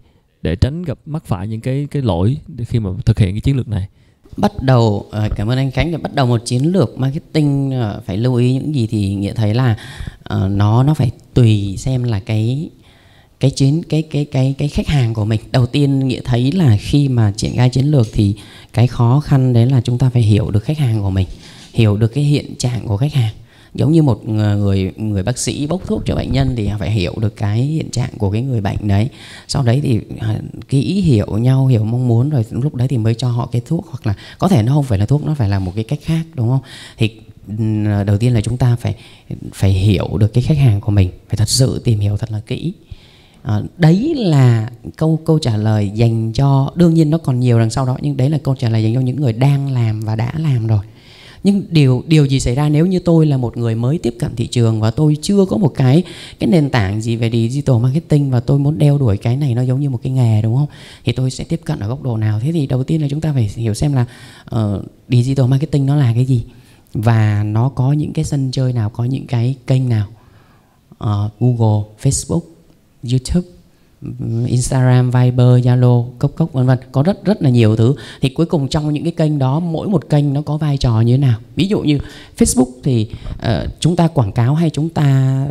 để 0.43 0.57
tránh 0.57 0.83
gặp 0.83 0.99
mắc 1.07 1.27
phải 1.27 1.49
những 1.49 1.61
cái 1.61 1.87
cái 1.91 2.03
lỗi 2.03 2.37
khi 2.67 2.79
mà 2.79 2.91
thực 3.05 3.19
hiện 3.19 3.31
cái 3.35 3.41
chiến 3.41 3.57
lược 3.57 3.69
này? 3.69 3.89
Bắt 4.37 4.63
đầu 4.63 5.07
ờ, 5.11 5.29
cảm 5.37 5.51
ơn 5.51 5.59
anh 5.59 5.71
Khánh. 5.71 5.93
Là 5.93 5.99
bắt 5.99 6.15
đầu 6.15 6.27
một 6.27 6.43
chiến 6.45 6.63
lược 6.63 6.99
marketing 6.99 7.71
ờ, 7.71 8.03
phải 8.07 8.17
lưu 8.17 8.35
ý 8.35 8.53
những 8.53 8.75
gì 8.75 8.87
thì 8.87 9.15
nghĩa 9.15 9.33
thấy 9.33 9.55
là 9.55 9.77
uh, 10.35 10.51
nó 10.51 10.83
nó 10.83 10.95
phải 10.95 11.11
tùy 11.35 11.75
xem 11.79 12.03
là 12.03 12.21
cái 12.21 12.71
cái 13.41 13.51
chiến 13.51 13.83
cái 13.89 14.03
cái 14.03 14.25
cái 14.25 14.55
cái 14.59 14.69
khách 14.69 14.89
hàng 14.89 15.15
của 15.15 15.25
mình. 15.25 15.41
Đầu 15.53 15.67
tiên 15.67 16.09
nghĩa 16.09 16.21
thấy 16.25 16.53
là 16.53 16.77
khi 16.81 17.09
mà 17.09 17.33
triển 17.37 17.57
khai 17.57 17.71
chiến 17.71 17.87
lược 17.87 18.07
thì 18.13 18.35
cái 18.73 18.87
khó 18.87 19.21
khăn 19.21 19.53
đấy 19.53 19.67
là 19.67 19.81
chúng 19.81 19.99
ta 19.99 20.11
phải 20.11 20.23
hiểu 20.23 20.51
được 20.51 20.65
khách 20.65 20.79
hàng 20.79 21.03
của 21.03 21.11
mình 21.11 21.27
hiểu 21.73 21.97
được 21.97 22.09
cái 22.09 22.25
hiện 22.25 22.55
trạng 22.59 22.87
của 22.87 22.97
khách 22.97 23.13
hàng 23.13 23.35
giống 23.79 23.93
như 23.93 24.03
một 24.03 24.21
ờ, 24.39 24.57
người 24.57 24.93
người 24.97 25.23
bác 25.23 25.39
sĩ 25.39 25.67
bốc 25.67 25.87
thuốc 25.87 26.03
cho 26.07 26.15
bệnh 26.15 26.33
nhân 26.33 26.55
thì 26.57 26.71
phải 26.79 26.91
hiểu 26.91 27.15
được 27.21 27.37
cái 27.37 27.63
hiện 27.63 27.91
trạng 27.91 28.11
của 28.19 28.31
cái 28.31 28.43
người 28.43 28.61
bệnh 28.61 28.89
đấy. 28.89 29.09
Sau 29.49 29.63
đấy 29.63 29.81
thì 29.83 30.01
ờ, 30.21 30.41
kỹ 30.69 31.01
hiểu 31.01 31.27
nhau 31.27 31.67
hiểu 31.67 31.85
mong 31.85 32.09
muốn 32.09 32.31
rồi 32.31 32.45
lúc 32.51 32.75
đấy 32.75 32.89
thì 32.89 32.99
mới 32.99 33.15
cho 33.15 33.29
họ 33.29 33.49
cái 33.53 33.63
thuốc. 33.67 33.87
Hoặc 33.87 34.07
là 34.07 34.15
có 34.39 34.49
thể 34.49 34.63
nó 34.63 34.75
không 34.75 34.85
phải 34.85 34.99
là 34.99 35.07
thuốc 35.07 35.25
nó 35.27 35.35
phải 35.35 35.49
là 35.49 35.59
một 35.59 35.73
cái 35.75 35.85
cách 35.85 35.99
khác 36.03 36.23
đúng 36.35 36.49
không? 36.49 36.61
Thì 36.97 37.11
ờ, 37.87 38.05
đầu 38.05 38.19
tiên 38.19 38.35
là 38.35 38.41
chúng 38.41 38.57
ta 38.57 38.77
phải 38.77 38.95
phải 39.53 39.73
hiểu 39.73 40.19
được 40.19 40.33
cái 40.33 40.43
khách 40.43 40.59
hàng 40.59 40.81
của 40.81 40.91
mình 40.91 41.11
phải 41.29 41.37
thật 41.37 41.49
sự 41.49 41.81
tìm 41.85 42.01
hiểu 42.01 42.17
thật 42.17 42.31
là 42.33 42.41
kỹ. 42.47 42.73
À, 43.43 43.61
đấy 43.77 44.15
là 44.17 44.71
câu 44.97 45.21
câu 45.25 45.39
trả 45.39 45.57
lời 45.57 45.91
dành 45.95 46.33
cho 46.33 46.73
đương 46.75 46.95
nhiên 46.95 47.11
nó 47.11 47.19
còn 47.19 47.41
nhiều 47.41 47.59
đằng 47.59 47.71
sau 47.71 47.87
đó 47.87 47.97
nhưng 48.01 48.17
đấy 48.17 48.31
là 48.31 48.39
câu 48.39 48.55
trả 48.55 48.69
lời 48.69 48.83
dành 48.83 48.95
cho 48.95 49.01
những 49.01 49.21
người 49.21 49.33
đang 49.33 49.73
làm 49.73 50.01
và 50.01 50.17
đã 50.17 50.33
làm 50.39 50.67
rồi 50.67 50.81
nhưng 51.45 51.63
điều 51.71 52.05
điều 52.07 52.25
gì 52.25 52.41
xảy 52.41 52.55
ra 52.55 52.69
nếu 52.69 52.87
như 52.87 52.99
tôi 52.99 53.27
là 53.27 53.37
một 53.37 53.57
người 53.57 53.75
mới 53.75 53.99
tiếp 53.99 54.15
cận 54.19 54.37
thị 54.37 54.47
trường 54.47 54.81
và 54.81 54.91
tôi 54.91 55.17
chưa 55.23 55.45
có 55.45 55.57
một 55.57 55.75
cái 55.75 56.03
cái 56.39 56.51
nền 56.51 56.71
tảng 56.71 57.01
gì 57.01 57.17
về 57.17 57.31
digital 57.31 57.77
marketing 57.77 58.31
và 58.31 58.41
tôi 58.41 58.59
muốn 58.59 58.79
đeo 58.79 58.99
đuổi 58.99 59.17
cái 59.17 59.37
này 59.37 59.55
nó 59.55 59.63
giống 59.63 59.81
như 59.81 59.91
một 59.91 60.01
cái 60.03 60.13
nghề 60.13 60.43
đúng 60.43 60.57
không? 60.57 60.67
Thì 61.05 61.13
tôi 61.13 61.31
sẽ 61.31 61.45
tiếp 61.45 61.61
cận 61.65 61.79
ở 61.79 61.89
góc 61.89 62.03
độ 62.03 62.17
nào? 62.17 62.41
Thế 62.41 62.53
thì 62.53 62.67
đầu 62.67 62.85
tiên 62.85 63.03
là 63.03 63.09
chúng 63.11 63.21
ta 63.21 63.33
phải 63.33 63.51
hiểu 63.57 63.75
xem 63.75 63.93
là 63.93 64.05
uh, 64.55 64.85
digital 65.09 65.47
marketing 65.47 65.87
nó 65.87 65.97
là 65.97 66.13
cái 66.15 66.25
gì? 66.25 66.45
Và 66.95 67.43
nó 67.43 67.69
có 67.69 67.93
những 67.93 68.13
cái 68.13 68.25
sân 68.25 68.51
chơi 68.51 68.73
nào 68.73 68.91
có 68.91 69.05
những 69.05 69.27
cái 69.27 69.55
kênh 69.67 69.89
nào? 69.89 70.07
Uh, 71.05 71.33
Google 71.41 71.89
Facebook 72.03 72.43
YouTube 73.13 73.58
Instagram, 74.47 75.11
Viber, 75.11 75.67
Zalo, 75.67 76.05
cốc 76.19 76.33
cốc 76.37 76.53
vân 76.53 76.67
vân. 76.67 76.79
Có 76.93 77.03
rất 77.03 77.25
rất 77.25 77.43
là 77.43 77.51
nhiều 77.51 77.77
thứ. 77.77 77.95
Thì 78.21 78.29
cuối 78.29 78.47
cùng 78.47 78.69
trong 78.69 78.93
những 78.93 79.03
cái 79.05 79.13
kênh 79.13 79.39
đó 79.39 79.61
mỗi 79.61 79.89
một 79.89 80.09
kênh 80.09 80.33
nó 80.33 80.43
có 80.43 80.57
vai 80.57 80.77
trò 80.77 81.01
như 81.01 81.13
thế 81.13 81.19
nào? 81.19 81.39
Ví 81.57 81.69
dụ 81.69 81.81
như 81.81 81.99
Facebook 82.39 82.71
thì 82.83 83.09
uh, 83.33 83.71
chúng 83.81 83.97
ta 83.97 84.09
quảng 84.09 84.33
cáo 84.33 84.55
hay 84.55 84.71
chúng 84.71 84.89
ta 84.89 85.47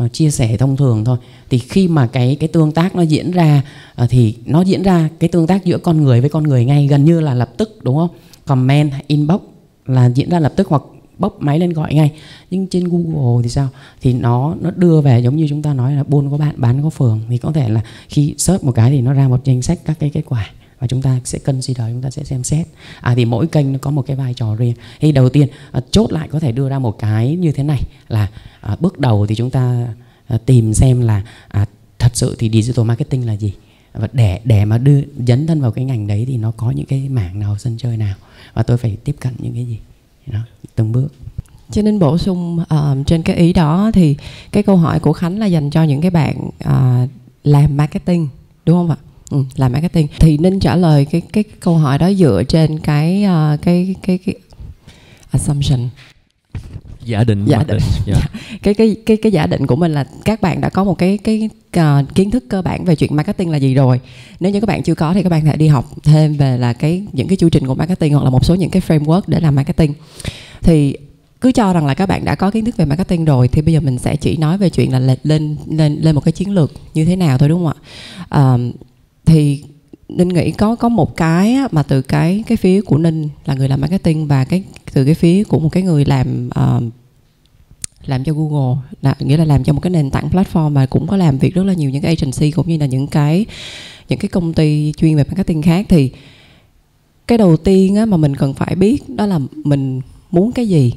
uh, 0.00 0.12
chia 0.12 0.30
sẻ 0.30 0.56
thông 0.56 0.76
thường 0.76 1.04
thôi. 1.04 1.18
Thì 1.50 1.58
khi 1.58 1.88
mà 1.88 2.06
cái 2.06 2.36
cái 2.40 2.48
tương 2.48 2.72
tác 2.72 2.96
nó 2.96 3.02
diễn 3.02 3.30
ra 3.30 3.62
uh, 4.02 4.10
thì 4.10 4.34
nó 4.46 4.62
diễn 4.62 4.82
ra 4.82 5.08
cái 5.18 5.28
tương 5.28 5.46
tác 5.46 5.64
giữa 5.64 5.78
con 5.78 6.02
người 6.02 6.20
với 6.20 6.30
con 6.30 6.42
người 6.42 6.64
ngay 6.64 6.86
gần 6.86 7.04
như 7.04 7.20
là 7.20 7.34
lập 7.34 7.50
tức 7.56 7.78
đúng 7.82 7.96
không? 7.96 8.10
Comment 8.46 8.92
inbox 9.06 9.40
là 9.86 10.10
diễn 10.14 10.30
ra 10.30 10.38
lập 10.38 10.52
tức 10.56 10.68
hoặc 10.68 10.82
bốc 11.18 11.36
máy 11.40 11.58
lên 11.58 11.72
gọi 11.72 11.94
ngay. 11.94 12.12
Nhưng 12.50 12.66
trên 12.66 12.84
Google 12.84 13.42
thì 13.42 13.48
sao? 13.48 13.68
Thì 14.00 14.12
nó 14.12 14.54
nó 14.60 14.70
đưa 14.70 15.00
về 15.00 15.20
giống 15.20 15.36
như 15.36 15.46
chúng 15.48 15.62
ta 15.62 15.74
nói 15.74 15.94
là 15.94 16.02
buôn 16.02 16.30
có 16.30 16.36
bạn 16.36 16.54
bán 16.56 16.82
có 16.82 16.90
phường. 16.90 17.20
Thì 17.28 17.38
có 17.38 17.52
thể 17.52 17.68
là 17.68 17.80
khi 18.08 18.34
search 18.38 18.64
một 18.64 18.72
cái 18.72 18.90
thì 18.90 19.00
nó 19.00 19.12
ra 19.12 19.28
một 19.28 19.44
danh 19.44 19.62
sách 19.62 19.78
các 19.84 19.98
cái 19.98 20.10
kết 20.10 20.22
quả 20.28 20.50
và 20.78 20.86
chúng 20.86 21.02
ta 21.02 21.20
sẽ 21.24 21.38
cân 21.38 21.54
consider 21.54 21.86
chúng 21.88 22.02
ta 22.02 22.10
sẽ 22.10 22.24
xem 22.24 22.44
xét. 22.44 22.66
À 23.00 23.14
thì 23.14 23.24
mỗi 23.24 23.46
kênh 23.46 23.72
nó 23.72 23.78
có 23.78 23.90
một 23.90 24.02
cái 24.02 24.16
vai 24.16 24.34
trò 24.34 24.54
riêng. 24.54 24.74
Thì 25.00 25.12
đầu 25.12 25.28
tiên 25.28 25.48
à, 25.72 25.80
chốt 25.90 26.12
lại 26.12 26.28
có 26.28 26.40
thể 26.40 26.52
đưa 26.52 26.68
ra 26.68 26.78
một 26.78 26.98
cái 26.98 27.36
như 27.36 27.52
thế 27.52 27.62
này 27.62 27.82
là 28.08 28.28
à, 28.60 28.76
bước 28.80 28.98
đầu 28.98 29.26
thì 29.26 29.34
chúng 29.34 29.50
ta 29.50 29.88
à, 30.26 30.38
tìm 30.46 30.74
xem 30.74 31.00
là 31.00 31.22
à, 31.48 31.66
thật 31.98 32.10
sự 32.14 32.36
thì 32.38 32.50
digital 32.50 32.84
marketing 32.84 33.26
là 33.26 33.32
gì. 33.32 33.52
Và 33.92 34.08
để 34.12 34.40
để 34.44 34.64
mà 34.64 34.78
đưa 34.78 35.00
dấn 35.26 35.46
thân 35.46 35.60
vào 35.60 35.70
cái 35.70 35.84
ngành 35.84 36.06
đấy 36.06 36.24
thì 36.28 36.36
nó 36.36 36.50
có 36.56 36.70
những 36.70 36.86
cái 36.86 37.08
mảng 37.08 37.38
nào 37.38 37.58
sân 37.58 37.76
chơi 37.78 37.96
nào. 37.96 38.14
Và 38.54 38.62
tôi 38.62 38.76
phải 38.76 38.96
tiếp 39.04 39.16
cận 39.20 39.32
những 39.38 39.54
cái 39.54 39.64
gì? 39.64 39.78
Đó 40.26 40.38
từng 40.74 40.92
bước. 40.92 41.08
Cho 41.70 41.82
nên 41.82 41.98
bổ 41.98 42.18
sung 42.18 42.58
uh, 42.58 43.06
trên 43.06 43.22
cái 43.22 43.36
ý 43.36 43.52
đó 43.52 43.90
thì 43.94 44.16
cái 44.52 44.62
câu 44.62 44.76
hỏi 44.76 45.00
của 45.00 45.12
khánh 45.12 45.38
là 45.38 45.46
dành 45.46 45.70
cho 45.70 45.82
những 45.82 46.00
cái 46.00 46.10
bạn 46.10 46.36
uh, 46.46 47.10
làm 47.44 47.76
marketing 47.76 48.28
đúng 48.66 48.76
không 48.76 48.90
ạ? 48.90 48.96
Ừ, 49.30 49.44
làm 49.56 49.72
marketing. 49.72 50.08
Thì 50.20 50.38
ninh 50.38 50.60
trả 50.60 50.76
lời 50.76 51.04
cái 51.04 51.20
cái 51.20 51.44
câu 51.60 51.78
hỏi 51.78 51.98
đó 51.98 52.12
dựa 52.12 52.42
trên 52.48 52.78
cái 52.78 53.24
uh, 53.24 53.62
cái 53.62 53.94
cái 54.02 54.18
cái 54.18 54.34
assumption 55.30 55.88
giả 57.04 57.24
định 57.24 57.44
giả 57.46 57.64
định. 57.66 57.78
yeah. 57.78 58.04
Dạ. 58.06 58.40
cái 58.62 58.74
cái 58.74 58.96
cái 59.06 59.16
cái 59.16 59.32
giả 59.32 59.46
định 59.46 59.66
của 59.66 59.76
mình 59.76 59.92
là 59.92 60.04
các 60.24 60.40
bạn 60.40 60.60
đã 60.60 60.68
có 60.68 60.84
một 60.84 60.98
cái 60.98 61.18
cái 61.18 61.48
uh, 61.78 62.14
kiến 62.14 62.30
thức 62.30 62.44
cơ 62.48 62.62
bản 62.62 62.84
về 62.84 62.96
chuyện 62.96 63.16
marketing 63.16 63.50
là 63.50 63.56
gì 63.56 63.74
rồi. 63.74 64.00
Nếu 64.40 64.52
như 64.52 64.60
các 64.60 64.66
bạn 64.66 64.82
chưa 64.82 64.94
có 64.94 65.14
thì 65.14 65.22
các 65.22 65.28
bạn 65.28 65.44
thể 65.44 65.56
đi 65.56 65.66
học 65.66 65.90
thêm 66.02 66.36
về 66.36 66.58
là 66.58 66.72
cái 66.72 67.02
những 67.12 67.28
cái 67.28 67.36
chu 67.36 67.48
trình 67.48 67.66
của 67.66 67.74
marketing 67.74 68.14
hoặc 68.14 68.24
là 68.24 68.30
một 68.30 68.44
số 68.44 68.54
những 68.54 68.70
cái 68.70 68.82
framework 68.88 69.22
để 69.26 69.40
làm 69.40 69.54
marketing. 69.54 69.94
Thì 70.62 70.96
cứ 71.40 71.52
cho 71.52 71.72
rằng 71.72 71.86
là 71.86 71.94
các 71.94 72.06
bạn 72.06 72.24
đã 72.24 72.34
có 72.34 72.50
kiến 72.50 72.64
thức 72.64 72.76
về 72.76 72.84
marketing 72.84 73.24
rồi 73.24 73.48
thì 73.48 73.62
bây 73.62 73.74
giờ 73.74 73.80
mình 73.80 73.98
sẽ 73.98 74.16
chỉ 74.16 74.36
nói 74.36 74.58
về 74.58 74.70
chuyện 74.70 74.92
là 74.92 75.16
lên 75.22 75.56
lên 75.70 75.96
lên 76.00 76.14
một 76.14 76.20
cái 76.24 76.32
chiến 76.32 76.50
lược 76.50 76.72
như 76.94 77.04
thế 77.04 77.16
nào 77.16 77.38
thôi 77.38 77.48
đúng 77.48 77.64
không 77.64 77.72
ạ? 78.30 78.54
Uh, 78.54 78.74
thì 79.24 79.64
ninh 80.08 80.28
nghĩ 80.28 80.50
có 80.50 80.76
có 80.76 80.88
một 80.88 81.16
cái 81.16 81.56
mà 81.70 81.82
từ 81.82 82.02
cái 82.02 82.44
cái 82.46 82.56
phía 82.56 82.80
của 82.80 82.98
ninh 82.98 83.28
là 83.44 83.54
người 83.54 83.68
làm 83.68 83.80
marketing 83.80 84.26
và 84.26 84.44
cái 84.44 84.64
từ 84.92 85.04
cái 85.04 85.14
phía 85.14 85.44
của 85.44 85.58
một 85.58 85.68
cái 85.72 85.82
người 85.82 86.04
làm 86.04 86.48
uh, 86.48 86.82
làm 88.06 88.24
cho 88.24 88.32
Google 88.32 88.76
là 89.02 89.14
nghĩa 89.18 89.36
là 89.36 89.44
làm 89.44 89.64
cho 89.64 89.72
một 89.72 89.80
cái 89.80 89.90
nền 89.90 90.10
tảng 90.10 90.28
platform 90.28 90.70
mà 90.70 90.86
cũng 90.86 91.06
có 91.06 91.16
làm 91.16 91.38
việc 91.38 91.54
rất 91.54 91.64
là 91.64 91.72
nhiều 91.72 91.90
những 91.90 92.02
cái 92.02 92.16
agency 92.20 92.50
cũng 92.50 92.68
như 92.68 92.78
là 92.78 92.86
những 92.86 93.06
cái 93.06 93.46
những 94.08 94.18
cái 94.18 94.28
công 94.28 94.52
ty 94.52 94.92
chuyên 94.96 95.16
về 95.16 95.24
marketing 95.24 95.62
khác. 95.62 95.86
Thì 95.88 96.10
cái 97.26 97.38
đầu 97.38 97.56
tiên 97.56 97.96
á, 97.96 98.06
mà 98.06 98.16
mình 98.16 98.36
cần 98.36 98.54
phải 98.54 98.76
biết 98.76 99.08
đó 99.08 99.26
là 99.26 99.40
mình 99.64 100.00
muốn 100.30 100.52
cái 100.52 100.68
gì 100.68 100.92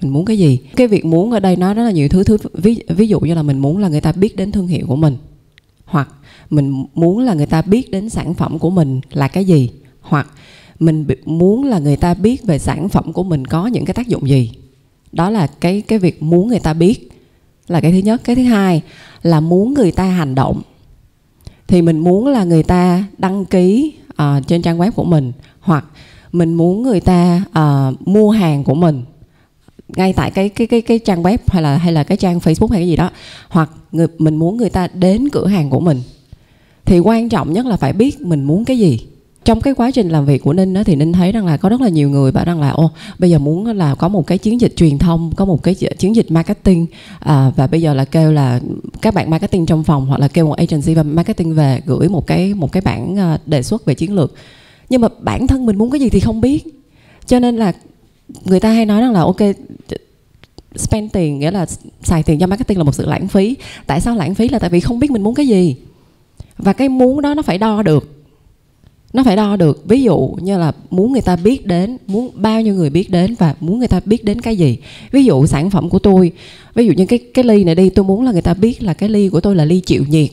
mình 0.00 0.12
muốn 0.12 0.24
cái 0.24 0.38
gì. 0.38 0.58
Cái 0.76 0.88
việc 0.88 1.04
muốn 1.04 1.30
ở 1.32 1.40
đây 1.40 1.56
nó 1.56 1.74
rất 1.74 1.82
là 1.82 1.90
nhiều 1.90 2.08
thứ 2.08 2.24
thứ 2.24 2.36
ví, 2.52 2.76
ví 2.88 3.08
dụ 3.08 3.20
như 3.20 3.34
là 3.34 3.42
mình 3.42 3.58
muốn 3.58 3.78
là 3.78 3.88
người 3.88 4.00
ta 4.00 4.12
biết 4.12 4.36
đến 4.36 4.52
thương 4.52 4.66
hiệu 4.66 4.86
của 4.86 4.96
mình 4.96 5.16
hoặc 5.84 6.08
mình 6.50 6.84
muốn 6.94 7.18
là 7.18 7.34
người 7.34 7.46
ta 7.46 7.62
biết 7.62 7.90
đến 7.90 8.08
sản 8.08 8.34
phẩm 8.34 8.58
của 8.58 8.70
mình 8.70 9.00
là 9.12 9.28
cái 9.28 9.44
gì. 9.44 9.70
Hoặc 10.00 10.30
mình 10.78 11.06
muốn 11.24 11.64
là 11.64 11.78
người 11.78 11.96
ta 11.96 12.14
biết 12.14 12.44
về 12.44 12.58
sản 12.58 12.88
phẩm 12.88 13.12
của 13.12 13.22
mình 13.22 13.44
có 13.44 13.66
những 13.66 13.84
cái 13.84 13.94
tác 13.94 14.08
dụng 14.08 14.28
gì. 14.28 14.52
Đó 15.12 15.30
là 15.30 15.46
cái 15.46 15.80
cái 15.80 15.98
việc 15.98 16.22
muốn 16.22 16.48
người 16.48 16.60
ta 16.60 16.74
biết 16.74 17.08
là 17.68 17.80
cái 17.80 17.92
thứ 17.92 17.98
nhất. 17.98 18.20
Cái 18.24 18.36
thứ 18.36 18.42
hai 18.42 18.82
là 19.22 19.40
muốn 19.40 19.74
người 19.74 19.92
ta 19.92 20.04
hành 20.04 20.34
động. 20.34 20.62
Thì 21.66 21.82
mình 21.82 21.98
muốn 21.98 22.26
là 22.26 22.44
người 22.44 22.62
ta 22.62 23.04
đăng 23.18 23.44
ký 23.44 23.92
uh, 24.08 24.46
trên 24.46 24.62
trang 24.62 24.78
web 24.78 24.90
của 24.90 25.04
mình. 25.04 25.32
Hoặc 25.60 25.84
mình 26.32 26.54
muốn 26.54 26.82
người 26.82 27.00
ta 27.00 27.44
uh, 27.48 28.08
mua 28.08 28.30
hàng 28.30 28.64
của 28.64 28.74
mình 28.74 29.04
ngay 29.96 30.12
tại 30.12 30.30
cái 30.30 30.48
cái 30.48 30.66
cái 30.66 30.82
cái 30.82 30.98
trang 30.98 31.22
web 31.22 31.38
hay 31.46 31.62
là 31.62 31.76
hay 31.76 31.92
là 31.92 32.04
cái 32.04 32.16
trang 32.16 32.38
Facebook 32.38 32.68
hay 32.68 32.80
cái 32.80 32.88
gì 32.88 32.96
đó 32.96 33.10
hoặc 33.48 33.70
người 33.92 34.06
mình 34.18 34.36
muốn 34.36 34.56
người 34.56 34.70
ta 34.70 34.88
đến 34.94 35.28
cửa 35.28 35.46
hàng 35.46 35.70
của 35.70 35.80
mình 35.80 36.02
thì 36.84 36.98
quan 36.98 37.28
trọng 37.28 37.52
nhất 37.52 37.66
là 37.66 37.76
phải 37.76 37.92
biết 37.92 38.20
mình 38.20 38.44
muốn 38.44 38.64
cái 38.64 38.78
gì. 38.78 38.98
Trong 39.44 39.60
cái 39.60 39.74
quá 39.74 39.90
trình 39.90 40.08
làm 40.08 40.26
việc 40.26 40.42
của 40.42 40.52
ninh 40.52 40.74
đó 40.74 40.82
thì 40.84 40.96
ninh 40.96 41.12
thấy 41.12 41.32
rằng 41.32 41.46
là 41.46 41.56
có 41.56 41.68
rất 41.68 41.80
là 41.80 41.88
nhiều 41.88 42.10
người 42.10 42.32
bảo 42.32 42.44
rằng 42.44 42.60
là 42.60 42.70
ô 42.70 42.90
bây 43.18 43.30
giờ 43.30 43.38
muốn 43.38 43.66
là 43.66 43.94
có 43.94 44.08
một 44.08 44.26
cái 44.26 44.38
chiến 44.38 44.60
dịch 44.60 44.76
truyền 44.76 44.98
thông 44.98 45.32
có 45.36 45.44
một 45.44 45.62
cái 45.62 45.74
chiến 45.74 46.16
dịch 46.16 46.30
marketing 46.30 46.86
à, 47.18 47.52
và 47.56 47.66
bây 47.66 47.82
giờ 47.82 47.94
là 47.94 48.04
kêu 48.04 48.32
là 48.32 48.60
các 49.02 49.14
bạn 49.14 49.30
marketing 49.30 49.66
trong 49.66 49.84
phòng 49.84 50.06
hoặc 50.06 50.20
là 50.20 50.28
kêu 50.28 50.46
một 50.46 50.56
agency 50.56 50.94
và 50.94 51.02
marketing 51.02 51.54
về 51.54 51.80
gửi 51.86 52.08
một 52.08 52.26
cái 52.26 52.54
một 52.54 52.72
cái 52.72 52.80
bản 52.80 53.16
à, 53.18 53.38
đề 53.46 53.62
xuất 53.62 53.84
về 53.84 53.94
chiến 53.94 54.14
lược. 54.14 54.34
Nhưng 54.88 55.00
mà 55.00 55.08
bản 55.20 55.46
thân 55.46 55.66
mình 55.66 55.78
muốn 55.78 55.90
cái 55.90 56.00
gì 56.00 56.08
thì 56.08 56.20
không 56.20 56.40
biết. 56.40 56.66
Cho 57.26 57.38
nên 57.38 57.56
là 57.56 57.72
người 58.44 58.60
ta 58.60 58.70
hay 58.70 58.86
nói 58.86 59.00
rằng 59.00 59.12
là, 59.12 59.20
ok 59.20 59.40
spend 60.76 61.12
tiền 61.12 61.38
nghĩa 61.38 61.50
là 61.50 61.66
xài 62.02 62.22
tiền 62.22 62.38
cho 62.38 62.46
marketing 62.46 62.78
là 62.78 62.84
một 62.84 62.94
sự 62.94 63.06
lãng 63.06 63.28
phí. 63.28 63.56
Tại 63.86 64.00
sao 64.00 64.16
lãng 64.16 64.34
phí 64.34 64.48
là 64.48 64.58
tại 64.58 64.70
vì 64.70 64.80
không 64.80 64.98
biết 64.98 65.10
mình 65.10 65.22
muốn 65.22 65.34
cái 65.34 65.46
gì. 65.46 65.76
Và 66.58 66.72
cái 66.72 66.88
muốn 66.88 67.22
đó 67.22 67.34
nó 67.34 67.42
phải 67.42 67.58
đo 67.58 67.82
được. 67.82 68.24
Nó 69.12 69.24
phải 69.24 69.36
đo 69.36 69.56
được. 69.56 69.84
Ví 69.88 70.02
dụ 70.02 70.36
như 70.40 70.58
là 70.58 70.72
muốn 70.90 71.12
người 71.12 71.22
ta 71.22 71.36
biết 71.36 71.66
đến, 71.66 71.98
muốn 72.06 72.30
bao 72.34 72.60
nhiêu 72.60 72.74
người 72.74 72.90
biết 72.90 73.10
đến 73.10 73.34
và 73.38 73.54
muốn 73.60 73.78
người 73.78 73.88
ta 73.88 74.00
biết 74.04 74.24
đến 74.24 74.40
cái 74.40 74.56
gì. 74.56 74.78
Ví 75.10 75.24
dụ 75.24 75.46
sản 75.46 75.70
phẩm 75.70 75.88
của 75.88 75.98
tôi, 75.98 76.32
ví 76.74 76.86
dụ 76.86 76.92
như 76.92 77.06
cái 77.06 77.18
cái 77.34 77.44
ly 77.44 77.64
này 77.64 77.74
đi, 77.74 77.90
tôi 77.90 78.04
muốn 78.04 78.22
là 78.22 78.32
người 78.32 78.42
ta 78.42 78.54
biết 78.54 78.82
là 78.82 78.94
cái 78.94 79.08
ly 79.08 79.28
của 79.28 79.40
tôi 79.40 79.56
là 79.56 79.64
ly 79.64 79.80
chịu 79.80 80.04
nhiệt. 80.08 80.30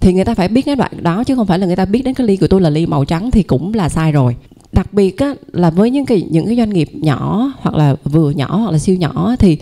Thì 0.00 0.12
người 0.12 0.24
ta 0.24 0.34
phải 0.34 0.48
biết 0.48 0.62
cái 0.62 0.76
đoạn 0.76 0.92
đó, 1.02 1.24
chứ 1.24 1.34
không 1.34 1.46
phải 1.46 1.58
là 1.58 1.66
người 1.66 1.76
ta 1.76 1.84
biết 1.84 2.04
đến 2.04 2.14
cái 2.14 2.26
ly 2.26 2.36
của 2.36 2.46
tôi 2.46 2.60
là 2.60 2.70
ly 2.70 2.86
màu 2.86 3.04
trắng 3.04 3.30
thì 3.30 3.42
cũng 3.42 3.74
là 3.74 3.88
sai 3.88 4.12
rồi 4.12 4.36
đặc 4.72 4.92
biệt 4.92 5.18
á, 5.18 5.34
là 5.52 5.70
với 5.70 5.90
những 5.90 6.06
cái 6.06 6.26
những 6.30 6.46
cái 6.46 6.56
doanh 6.56 6.70
nghiệp 6.70 6.88
nhỏ 6.92 7.52
hoặc 7.58 7.74
là 7.74 7.96
vừa 8.04 8.30
nhỏ 8.30 8.56
hoặc 8.56 8.70
là 8.70 8.78
siêu 8.78 8.96
nhỏ 8.96 9.36
thì 9.38 9.58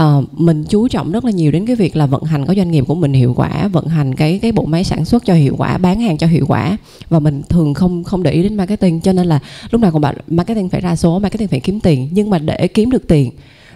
uh, 0.00 0.40
mình 0.40 0.64
chú 0.64 0.88
trọng 0.88 1.12
rất 1.12 1.24
là 1.24 1.30
nhiều 1.30 1.50
đến 1.50 1.66
cái 1.66 1.76
việc 1.76 1.96
là 1.96 2.06
vận 2.06 2.22
hành 2.22 2.46
cái 2.46 2.56
doanh 2.56 2.70
nghiệp 2.70 2.84
của 2.88 2.94
mình 2.94 3.12
hiệu 3.12 3.34
quả 3.36 3.68
vận 3.68 3.86
hành 3.86 4.14
cái 4.14 4.38
cái 4.38 4.52
bộ 4.52 4.64
máy 4.64 4.84
sản 4.84 5.04
xuất 5.04 5.24
cho 5.24 5.34
hiệu 5.34 5.54
quả 5.58 5.78
bán 5.78 6.00
hàng 6.00 6.18
cho 6.18 6.26
hiệu 6.26 6.44
quả. 6.48 6.76
Và 7.08 7.18
mình 7.18 7.42
thường 7.48 7.74
không 7.74 8.04
không 8.04 8.22
để 8.22 8.30
ý 8.30 8.42
đến 8.42 8.54
marketing 8.54 9.00
cho 9.00 9.12
nên 9.12 9.26
là 9.26 9.38
lúc 9.70 9.80
nào 9.80 9.90
cũng 9.92 10.00
bảo 10.00 10.14
marketing 10.26 10.68
phải 10.68 10.80
ra 10.80 10.96
số 10.96 11.18
marketing 11.18 11.48
phải 11.48 11.60
kiếm 11.60 11.80
tiền. 11.80 12.08
Nhưng 12.12 12.30
mà 12.30 12.38
để 12.38 12.68
kiếm 12.68 12.90
được 12.90 13.08
tiền 13.08 13.30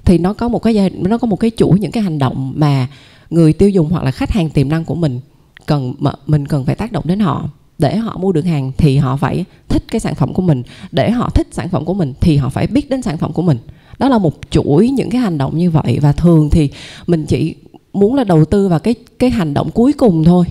thì 0.05 0.19
nó 0.19 0.33
có 0.33 0.49
một 0.49 0.59
cái 0.59 0.91
nó 0.91 1.19
có 1.19 1.27
một 1.27 1.37
cái 1.37 1.51
chuỗi 1.57 1.79
những 1.81 1.91
cái 1.91 2.03
hành 2.03 2.19
động 2.19 2.53
mà 2.57 2.89
người 3.31 3.53
tiêu 3.53 3.69
dùng 3.69 3.89
hoặc 3.91 4.05
là 4.05 4.11
khách 4.11 4.31
hàng 4.31 4.51
tiềm 4.51 4.69
năng 4.69 4.85
của 4.85 4.95
mình 4.95 5.21
cần 5.67 5.95
mình 6.27 6.47
cần 6.47 6.65
phải 6.65 6.75
tác 6.75 6.93
động 6.93 7.05
đến 7.07 7.21
họ 7.21 7.49
để 7.83 7.97
họ 7.97 8.17
mua 8.17 8.33
được 8.33 8.45
hàng 8.45 8.73
thì 8.77 8.97
họ 8.97 9.17
phải 9.17 9.45
thích 9.69 9.85
cái 9.91 10.01
sản 10.01 10.15
phẩm 10.15 10.35
của 10.35 10.43
mình. 10.43 10.63
Để 10.93 11.11
họ 11.11 11.31
thích 11.31 11.49
sản 11.51 11.69
phẩm 11.69 11.85
của 11.85 11.95
mình 11.95 12.15
thì 12.21 12.37
họ 12.37 12.49
phải 12.49 12.67
biết 12.67 12.91
đến 12.91 13.03
sản 13.03 13.19
phẩm 13.19 13.33
của 13.33 13.43
mình. 13.43 13.59
Đó 13.99 14.09
là 14.09 14.19
một 14.19 14.35
chuỗi 14.51 14.89
những 14.89 15.11
cái 15.11 15.21
hành 15.21 15.39
động 15.39 15.59
như 15.59 15.71
vậy. 15.71 15.99
Và 16.03 16.13
thường 16.13 16.51
thì 16.51 16.71
mình 17.07 17.27
chỉ 17.27 17.55
muốn 17.93 18.15
là 18.15 18.25
đầu 18.25 18.45
tư 18.45 18.69
vào 18.69 18.79
cái 18.79 18.95
cái 19.19 19.31
hành 19.31 19.55
động 19.55 19.71
cuối 19.71 19.93
cùng 19.93 20.25
thôi. 20.25 20.45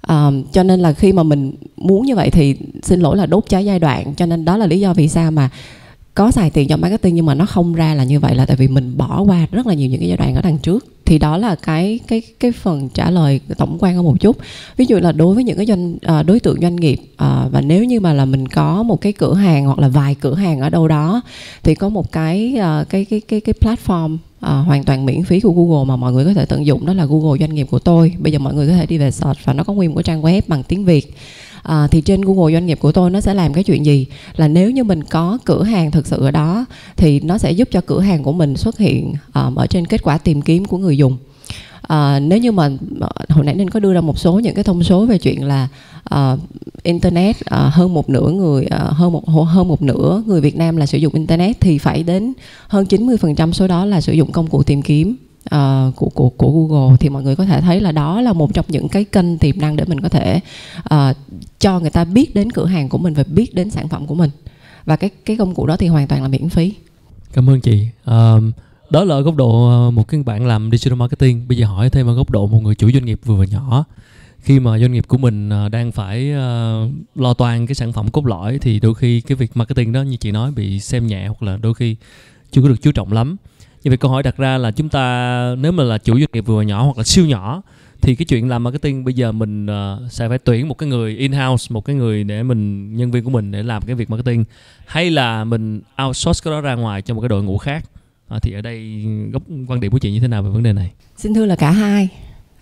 À, 0.00 0.30
cho 0.52 0.62
nên 0.62 0.80
là 0.80 0.92
khi 0.92 1.12
mà 1.12 1.22
mình 1.22 1.52
muốn 1.76 2.06
như 2.06 2.14
vậy 2.14 2.30
thì 2.30 2.56
xin 2.82 3.00
lỗi 3.00 3.16
là 3.16 3.26
đốt 3.26 3.44
cháy 3.48 3.64
giai 3.64 3.78
đoạn. 3.78 4.14
Cho 4.14 4.26
nên 4.26 4.44
đó 4.44 4.56
là 4.56 4.66
lý 4.66 4.80
do 4.80 4.94
vì 4.94 5.08
sao 5.08 5.30
mà 5.30 5.50
có 6.14 6.30
xài 6.30 6.50
tiền 6.50 6.68
cho 6.68 6.76
marketing 6.76 7.14
nhưng 7.14 7.26
mà 7.26 7.34
nó 7.34 7.46
không 7.46 7.74
ra 7.74 7.94
là 7.94 8.04
như 8.04 8.20
vậy 8.20 8.34
là 8.34 8.46
tại 8.46 8.56
vì 8.56 8.68
mình 8.68 8.96
bỏ 8.96 9.22
qua 9.22 9.46
rất 9.52 9.66
là 9.66 9.74
nhiều 9.74 9.88
những 9.88 10.00
cái 10.00 10.08
giai 10.08 10.16
đoạn 10.16 10.34
ở 10.34 10.42
đằng 10.42 10.58
trước. 10.58 10.86
Thì 11.04 11.18
đó 11.18 11.36
là 11.36 11.54
cái 11.54 12.00
cái 12.08 12.22
cái 12.40 12.52
phần 12.52 12.88
trả 12.88 13.10
lời 13.10 13.40
tổng 13.56 13.76
quan 13.80 13.94
hơn 13.94 14.04
một 14.04 14.20
chút. 14.20 14.36
Ví 14.76 14.84
dụ 14.88 14.98
là 14.98 15.12
đối 15.12 15.34
với 15.34 15.44
những 15.44 15.56
cái 15.56 15.66
doanh 15.66 15.96
à, 16.02 16.22
đối 16.22 16.40
tượng 16.40 16.60
doanh 16.60 16.76
nghiệp 16.76 17.00
à, 17.16 17.46
và 17.50 17.60
nếu 17.60 17.84
như 17.84 18.00
mà 18.00 18.12
là 18.12 18.24
mình 18.24 18.48
có 18.48 18.82
một 18.82 19.00
cái 19.00 19.12
cửa 19.12 19.34
hàng 19.34 19.66
hoặc 19.66 19.78
là 19.78 19.88
vài 19.88 20.14
cửa 20.14 20.34
hàng 20.34 20.60
ở 20.60 20.70
đâu 20.70 20.88
đó 20.88 21.22
thì 21.62 21.74
có 21.74 21.88
một 21.88 22.12
cái 22.12 22.56
à, 22.60 22.84
cái 22.88 23.04
cái 23.04 23.20
cái 23.20 23.40
cái 23.40 23.54
platform 23.60 24.14
uh, 24.14 24.66
hoàn 24.66 24.84
toàn 24.84 25.06
miễn 25.06 25.24
phí 25.24 25.40
của 25.40 25.52
Google 25.52 25.84
mà 25.84 25.96
mọi 25.96 26.12
người 26.12 26.24
có 26.24 26.34
thể 26.34 26.46
tận 26.46 26.66
dụng 26.66 26.86
đó 26.86 26.92
là 26.92 27.04
Google 27.04 27.38
doanh 27.38 27.54
nghiệp 27.54 27.66
của 27.70 27.78
tôi. 27.78 28.12
Bây 28.18 28.32
giờ 28.32 28.38
mọi 28.38 28.54
người 28.54 28.68
có 28.68 28.74
thể 28.74 28.86
đi 28.86 28.98
về 28.98 29.10
search 29.10 29.44
và 29.44 29.52
nó 29.52 29.64
có 29.64 29.72
nguyên 29.72 29.90
một 29.90 29.96
cái 29.96 30.02
trang 30.02 30.22
web 30.22 30.42
bằng 30.46 30.62
tiếng 30.62 30.84
Việt 30.84 31.14
à, 31.64 31.88
thì 31.90 32.00
trên 32.00 32.20
Google 32.20 32.52
doanh 32.52 32.66
nghiệp 32.66 32.78
của 32.80 32.92
tôi 32.92 33.10
nó 33.10 33.20
sẽ 33.20 33.34
làm 33.34 33.52
cái 33.52 33.64
chuyện 33.64 33.86
gì? 33.86 34.06
Là 34.36 34.48
nếu 34.48 34.70
như 34.70 34.84
mình 34.84 35.04
có 35.04 35.38
cửa 35.44 35.62
hàng 35.62 35.90
thực 35.90 36.06
sự 36.06 36.20
ở 36.20 36.30
đó 36.30 36.64
thì 36.96 37.20
nó 37.20 37.38
sẽ 37.38 37.52
giúp 37.52 37.68
cho 37.72 37.80
cửa 37.86 38.00
hàng 38.00 38.22
của 38.22 38.32
mình 38.32 38.56
xuất 38.56 38.78
hiện 38.78 39.14
um, 39.34 39.54
ở 39.54 39.66
trên 39.66 39.86
kết 39.86 40.02
quả 40.02 40.18
tìm 40.18 40.42
kiếm 40.42 40.64
của 40.64 40.78
người 40.78 40.98
dùng. 40.98 41.18
À, 41.82 42.18
nếu 42.20 42.38
như 42.38 42.52
mà 42.52 42.70
ờ, 43.00 43.10
hồi 43.28 43.44
nãy 43.44 43.54
nên 43.54 43.70
có 43.70 43.80
đưa 43.80 43.94
ra 43.94 44.00
một 44.00 44.18
số 44.18 44.38
những 44.38 44.54
cái 44.54 44.64
thông 44.64 44.82
số 44.82 45.06
về 45.06 45.18
chuyện 45.18 45.44
là 45.44 45.68
uh, 46.14 46.38
internet 46.82 47.36
uh, 47.36 47.72
hơn 47.72 47.94
một 47.94 48.08
nửa 48.10 48.30
người 48.30 48.66
uh, 48.66 48.92
hơn 48.92 49.12
một 49.12 49.28
hơn 49.28 49.68
một 49.68 49.82
nửa 49.82 50.22
người 50.26 50.40
Việt 50.40 50.56
Nam 50.56 50.76
là 50.76 50.86
sử 50.86 50.98
dụng 50.98 51.14
internet 51.14 51.60
thì 51.60 51.78
phải 51.78 52.02
đến 52.02 52.32
hơn 52.68 52.84
90% 52.84 53.52
số 53.52 53.66
đó 53.66 53.84
là 53.84 54.00
sử 54.00 54.12
dụng 54.12 54.32
công 54.32 54.46
cụ 54.46 54.62
tìm 54.62 54.82
kiếm 54.82 55.16
uh, 55.54 55.96
của 55.96 56.08
của 56.08 56.28
của 56.30 56.50
Google 56.50 56.96
thì 57.00 57.08
mọi 57.08 57.22
người 57.22 57.36
có 57.36 57.44
thể 57.44 57.60
thấy 57.60 57.80
là 57.80 57.92
đó 57.92 58.20
là 58.20 58.32
một 58.32 58.54
trong 58.54 58.64
những 58.68 58.88
cái 58.88 59.04
kênh 59.04 59.38
tiềm 59.38 59.58
năng 59.58 59.76
để 59.76 59.84
mình 59.84 60.00
có 60.00 60.08
thể 60.08 60.40
uh, 60.94 61.16
cho 61.58 61.80
người 61.80 61.90
ta 61.90 62.04
biết 62.04 62.34
đến 62.34 62.52
cửa 62.52 62.66
hàng 62.66 62.88
của 62.88 62.98
mình 62.98 63.14
và 63.14 63.24
biết 63.26 63.54
đến 63.54 63.70
sản 63.70 63.88
phẩm 63.88 64.06
của 64.06 64.14
mình 64.14 64.30
và 64.84 64.96
cái 64.96 65.10
cái 65.24 65.36
công 65.36 65.54
cụ 65.54 65.66
đó 65.66 65.76
thì 65.76 65.88
hoàn 65.88 66.06
toàn 66.06 66.22
là 66.22 66.28
miễn 66.28 66.48
phí. 66.48 66.74
Cảm 67.32 67.50
ơn 67.50 67.60
chị. 67.60 67.86
Um, 68.04 68.52
đó 68.90 69.04
là 69.04 69.14
ở 69.14 69.20
góc 69.20 69.36
độ 69.36 69.68
ờ, 69.68 69.90
một 69.90 70.08
cái 70.08 70.22
bạn 70.22 70.46
làm 70.46 70.70
digital 70.72 70.98
marketing. 70.98 71.48
Bây 71.48 71.58
giờ 71.58 71.66
hỏi 71.66 71.90
thêm 71.90 72.06
ở 72.06 72.14
góc 72.14 72.30
độ 72.30 72.46
một 72.46 72.60
người 72.62 72.74
chủ 72.74 72.90
doanh 72.92 73.04
nghiệp 73.04 73.20
vừa 73.24 73.34
và 73.34 73.44
nhỏ 73.44 73.84
khi 74.44 74.60
mà 74.60 74.78
doanh 74.78 74.92
nghiệp 74.92 75.04
của 75.08 75.18
mình 75.18 75.50
đang 75.72 75.92
phải 75.92 76.32
uh, 76.32 76.92
lo 77.14 77.34
toan 77.34 77.66
cái 77.66 77.74
sản 77.74 77.92
phẩm 77.92 78.10
cốt 78.10 78.26
lõi 78.26 78.58
thì 78.58 78.80
đôi 78.80 78.94
khi 78.94 79.20
cái 79.20 79.36
việc 79.36 79.56
marketing 79.56 79.92
đó 79.92 80.02
như 80.02 80.16
chị 80.16 80.30
nói 80.30 80.50
bị 80.50 80.80
xem 80.80 81.06
nhẹ 81.06 81.26
hoặc 81.26 81.42
là 81.42 81.56
đôi 81.56 81.74
khi 81.74 81.96
chưa 82.50 82.62
có 82.62 82.68
được 82.68 82.82
chú 82.82 82.92
trọng 82.92 83.12
lắm 83.12 83.36
như 83.84 83.90
vậy 83.90 83.96
câu 83.96 84.10
hỏi 84.10 84.22
đặt 84.22 84.36
ra 84.36 84.58
là 84.58 84.70
chúng 84.70 84.88
ta 84.88 85.56
nếu 85.58 85.72
mà 85.72 85.84
là 85.84 85.98
chủ 85.98 86.18
doanh 86.18 86.28
nghiệp 86.32 86.46
vừa 86.46 86.62
nhỏ 86.62 86.84
hoặc 86.84 86.98
là 86.98 87.04
siêu 87.04 87.26
nhỏ 87.26 87.62
thì 88.00 88.14
cái 88.14 88.26
chuyện 88.26 88.48
làm 88.48 88.64
marketing 88.64 89.04
bây 89.04 89.14
giờ 89.14 89.32
mình 89.32 89.66
uh, 89.66 90.12
sẽ 90.12 90.28
phải 90.28 90.38
tuyển 90.38 90.68
một 90.68 90.78
cái 90.78 90.88
người 90.88 91.16
in 91.16 91.32
house 91.32 91.66
một 91.70 91.84
cái 91.84 91.96
người 91.96 92.24
để 92.24 92.42
mình 92.42 92.96
nhân 92.96 93.10
viên 93.10 93.24
của 93.24 93.30
mình 93.30 93.50
để 93.52 93.62
làm 93.62 93.82
cái 93.82 93.94
việc 93.94 94.10
marketing 94.10 94.44
hay 94.86 95.10
là 95.10 95.44
mình 95.44 95.80
outsource 96.06 96.40
cái 96.44 96.52
đó 96.52 96.60
ra 96.60 96.74
ngoài 96.74 97.02
cho 97.02 97.14
một 97.14 97.20
cái 97.20 97.28
đội 97.28 97.42
ngũ 97.42 97.58
khác? 97.58 97.84
À, 98.28 98.38
thì 98.42 98.52
ở 98.52 98.60
đây 98.60 99.04
góc 99.32 99.42
quan 99.68 99.80
điểm 99.80 99.92
của 99.92 99.98
chị 99.98 100.12
như 100.12 100.20
thế 100.20 100.28
nào 100.28 100.42
về 100.42 100.50
vấn 100.50 100.62
đề 100.62 100.72
này? 100.72 100.90
Xin 101.16 101.34
thưa 101.34 101.46
là 101.46 101.56
cả 101.56 101.70
hai. 101.70 102.08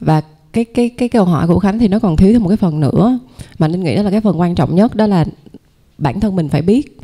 Và 0.01 0.23
cái 0.53 0.65
cái 0.65 0.89
cái 0.89 1.09
câu 1.09 1.25
hỏi 1.25 1.47
của 1.47 1.59
khánh 1.59 1.79
thì 1.79 1.89
nó 1.89 1.99
còn 1.99 2.17
thiếu 2.17 2.33
thêm 2.33 2.43
một 2.43 2.49
cái 2.49 2.57
phần 2.57 2.81
nữa 2.81 3.19
mà 3.59 3.69
nên 3.69 3.83
nghĩ 3.83 3.97
đó 3.97 4.03
là 4.03 4.11
cái 4.11 4.21
phần 4.21 4.41
quan 4.41 4.55
trọng 4.55 4.75
nhất 4.75 4.95
đó 4.95 5.07
là 5.07 5.25
bản 5.99 6.21
thân 6.21 6.37
mình 6.37 6.49
phải 6.49 6.63
biết. 6.63 6.99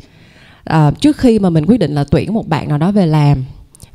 À, 0.63 0.91
trước 0.91 1.17
khi 1.17 1.39
mà 1.39 1.49
mình 1.49 1.65
quyết 1.65 1.79
định 1.79 1.95
là 1.95 2.03
tuyển 2.11 2.33
một 2.33 2.47
bạn 2.47 2.69
nào 2.69 2.77
đó 2.77 2.91
về 2.91 3.05
làm 3.05 3.43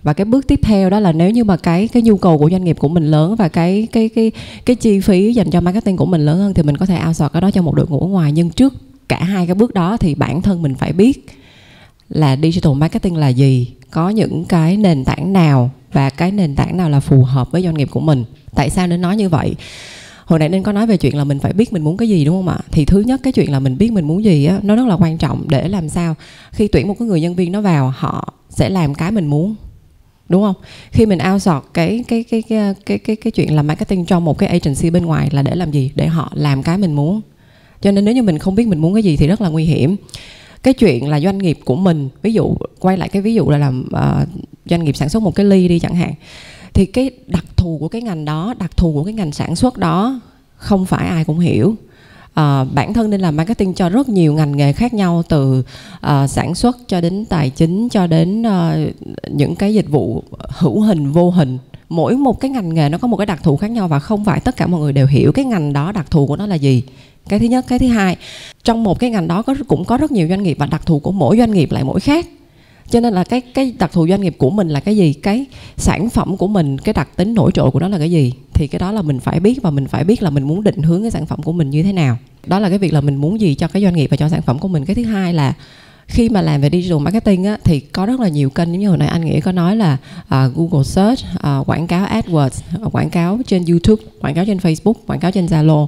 và 0.05 0.13
cái 0.13 0.25
bước 0.25 0.49
tiếp 0.49 0.61
theo 0.63 0.91
đó 0.91 1.01
là 1.01 1.13
nếu 1.13 1.31
như 1.31 1.45
mà 1.45 1.57
cái 1.57 1.89
cái 1.89 2.03
nhu 2.03 2.17
cầu 2.17 2.39
của 2.39 2.51
doanh 2.51 2.65
nghiệp 2.65 2.77
của 2.79 2.89
mình 2.89 3.11
lớn 3.11 3.37
và 3.37 3.49
cái 3.49 3.89
cái 3.93 4.09
cái 4.09 4.33
cái 4.67 4.77
chi 4.77 5.01
phí 5.01 5.33
dành 5.33 5.51
cho 5.51 5.61
marketing 5.61 5.97
của 5.97 6.07
mình 6.07 6.25
lớn 6.25 6.39
hơn 6.39 6.55
thì 6.55 6.63
mình 6.63 6.77
có 6.77 6.87
thể 6.87 6.99
outsource 7.07 7.33
cái 7.33 7.43
đó 7.43 7.51
cho 7.51 7.63
một 7.63 7.75
đội 7.75 7.87
ngũ 7.89 8.01
ở 8.01 8.07
ngoài. 8.07 8.33
Nhưng 8.33 8.51
trước 8.51 8.75
cả 9.09 9.25
hai 9.25 9.47
cái 9.47 9.55
bước 9.55 9.75
đó 9.75 9.97
thì 9.97 10.15
bản 10.15 10.43
thân 10.43 10.63
mình 10.63 10.75
phải 10.75 10.93
biết 10.93 11.27
là 12.09 12.37
digital 12.43 12.73
marketing 12.73 13.17
là 13.17 13.29
gì, 13.29 13.69
có 13.91 14.09
những 14.09 14.45
cái 14.45 14.77
nền 14.77 15.05
tảng 15.05 15.33
nào 15.33 15.71
và 15.93 16.11
cái 16.11 16.31
nền 16.31 16.55
tảng 16.55 16.77
nào 16.77 16.91
là 16.91 17.01
phù 17.01 17.23
hợp 17.23 17.53
với 17.53 17.63
doanh 17.63 17.75
nghiệp 17.75 17.89
của 17.91 18.01
mình. 18.01 18.25
Tại 18.55 18.71
sao 18.71 18.87
nên 18.87 19.01
nói 19.01 19.17
như 19.17 19.29
vậy? 19.29 19.55
Hồi 20.25 20.39
nãy 20.39 20.49
nên 20.49 20.63
có 20.63 20.73
nói 20.73 20.87
về 20.87 20.97
chuyện 20.97 21.17
là 21.17 21.25
mình 21.25 21.39
phải 21.39 21.53
biết 21.53 21.73
mình 21.73 21.83
muốn 21.83 21.97
cái 21.97 22.09
gì, 22.09 22.25
đúng 22.25 22.37
không 22.37 22.49
ạ? 22.49 22.59
Thì 22.71 22.85
thứ 22.85 23.01
nhất 23.01 23.21
cái 23.23 23.33
chuyện 23.33 23.53
là 23.53 23.61
mình 23.61 23.79
biết 23.79 23.93
mình 23.93 24.05
muốn 24.05 24.25
gì 24.25 24.45
á, 24.45 24.59
nó 24.63 24.77
rất 24.77 24.87
là 24.87 24.95
quan 24.95 25.19
trọng 25.19 25.49
để 25.49 25.69
làm 25.69 25.89
sao 25.89 26.15
khi 26.53 26.69
tuyển 26.69 26.89
một 26.89 26.95
cái 26.99 27.09
người 27.09 27.21
nhân 27.21 27.35
viên 27.35 27.53
nó 27.53 27.61
vào, 27.61 27.95
họ 27.97 28.35
sẽ 28.49 28.69
làm 28.69 28.95
cái 28.95 29.13
mình 29.13 29.27
muốn 29.27 29.55
đúng 30.29 30.43
không? 30.43 30.55
Khi 30.91 31.07
mình 31.07 31.19
outsource 31.33 31.69
cái 31.75 32.05
cái 32.09 32.25
cái 32.31 32.43
cái 32.43 32.75
cái 32.87 32.99
cái 32.99 33.17
cái 33.17 33.31
chuyện 33.31 33.57
làm 33.57 33.67
marketing 33.67 34.07
cho 34.07 34.21
một 34.21 34.39
cái 34.39 34.49
agency 34.49 34.91
bên 34.91 35.07
ngoài 35.07 35.29
là 35.33 35.43
để 35.43 35.55
làm 35.55 35.71
gì? 35.71 35.91
Để 35.95 36.07
họ 36.07 36.33
làm 36.35 36.63
cái 36.63 36.79
mình 36.79 36.93
muốn. 36.93 37.21
Cho 37.81 37.91
nên 37.91 38.05
nếu 38.05 38.15
như 38.15 38.23
mình 38.23 38.39
không 38.39 38.55
biết 38.55 38.69
mình 38.69 38.79
muốn 38.79 38.95
cái 38.95 39.03
gì 39.03 39.17
thì 39.17 39.27
rất 39.27 39.41
là 39.41 39.49
nguy 39.49 39.65
hiểm. 39.65 39.97
Cái 40.63 40.75
chuyện 40.75 41.09
là 41.09 41.21
doanh 41.21 41.39
nghiệp 41.39 41.59
của 41.65 41.77
mình 41.77 42.09
ví 42.23 42.33
dụ 42.33 42.55
quay 42.79 42.99
lại 42.99 43.09
cái 43.09 43.23
ví 43.23 43.35
dụ 43.35 43.51
là 43.51 43.59
làm 43.59 43.89
uh, 43.95 44.29
doanh 44.67 44.85
nghiệp 44.85 44.97
sản 44.97 45.09
xuất 45.09 45.23
một 45.23 45.35
cái 45.35 45.47
ly 45.47 45.69
đi 45.69 45.79
chẳng 45.79 45.95
hạn 45.95 46.15
thì 46.75 46.87
cái 46.87 47.11
đặc 47.27 47.45
thù 47.57 47.79
của 47.81 47.89
cái 47.89 48.03
ngành 48.03 48.25
đó 48.25 48.55
đặc 48.59 48.77
thù 48.77 48.93
của 48.93 49.05
cái 49.05 49.15
ngành 49.15 49.33
sản 49.33 49.57
xuất 49.57 49.79
đó 49.79 50.21
không 50.57 50.87
phải 50.87 51.09
ai 51.09 51.25
cũng 51.25 51.39
hiểu 51.39 51.77
à, 52.35 52.65
bản 52.65 52.95
thân 52.95 53.11
nên 53.11 53.21
làm 53.21 53.37
marketing 53.37 53.75
cho 53.75 53.89
rất 53.89 54.09
nhiều 54.09 54.35
ngành 54.35 54.57
nghề 54.57 54.73
khác 54.73 54.95
nhau 54.95 55.23
từ 55.29 55.65
à, 56.01 56.27
sản 56.27 56.55
xuất 56.55 56.79
cho 56.89 57.01
đến 57.01 57.25
tài 57.25 57.51
chính 57.51 57.89
cho 57.89 58.07
đến 58.07 58.43
à, 58.47 58.77
những 59.31 59.57
cái 59.57 59.75
dịch 59.75 59.91
vụ 59.91 60.23
hữu 60.49 60.81
hình 60.81 61.13
vô 61.13 61.31
hình. 61.31 61.59
Mỗi 61.89 62.17
một 62.17 62.41
cái 62.41 62.51
ngành 62.51 62.75
nghề 62.75 62.89
nó 62.89 62.99
có 62.99 63.09
một 63.09 63.17
cái 63.17 63.27
đặc 63.27 63.43
thù 63.43 63.57
khác 63.57 63.71
nhau 63.71 63.89
và 63.89 63.99
không 63.99 64.25
phải 64.25 64.41
tất 64.41 64.57
cả 64.57 64.67
mọi 64.67 64.81
người 64.81 64.93
đều 64.93 65.07
hiểu 65.07 65.33
cái 65.33 65.45
ngành 65.45 65.73
đó 65.73 65.93
đặc 65.93 66.11
thù 66.11 66.27
của 66.27 66.37
nó 66.37 66.47
là 66.47 66.55
gì. 66.55 66.83
Cái 67.29 67.39
thứ 67.39 67.47
nhất 67.47 67.65
cái 67.69 67.79
thứ 67.79 67.87
hai 67.87 68.17
trong 68.65 68.83
một 68.83 68.99
cái 68.99 69.11
ngành 69.11 69.29
đó 69.29 69.43
có 69.43 69.55
cũng 69.69 69.85
có 69.85 69.97
rất 69.97 70.13
nhiều 70.13 70.29
doanh 70.29 70.43
nghiệp 70.43 70.57
và 70.59 70.67
đặc 70.67 70.87
thù 70.87 70.99
của 70.99 71.13
mỗi 71.13 71.39
doanh 71.39 71.51
nghiệp 71.51 71.73
lại 71.73 71.85
mỗi 71.85 72.01
khác. 72.01 72.27
Cho 72.91 73.01
nên 73.01 73.15
là 73.15 73.25
cái 73.25 73.41
cái 73.41 73.75
đặc 73.79 73.93
thù 73.93 74.09
doanh 74.09 74.21
nghiệp 74.21 74.35
của 74.39 74.51
mình 74.51 74.69
là 74.69 74.81
cái 74.81 74.97
gì? 74.97 75.13
Cái 75.13 75.45
sản 75.77 76.11
phẩm 76.11 76.37
của 76.37 76.47
mình 76.47 76.79
cái 76.79 76.93
đặc 76.93 77.09
tính 77.17 77.35
nổi 77.35 77.51
trội 77.55 77.71
của 77.71 77.81
nó 77.81 77.89
là 77.89 77.99
cái 77.99 78.11
gì? 78.11 78.33
Thì 78.55 78.67
cái 78.67 78.79
đó 78.79 78.93
là 78.93 79.03
mình 79.03 79.21
phải 79.21 79.41
biết 79.41 79.63
và 79.63 79.71
mình 79.71 79.87
phải 79.87 80.05
biết 80.05 80.23
là 80.23 80.31
mình 80.31 80.45
muốn 80.45 80.65
định 80.65 80.83
hướng 80.83 81.03
cái 81.03 81.11
sản 81.11 81.27
phẩm 81.27 81.43
của 81.43 81.53
mình 81.53 81.71
như 81.71 81.83
thế 81.83 81.93
nào. 81.93 82.19
Đó 82.47 82.59
là 82.59 82.69
cái 82.69 82.79
việc 82.79 82.93
là 82.93 83.01
mình 83.01 83.17
muốn 83.17 83.41
gì 83.41 83.55
cho 83.55 83.69
cái 83.69 83.83
doanh 83.83 83.95
nghiệp 83.95 84.07
và 84.11 84.17
cho 84.17 84.29
sản 84.29 84.43
phẩm 84.43 84.59
của 84.59 84.69
mình. 84.69 84.85
Cái 84.85 84.95
thứ 84.95 85.05
hai 85.05 85.35
là 85.35 85.55
khi 86.07 86.29
mà 86.29 86.43
làm 86.43 86.61
về 86.61 86.71
digital 86.71 86.99
marketing 86.99 87.45
á, 87.45 87.59
thì 87.65 87.81
có 87.81 88.07
rất 88.07 88.21
là 88.21 88.29
nhiều 88.29 88.51
kênh 88.51 88.73
như 88.73 88.89
hồi 88.89 88.99
nãy 88.99 89.09
anh 89.09 89.25
nghĩ 89.25 89.41
có 89.41 89.53
nói 89.53 89.77
là 89.77 89.97
uh, 90.23 90.55
Google 90.55 90.85
Search, 90.85 91.25
uh, 91.37 91.69
quảng 91.69 91.87
cáo 91.87 92.07
AdWords, 92.07 92.61
uh, 92.87 92.95
quảng 92.95 93.11
cáo 93.11 93.39
trên 93.47 93.65
YouTube, 93.65 94.03
quảng 94.21 94.35
cáo 94.35 94.45
trên 94.45 94.59
Facebook, 94.59 94.95
quảng 95.07 95.21
cáo 95.21 95.31
trên 95.31 95.47
Zalo. 95.47 95.87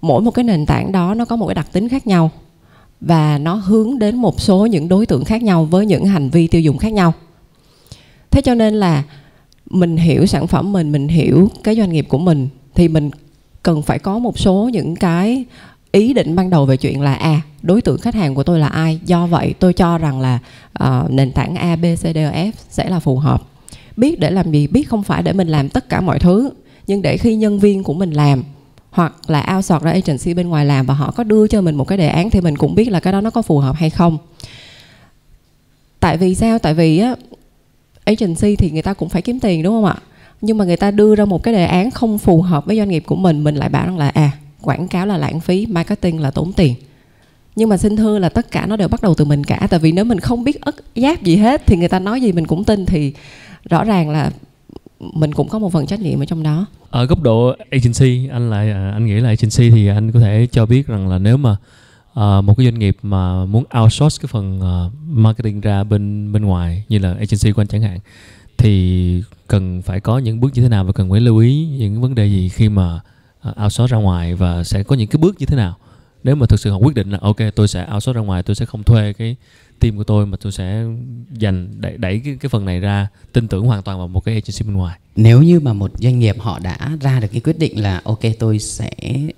Mỗi 0.00 0.22
một 0.22 0.30
cái 0.30 0.44
nền 0.44 0.66
tảng 0.66 0.92
đó 0.92 1.14
nó 1.14 1.24
có 1.24 1.36
một 1.36 1.46
cái 1.46 1.54
đặc 1.54 1.66
tính 1.72 1.88
khác 1.88 2.06
nhau 2.06 2.30
và 3.00 3.38
nó 3.38 3.54
hướng 3.54 3.98
đến 3.98 4.16
một 4.16 4.40
số 4.40 4.66
những 4.66 4.88
đối 4.88 5.06
tượng 5.06 5.24
khác 5.24 5.42
nhau 5.42 5.64
với 5.64 5.86
những 5.86 6.06
hành 6.06 6.30
vi 6.30 6.46
tiêu 6.46 6.60
dùng 6.60 6.78
khác 6.78 6.92
nhau. 6.92 7.12
Thế 8.30 8.40
cho 8.42 8.54
nên 8.54 8.74
là 8.74 9.02
mình 9.70 9.96
hiểu 9.96 10.26
sản 10.26 10.46
phẩm 10.46 10.72
mình 10.72 10.92
mình 10.92 11.08
hiểu 11.08 11.48
cái 11.64 11.76
doanh 11.76 11.92
nghiệp 11.92 12.06
của 12.08 12.18
mình 12.18 12.48
thì 12.74 12.88
mình 12.88 13.10
cần 13.62 13.82
phải 13.82 13.98
có 13.98 14.18
một 14.18 14.38
số 14.38 14.70
những 14.72 14.96
cái 14.96 15.44
ý 15.92 16.12
định 16.12 16.36
ban 16.36 16.50
đầu 16.50 16.66
về 16.66 16.76
chuyện 16.76 17.00
là 17.00 17.14
à 17.14 17.40
đối 17.62 17.82
tượng 17.82 17.98
khách 17.98 18.14
hàng 18.14 18.34
của 18.34 18.42
tôi 18.42 18.58
là 18.58 18.66
ai? 18.66 19.00
Do 19.06 19.26
vậy 19.26 19.54
tôi 19.58 19.72
cho 19.72 19.98
rằng 19.98 20.20
là 20.20 20.38
uh, 20.84 21.10
nền 21.10 21.32
tảng 21.32 21.54
a 21.56 21.76
b 21.76 21.84
c 21.94 22.00
d 22.00 22.16
e 22.16 22.50
f 22.50 22.52
sẽ 22.70 22.88
là 22.88 23.00
phù 23.00 23.18
hợp. 23.18 23.42
Biết 23.96 24.20
để 24.20 24.30
làm 24.30 24.52
gì 24.52 24.66
biết 24.66 24.88
không 24.88 25.02
phải 25.02 25.22
để 25.22 25.32
mình 25.32 25.48
làm 25.48 25.68
tất 25.68 25.88
cả 25.88 26.00
mọi 26.00 26.18
thứ 26.18 26.50
nhưng 26.86 27.02
để 27.02 27.16
khi 27.16 27.36
nhân 27.36 27.58
viên 27.58 27.82
của 27.82 27.94
mình 27.94 28.10
làm 28.10 28.42
hoặc 28.90 29.14
là 29.26 29.54
outsource 29.54 29.84
ra 29.84 29.90
agency 29.90 30.34
bên 30.34 30.48
ngoài 30.48 30.66
làm 30.66 30.86
và 30.86 30.94
họ 30.94 31.10
có 31.10 31.24
đưa 31.24 31.46
cho 31.46 31.60
mình 31.60 31.74
một 31.74 31.88
cái 31.88 31.98
đề 31.98 32.08
án 32.08 32.30
thì 32.30 32.40
mình 32.40 32.56
cũng 32.56 32.74
biết 32.74 32.90
là 32.90 33.00
cái 33.00 33.12
đó 33.12 33.20
nó 33.20 33.30
có 33.30 33.42
phù 33.42 33.58
hợp 33.58 33.76
hay 33.76 33.90
không. 33.90 34.18
Tại 36.00 36.16
vì 36.16 36.34
sao? 36.34 36.58
Tại 36.58 36.74
vì 36.74 36.98
á 36.98 37.14
agency 38.04 38.56
thì 38.56 38.70
người 38.70 38.82
ta 38.82 38.94
cũng 38.94 39.08
phải 39.08 39.22
kiếm 39.22 39.40
tiền, 39.40 39.62
đúng 39.62 39.74
không 39.74 39.84
ạ? 39.84 39.96
Nhưng 40.40 40.58
mà 40.58 40.64
người 40.64 40.76
ta 40.76 40.90
đưa 40.90 41.14
ra 41.14 41.24
một 41.24 41.42
cái 41.42 41.54
đề 41.54 41.64
án 41.64 41.90
không 41.90 42.18
phù 42.18 42.42
hợp 42.42 42.66
với 42.66 42.76
doanh 42.76 42.88
nghiệp 42.88 43.02
của 43.06 43.16
mình 43.16 43.44
mình 43.44 43.54
lại 43.54 43.68
bảo 43.68 43.86
rằng 43.86 43.98
là 43.98 44.08
à 44.08 44.30
quảng 44.62 44.88
cáo 44.88 45.06
là 45.06 45.16
lãng 45.16 45.40
phí, 45.40 45.66
marketing 45.66 46.20
là 46.20 46.30
tốn 46.30 46.52
tiền. 46.52 46.74
Nhưng 47.56 47.68
mà 47.68 47.76
xin 47.76 47.96
thưa 47.96 48.18
là 48.18 48.28
tất 48.28 48.50
cả 48.50 48.66
nó 48.66 48.76
đều 48.76 48.88
bắt 48.88 49.02
đầu 49.02 49.14
từ 49.14 49.24
mình 49.24 49.44
cả, 49.44 49.66
tại 49.70 49.80
vì 49.80 49.92
nếu 49.92 50.04
mình 50.04 50.20
không 50.20 50.44
biết 50.44 50.60
ức 50.60 50.84
giáp 50.96 51.22
gì 51.22 51.36
hết 51.36 51.66
thì 51.66 51.76
người 51.76 51.88
ta 51.88 51.98
nói 51.98 52.20
gì 52.20 52.32
mình 52.32 52.46
cũng 52.46 52.64
tin, 52.64 52.86
thì 52.86 53.12
rõ 53.70 53.84
ràng 53.84 54.10
là 54.10 54.30
mình 55.00 55.32
cũng 55.32 55.48
có 55.48 55.58
một 55.58 55.72
phần 55.72 55.86
trách 55.86 56.00
nhiệm 56.00 56.22
ở 56.22 56.24
trong 56.24 56.42
đó. 56.42 56.66
Ở 56.90 57.04
góc 57.04 57.22
độ 57.22 57.52
agency, 57.70 58.28
anh 58.28 58.50
lại 58.50 58.70
à, 58.70 58.90
anh 58.94 59.06
nghĩ 59.06 59.14
là 59.14 59.28
agency 59.28 59.70
thì 59.70 59.86
anh 59.86 60.12
có 60.12 60.20
thể 60.20 60.48
cho 60.52 60.66
biết 60.66 60.86
rằng 60.86 61.08
là 61.08 61.18
nếu 61.18 61.36
mà 61.36 61.56
uh, 62.20 62.44
một 62.44 62.54
cái 62.56 62.66
doanh 62.66 62.78
nghiệp 62.78 62.96
mà 63.02 63.44
muốn 63.44 63.64
outsource 63.82 64.18
cái 64.22 64.28
phần 64.28 64.60
uh, 64.60 64.92
marketing 65.08 65.60
ra 65.60 65.84
bên 65.84 66.32
bên 66.32 66.44
ngoài 66.44 66.84
như 66.88 66.98
là 66.98 67.08
agency 67.08 67.52
của 67.52 67.62
anh 67.62 67.68
chẳng 67.68 67.82
hạn 67.82 67.98
thì 68.58 69.22
cần 69.48 69.82
phải 69.82 70.00
có 70.00 70.18
những 70.18 70.40
bước 70.40 70.54
như 70.54 70.62
thế 70.62 70.68
nào 70.68 70.84
và 70.84 70.92
cần 70.92 71.10
phải 71.10 71.20
lưu 71.20 71.38
ý 71.38 71.66
những 71.78 72.00
vấn 72.00 72.14
đề 72.14 72.26
gì 72.26 72.48
khi 72.48 72.68
mà 72.68 73.00
uh, 73.48 73.62
outsource 73.62 73.92
ra 73.92 73.98
ngoài 73.98 74.34
và 74.34 74.64
sẽ 74.64 74.82
có 74.82 74.96
những 74.96 75.08
cái 75.08 75.18
bước 75.18 75.40
như 75.40 75.46
thế 75.46 75.56
nào? 75.56 75.76
Nếu 76.24 76.36
mà 76.36 76.46
thực 76.46 76.60
sự 76.60 76.70
họ 76.70 76.76
quyết 76.76 76.94
định 76.94 77.10
là 77.10 77.18
ok 77.22 77.36
tôi 77.54 77.68
sẽ 77.68 77.86
outsource 77.94 78.12
ra 78.12 78.20
ngoài 78.20 78.42
tôi 78.42 78.54
sẽ 78.54 78.66
không 78.66 78.82
thuê 78.82 79.12
cái 79.12 79.36
team 79.80 79.96
của 79.96 80.04
tôi 80.04 80.26
mà 80.26 80.36
tôi 80.40 80.52
sẽ 80.52 80.84
dành 81.32 81.80
đẩy, 81.80 81.96
đẩy 81.96 82.20
cái, 82.24 82.36
cái 82.40 82.48
phần 82.48 82.64
này 82.64 82.80
ra 82.80 83.08
tin 83.32 83.48
tưởng 83.48 83.66
hoàn 83.66 83.82
toàn 83.82 83.98
vào 83.98 84.08
một 84.08 84.24
cái 84.24 84.34
agency 84.34 84.66
bên 84.66 84.76
ngoài. 84.76 84.98
Nếu 85.16 85.42
như 85.42 85.60
mà 85.60 85.72
một 85.72 85.90
doanh 85.98 86.18
nghiệp 86.18 86.36
họ 86.38 86.58
đã 86.58 86.96
ra 87.00 87.20
được 87.20 87.28
cái 87.32 87.40
quyết 87.40 87.58
định 87.58 87.82
là 87.82 88.00
ok 88.04 88.20
tôi 88.38 88.58
sẽ 88.58 88.90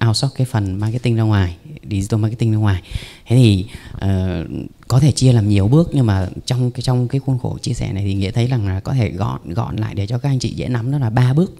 outsource 0.08 0.34
cái 0.38 0.46
phần 0.46 0.80
marketing 0.80 1.16
ra 1.16 1.22
ngoài 1.22 1.56
digital 1.90 2.20
marketing 2.20 2.52
ra 2.52 2.58
ngoài. 2.58 2.82
Thế 3.26 3.36
thì 3.36 3.64
uh, 3.94 4.68
có 4.88 5.00
thể 5.00 5.12
chia 5.12 5.32
làm 5.32 5.48
nhiều 5.48 5.68
bước 5.68 5.90
nhưng 5.92 6.06
mà 6.06 6.28
trong 6.46 6.70
cái 6.70 6.82
trong 6.82 7.08
cái 7.08 7.20
khuôn 7.20 7.38
khổ 7.38 7.58
chia 7.62 7.72
sẻ 7.72 7.92
này 7.92 8.04
thì 8.04 8.14
nghĩa 8.14 8.30
thấy 8.30 8.46
rằng 8.46 8.68
là 8.68 8.80
có 8.80 8.92
thể 8.92 9.10
gọn 9.10 9.40
gọn 9.54 9.76
lại 9.76 9.94
để 9.94 10.06
cho 10.06 10.18
các 10.18 10.28
anh 10.28 10.38
chị 10.38 10.48
dễ 10.48 10.68
nắm 10.68 10.90
đó 10.90 10.98
là 10.98 11.10
ba 11.10 11.32
bước. 11.32 11.54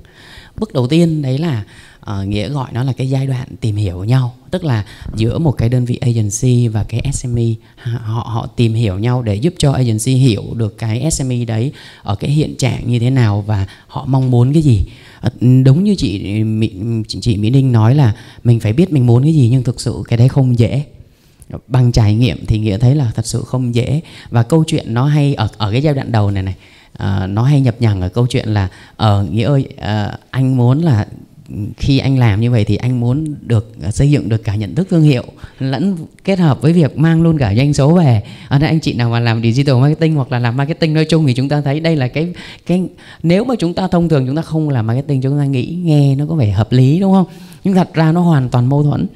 Bước 0.57 0.73
đầu 0.73 0.87
tiên 0.87 1.23
đấy 1.23 1.39
là 1.39 1.65
uh, 2.11 2.29
nghĩa 2.29 2.49
gọi 2.49 2.73
nó 2.73 2.83
là 2.83 2.93
cái 2.93 3.11
giai 3.11 3.27
đoạn 3.27 3.49
tìm 3.61 3.77
hiểu 3.77 4.05
nhau 4.05 4.37
tức 4.51 4.65
là 4.65 4.85
giữa 5.15 5.39
một 5.39 5.53
cái 5.53 5.69
đơn 5.69 5.85
vị 5.85 5.97
agency 5.97 6.69
và 6.69 6.85
cái 6.89 7.11
SME 7.13 7.45
họ 7.77 8.23
họ 8.33 8.47
tìm 8.57 8.75
hiểu 8.75 8.99
nhau 8.99 9.23
để 9.23 9.35
giúp 9.35 9.55
cho 9.59 9.73
agency 9.73 10.15
hiểu 10.15 10.45
được 10.55 10.79
cái 10.79 11.11
SME 11.11 11.45
đấy 11.45 11.73
ở 12.03 12.15
cái 12.15 12.31
hiện 12.31 12.57
trạng 12.57 12.91
như 12.91 12.99
thế 12.99 13.11
nào 13.11 13.45
và 13.47 13.67
họ 13.87 14.05
mong 14.09 14.31
muốn 14.31 14.53
cái 14.53 14.63
gì. 14.63 14.85
Ờ, 15.21 15.31
đúng 15.65 15.85
như 15.85 15.95
chị 15.99 16.43
chị, 17.09 17.19
chị 17.21 17.37
Mỹ 17.37 17.51
Ninh 17.51 17.73
nói 17.73 17.95
là 17.95 18.15
mình 18.45 18.61
phải 18.61 18.73
biết 18.73 18.93
mình 18.93 19.07
muốn 19.07 19.23
cái 19.23 19.35
gì 19.35 19.49
nhưng 19.53 19.63
thực 19.63 19.81
sự 19.81 20.03
cái 20.09 20.17
đấy 20.17 20.29
không 20.29 20.59
dễ. 20.59 20.85
Bằng 21.69 21.93
trải 21.93 22.15
nghiệm 22.15 22.47
thì 22.47 22.59
nghĩa 22.59 22.79
thấy 22.79 22.95
là 22.95 23.13
thật 23.15 23.27
sự 23.27 23.43
không 23.47 23.75
dễ. 23.75 24.01
Và 24.31 24.43
câu 24.43 24.65
chuyện 24.67 24.95
nó 24.95 25.05
hay 25.05 25.35
ở 25.35 25.49
ở 25.59 25.73
cái 25.73 25.83
giai 25.83 25.95
đoạn 25.95 26.13
đầu 26.13 26.31
này 26.31 26.43
này 26.43 26.55
uh, 27.03 27.31
nó 27.31 27.43
hay 27.43 27.61
nhập 27.61 27.77
nhằng 27.81 28.01
ở 28.01 28.09
câu 28.09 28.27
chuyện 28.27 28.49
là 28.49 28.69
ở 28.97 29.25
uh, 29.27 29.33
nghĩa 29.33 29.45
ơi 29.45 29.69
uh, 29.75 30.21
anh 30.31 30.57
muốn 30.57 30.81
là 30.83 31.07
khi 31.77 31.99
anh 31.99 32.19
làm 32.19 32.41
như 32.41 32.51
vậy 32.51 32.65
thì 32.65 32.77
anh 32.77 33.01
muốn 33.01 33.35
được 33.41 33.73
à, 33.83 33.91
xây 33.91 34.11
dựng 34.11 34.29
được 34.29 34.45
cả 34.45 34.55
nhận 34.55 34.75
thức 34.75 34.89
thương 34.91 35.03
hiệu 35.03 35.25
lẫn 35.59 35.97
kết 36.25 36.39
hợp 36.39 36.63
với 36.63 36.73
việc 36.73 36.99
mang 36.99 37.23
luôn 37.23 37.39
cả 37.39 37.55
doanh 37.55 37.75
số 37.75 37.95
về. 37.95 38.05
À, 38.05 38.23
Ở 38.49 38.59
đây 38.59 38.71
anh 38.71 38.81
chị 38.81 38.95
nào 38.95 39.11
mà 39.11 39.21
làm 39.21 39.43
digital 39.43 39.77
marketing 39.77 40.15
hoặc 40.15 40.33
là 40.33 40.39
làm 40.39 40.57
marketing 40.57 40.95
nói 40.95 41.05
chung 41.05 41.27
thì 41.27 41.35
chúng 41.35 41.49
ta 41.49 41.61
thấy 41.61 41.81
đây 41.81 41.97
là 41.97 42.09
cái 42.09 42.33
cái, 42.67 42.83
nếu 43.23 43.45
mà 43.45 43.55
chúng 43.59 43.75
ta 43.75 43.89
thông 43.89 44.09
thường 44.09 44.27
chúng 44.27 44.37
ta 44.37 44.43
không 44.43 44.69
làm 44.69 44.87
marketing, 44.87 45.21
chúng 45.21 45.39
ta 45.39 45.45
nghĩ 45.45 45.79
nghe 45.83 46.15
nó 46.15 46.27
có 46.29 46.35
vẻ 46.35 46.51
hợp 46.51 46.73
lý, 46.73 47.01
đúng 47.01 47.13
không? 47.13 47.27
Nhưng 47.65 47.75
thật 47.75 47.95
ra 47.95 48.13
nó 48.13 48.21
hoàn 48.21 48.49
toàn 48.49 48.69
mâu 48.69 48.83
thuẫn. 48.83 49.07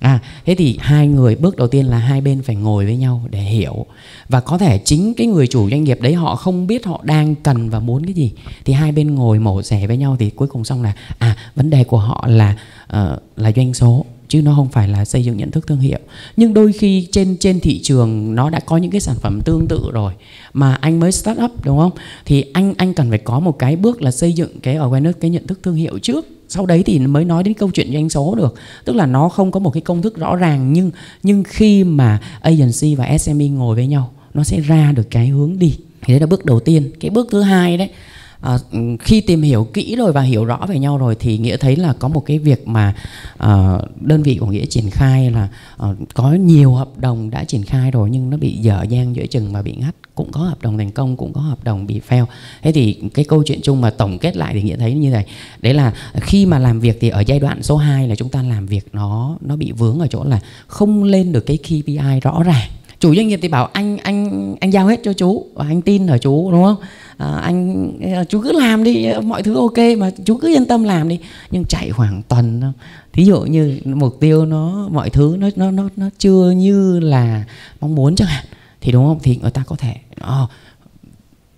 À, 0.00 0.20
thế 0.46 0.54
thì 0.54 0.78
hai 0.80 1.08
người 1.08 1.36
bước 1.36 1.56
đầu 1.56 1.68
tiên 1.68 1.86
là 1.86 1.98
hai 1.98 2.20
bên 2.20 2.42
phải 2.42 2.56
ngồi 2.56 2.84
với 2.84 2.96
nhau 2.96 3.22
để 3.30 3.40
hiểu. 3.40 3.86
Và 4.28 4.40
có 4.40 4.58
thể 4.58 4.78
chính 4.78 5.14
cái 5.14 5.26
người 5.26 5.46
chủ 5.46 5.70
doanh 5.70 5.84
nghiệp 5.84 5.98
đấy 6.00 6.14
họ 6.14 6.36
không 6.36 6.66
biết 6.66 6.86
họ 6.86 7.00
đang 7.04 7.34
cần 7.34 7.70
và 7.70 7.80
muốn 7.80 8.04
cái 8.06 8.14
gì. 8.14 8.32
Thì 8.64 8.72
hai 8.72 8.92
bên 8.92 9.14
ngồi 9.14 9.38
mổ 9.38 9.62
xẻ 9.62 9.86
với 9.86 9.96
nhau 9.96 10.16
thì 10.18 10.30
cuối 10.30 10.48
cùng 10.48 10.64
xong 10.64 10.82
là 10.82 10.94
à 11.18 11.36
vấn 11.56 11.70
đề 11.70 11.84
của 11.84 11.98
họ 11.98 12.24
là 12.28 12.56
uh, 12.96 13.22
là 13.36 13.52
doanh 13.56 13.74
số 13.74 14.04
chứ 14.28 14.42
nó 14.42 14.54
không 14.56 14.68
phải 14.68 14.88
là 14.88 15.04
xây 15.04 15.24
dựng 15.24 15.36
nhận 15.36 15.50
thức 15.50 15.66
thương 15.66 15.80
hiệu. 15.80 15.98
Nhưng 16.36 16.54
đôi 16.54 16.72
khi 16.72 17.08
trên 17.12 17.36
trên 17.40 17.60
thị 17.60 17.80
trường 17.82 18.34
nó 18.34 18.50
đã 18.50 18.60
có 18.60 18.76
những 18.76 18.90
cái 18.90 19.00
sản 19.00 19.16
phẩm 19.20 19.40
tương 19.44 19.68
tự 19.68 19.90
rồi 19.92 20.12
mà 20.52 20.74
anh 20.74 21.00
mới 21.00 21.12
start 21.12 21.38
up 21.44 21.64
đúng 21.64 21.78
không? 21.78 21.92
Thì 22.24 22.44
anh 22.52 22.74
anh 22.76 22.94
cần 22.94 23.10
phải 23.10 23.18
có 23.18 23.40
một 23.40 23.58
cái 23.58 23.76
bước 23.76 24.02
là 24.02 24.10
xây 24.10 24.32
dựng 24.32 24.60
cái 24.60 24.76
awareness 24.76 25.12
cái 25.12 25.30
nhận 25.30 25.46
thức 25.46 25.60
thương 25.62 25.74
hiệu 25.74 25.98
trước 25.98 26.26
sau 26.50 26.66
đấy 26.66 26.82
thì 26.86 26.98
mới 26.98 27.24
nói 27.24 27.42
đến 27.42 27.54
câu 27.54 27.70
chuyện 27.70 27.92
doanh 27.92 28.10
số 28.10 28.34
được. 28.34 28.54
Tức 28.84 28.96
là 28.96 29.06
nó 29.06 29.28
không 29.28 29.50
có 29.50 29.60
một 29.60 29.70
cái 29.70 29.80
công 29.80 30.02
thức 30.02 30.16
rõ 30.16 30.36
ràng, 30.36 30.72
nhưng 30.72 30.90
nhưng 31.22 31.44
khi 31.44 31.84
mà 31.84 32.20
agency 32.40 32.94
và 32.94 33.18
SME 33.18 33.48
ngồi 33.48 33.76
với 33.76 33.86
nhau, 33.86 34.10
nó 34.34 34.44
sẽ 34.44 34.60
ra 34.60 34.92
được 34.92 35.10
cái 35.10 35.28
hướng 35.28 35.58
đi. 35.58 35.78
Thì 36.02 36.14
đấy 36.14 36.20
là 36.20 36.26
bước 36.26 36.44
đầu 36.44 36.60
tiên. 36.60 36.90
Cái 37.00 37.10
bước 37.10 37.28
thứ 37.30 37.42
hai 37.42 37.76
đấy 37.76 37.90
à, 38.40 38.58
khi 39.00 39.20
tìm 39.20 39.42
hiểu 39.42 39.64
kỹ 39.64 39.96
rồi 39.96 40.12
và 40.12 40.22
hiểu 40.22 40.44
rõ 40.44 40.66
về 40.68 40.78
nhau 40.78 40.98
rồi 40.98 41.16
thì 41.20 41.38
nghĩa 41.38 41.56
thấy 41.56 41.76
là 41.76 41.92
có 41.92 42.08
một 42.08 42.20
cái 42.26 42.38
việc 42.38 42.68
mà 42.68 42.94
à, 43.38 43.78
đơn 44.00 44.22
vị 44.22 44.36
của 44.40 44.46
nghĩa 44.46 44.66
triển 44.66 44.90
khai 44.90 45.30
là 45.30 45.48
à, 45.78 45.88
có 46.14 46.32
nhiều 46.32 46.74
hợp 46.74 46.88
đồng 46.96 47.30
đã 47.30 47.44
triển 47.44 47.62
khai 47.62 47.90
rồi 47.90 48.10
nhưng 48.10 48.30
nó 48.30 48.36
bị 48.36 48.52
dở 48.52 48.86
dang 48.90 49.16
giữa 49.16 49.26
chừng 49.26 49.52
mà 49.52 49.62
bị 49.62 49.74
ngắt. 49.76 49.94
Cũng 50.14 50.32
có 50.32 50.40
hợp 50.40 50.62
đồng 50.62 50.78
thành 50.78 50.90
công 50.90 51.16
cũng 51.16 51.32
có 51.32 51.40
hợp 51.40 51.64
đồng 51.64 51.86
bị 51.86 52.00
fail. 52.08 52.24
Thế 52.62 52.72
thì 52.72 52.96
cái 53.14 53.24
câu 53.24 53.42
chuyện 53.42 53.60
chung 53.62 53.80
mà 53.80 53.90
tổng 53.90 54.18
kết 54.18 54.36
lại 54.36 54.54
thì 54.54 54.62
nghĩa 54.62 54.76
thấy 54.76 54.94
như 54.94 55.10
này. 55.10 55.26
Đấy 55.62 55.74
là 55.74 55.92
khi 56.14 56.46
mà 56.46 56.58
làm 56.58 56.80
việc 56.80 56.98
thì 57.00 57.08
ở 57.08 57.20
giai 57.26 57.40
đoạn 57.40 57.62
số 57.62 57.76
2 57.76 58.08
là 58.08 58.14
chúng 58.14 58.28
ta 58.28 58.42
làm 58.42 58.66
việc 58.66 58.88
nó 58.92 59.36
nó 59.40 59.56
bị 59.56 59.72
vướng 59.72 59.98
ở 59.98 60.06
chỗ 60.06 60.24
là 60.24 60.40
không 60.66 61.04
lên 61.04 61.32
được 61.32 61.46
cái 61.46 61.56
KPI 61.56 62.20
rõ 62.22 62.42
ràng 62.42 62.70
chủ 63.00 63.14
doanh 63.14 63.28
nghiệp 63.28 63.38
thì 63.42 63.48
bảo 63.48 63.66
anh 63.66 63.98
anh 63.98 64.54
anh 64.60 64.72
giao 64.72 64.86
hết 64.86 65.00
cho 65.04 65.12
chú 65.12 65.46
và 65.54 65.64
anh 65.68 65.82
tin 65.82 66.06
ở 66.06 66.18
chú 66.18 66.50
đúng 66.52 66.64
không? 66.64 66.76
À, 67.16 67.26
anh 67.42 67.90
à, 68.14 68.24
chú 68.24 68.40
cứ 68.42 68.52
làm 68.52 68.84
đi 68.84 69.06
mọi 69.24 69.42
thứ 69.42 69.54
ok 69.54 69.78
mà 69.98 70.10
chú 70.24 70.36
cứ 70.36 70.48
yên 70.48 70.66
tâm 70.66 70.84
làm 70.84 71.08
đi. 71.08 71.18
Nhưng 71.50 71.64
chạy 71.64 71.90
khoảng 71.90 72.22
tuần 72.28 72.72
thí 73.12 73.24
dụ 73.24 73.40
như 73.40 73.80
mục 73.84 74.20
tiêu 74.20 74.46
nó 74.46 74.88
mọi 74.92 75.10
thứ 75.10 75.36
nó 75.38 75.48
nó 75.56 75.70
nó 75.70 75.88
nó 75.96 76.08
chưa 76.18 76.50
như 76.50 77.00
là 77.00 77.44
mong 77.80 77.94
muốn 77.94 78.16
chẳng 78.16 78.28
hạn 78.28 78.44
thì 78.80 78.92
đúng 78.92 79.06
không? 79.06 79.18
Thì 79.22 79.38
người 79.42 79.50
ta 79.50 79.64
có 79.66 79.76
thể 79.76 79.94
oh, 80.20 80.50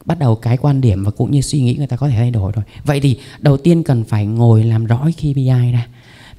bắt 0.05 0.19
đầu 0.19 0.35
cái 0.35 0.57
quan 0.57 0.81
điểm 0.81 1.05
và 1.05 1.11
cũng 1.11 1.31
như 1.31 1.41
suy 1.41 1.61
nghĩ 1.61 1.75
người 1.75 1.87
ta 1.87 1.97
có 1.97 2.09
thể 2.09 2.17
thay 2.17 2.31
đổi 2.31 2.53
rồi. 2.53 2.65
Vậy 2.85 3.01
thì 3.01 3.19
đầu 3.39 3.57
tiên 3.57 3.83
cần 3.83 4.05
phải 4.05 4.27
ngồi 4.27 4.65
làm 4.65 4.87
rõ 4.87 5.09
KPI 5.17 5.73
ra 5.73 5.87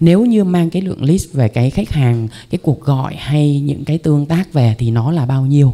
nếu 0.03 0.25
như 0.25 0.43
mang 0.43 0.69
cái 0.69 0.81
lượng 0.81 1.03
list 1.03 1.33
về 1.33 1.47
cái 1.47 1.69
khách 1.69 1.89
hàng 1.89 2.27
cái 2.49 2.59
cuộc 2.63 2.81
gọi 2.81 3.15
hay 3.15 3.59
những 3.59 3.85
cái 3.85 3.97
tương 3.97 4.25
tác 4.25 4.53
về 4.53 4.75
thì 4.77 4.91
nó 4.91 5.11
là 5.11 5.25
bao 5.25 5.45
nhiêu? 5.45 5.73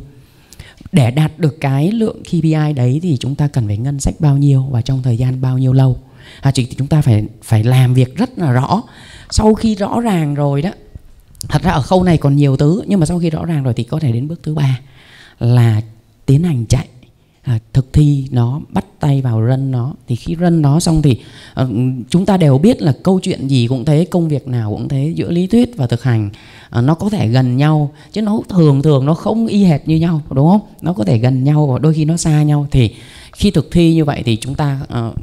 Để 0.91 1.11
đạt 1.11 1.39
được 1.39 1.61
cái 1.61 1.91
lượng 1.91 2.23
KPI 2.23 2.73
đấy 2.75 2.99
thì 3.03 3.17
chúng 3.19 3.35
ta 3.35 3.47
cần 3.47 3.67
phải 3.67 3.77
ngân 3.77 3.99
sách 3.99 4.13
bao 4.19 4.37
nhiêu 4.37 4.63
và 4.71 4.81
trong 4.81 5.01
thời 5.03 5.17
gian 5.17 5.41
bao 5.41 5.57
nhiêu 5.57 5.73
lâu? 5.73 5.97
À, 6.41 6.51
thì 6.55 6.65
chúng 6.77 6.87
ta 6.87 7.01
phải 7.01 7.25
phải 7.43 7.63
làm 7.63 7.93
việc 7.93 8.15
rất 8.15 8.39
là 8.39 8.51
rõ. 8.51 8.83
Sau 9.29 9.53
khi 9.53 9.75
rõ 9.75 9.99
ràng 10.01 10.35
rồi 10.35 10.61
đó 10.61 10.71
thật 11.49 11.61
ra 11.61 11.71
ở 11.71 11.81
khâu 11.81 12.03
này 12.03 12.17
còn 12.17 12.35
nhiều 12.35 12.57
thứ 12.57 12.83
nhưng 12.87 12.99
mà 12.99 13.05
sau 13.05 13.19
khi 13.19 13.29
rõ 13.29 13.45
ràng 13.45 13.63
rồi 13.63 13.73
thì 13.73 13.83
có 13.83 13.99
thể 13.99 14.11
đến 14.11 14.27
bước 14.27 14.43
thứ 14.43 14.55
ba 14.55 14.79
là 15.39 15.81
tiến 16.25 16.43
hành 16.43 16.65
chạy 16.65 16.87
à, 17.43 17.59
thực 17.73 17.93
thi 17.93 18.27
nó 18.31 18.61
bắt 18.69 18.85
tay 18.99 19.21
vào 19.21 19.47
rân 19.47 19.71
nó. 19.71 19.93
Thì 20.07 20.15
khi 20.15 20.35
rân 20.39 20.61
nó 20.61 20.79
xong 20.79 21.01
thì 21.01 21.19
à, 21.53 21.65
chúng 22.09 22.25
ta 22.25 22.37
đều 22.37 22.57
biết 22.57 22.81
là 22.81 22.93
câu 23.03 23.19
chuyện 23.19 23.47
gì 23.47 23.67
cũng 23.67 23.85
thế 23.85 24.05
công 24.05 24.27
việc 24.27 24.47
nào 24.47 24.71
cũng 24.71 24.87
thế 24.87 25.13
giữa 25.15 25.31
lý 25.31 25.47
thuyết 25.47 25.77
và 25.77 25.87
thực 25.87 26.03
hành 26.03 26.29
à, 26.69 26.81
nó 26.81 26.95
có 26.95 27.09
thể 27.09 27.27
gần 27.27 27.57
nhau. 27.57 27.91
Chứ 28.11 28.21
nó 28.21 28.39
thường 28.49 28.81
thường 28.81 29.05
nó 29.05 29.13
không 29.13 29.47
y 29.47 29.63
hệt 29.63 29.87
như 29.87 29.95
nhau 29.95 30.21
đúng 30.29 30.49
không? 30.49 30.61
Nó 30.81 30.93
có 30.93 31.03
thể 31.03 31.17
gần 31.17 31.43
nhau 31.43 31.67
và 31.67 31.79
đôi 31.79 31.93
khi 31.93 32.05
nó 32.05 32.17
xa 32.17 32.43
nhau. 32.43 32.67
Thì 32.71 32.95
khi 33.33 33.51
thực 33.51 33.71
thi 33.71 33.93
như 33.93 34.05
vậy 34.05 34.23
thì 34.25 34.37
chúng 34.37 34.55
ta 34.55 34.79
uh, 34.83 35.15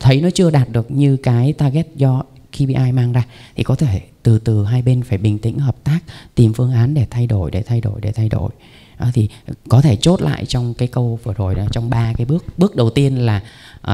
thấy 0.00 0.20
nó 0.20 0.30
chưa 0.34 0.50
đạt 0.50 0.68
được 0.72 0.90
như 0.90 1.16
cái 1.16 1.52
target 1.52 1.88
do 1.96 2.22
KPI 2.52 2.92
mang 2.92 3.12
ra 3.12 3.26
thì 3.56 3.62
có 3.62 3.74
thể 3.74 4.00
từ 4.22 4.38
từ 4.38 4.64
hai 4.64 4.82
bên 4.82 5.02
phải 5.02 5.18
bình 5.18 5.38
tĩnh 5.38 5.58
hợp 5.58 5.76
tác 5.84 5.98
tìm 6.34 6.52
phương 6.52 6.72
án 6.72 6.94
để 6.94 7.06
thay 7.10 7.26
đổi 7.26 7.50
để 7.50 7.62
thay 7.62 7.80
đổi 7.80 8.00
để 8.00 8.12
thay 8.12 8.28
đổi 8.28 8.50
đó, 8.98 9.06
thì 9.14 9.28
có 9.68 9.80
thể 9.80 9.96
chốt 9.96 10.22
lại 10.22 10.46
trong 10.46 10.74
cái 10.74 10.88
câu 10.88 11.18
vừa 11.22 11.34
rồi 11.34 11.54
đó 11.54 11.64
trong 11.72 11.90
ba 11.90 12.12
cái 12.16 12.26
bước. 12.26 12.44
Bước 12.58 12.76
đầu 12.76 12.90
tiên 12.90 13.16
là 13.16 13.40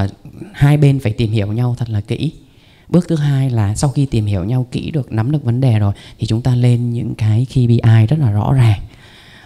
uh, 0.04 0.10
hai 0.52 0.76
bên 0.76 0.98
phải 0.98 1.12
tìm 1.12 1.30
hiểu 1.30 1.52
nhau 1.52 1.74
thật 1.78 1.90
là 1.90 2.00
kỹ. 2.00 2.32
Bước 2.88 3.08
thứ 3.08 3.16
hai 3.16 3.50
là 3.50 3.74
sau 3.74 3.90
khi 3.90 4.06
tìm 4.06 4.26
hiểu 4.26 4.44
nhau 4.44 4.66
kỹ 4.70 4.90
được 4.90 5.12
nắm 5.12 5.32
được 5.32 5.44
vấn 5.44 5.60
đề 5.60 5.78
rồi 5.78 5.92
thì 6.18 6.26
chúng 6.26 6.42
ta 6.42 6.54
lên 6.54 6.92
những 6.92 7.14
cái 7.14 7.46
KPI 7.50 8.06
rất 8.08 8.18
là 8.18 8.30
rõ 8.30 8.52
ràng 8.52 8.80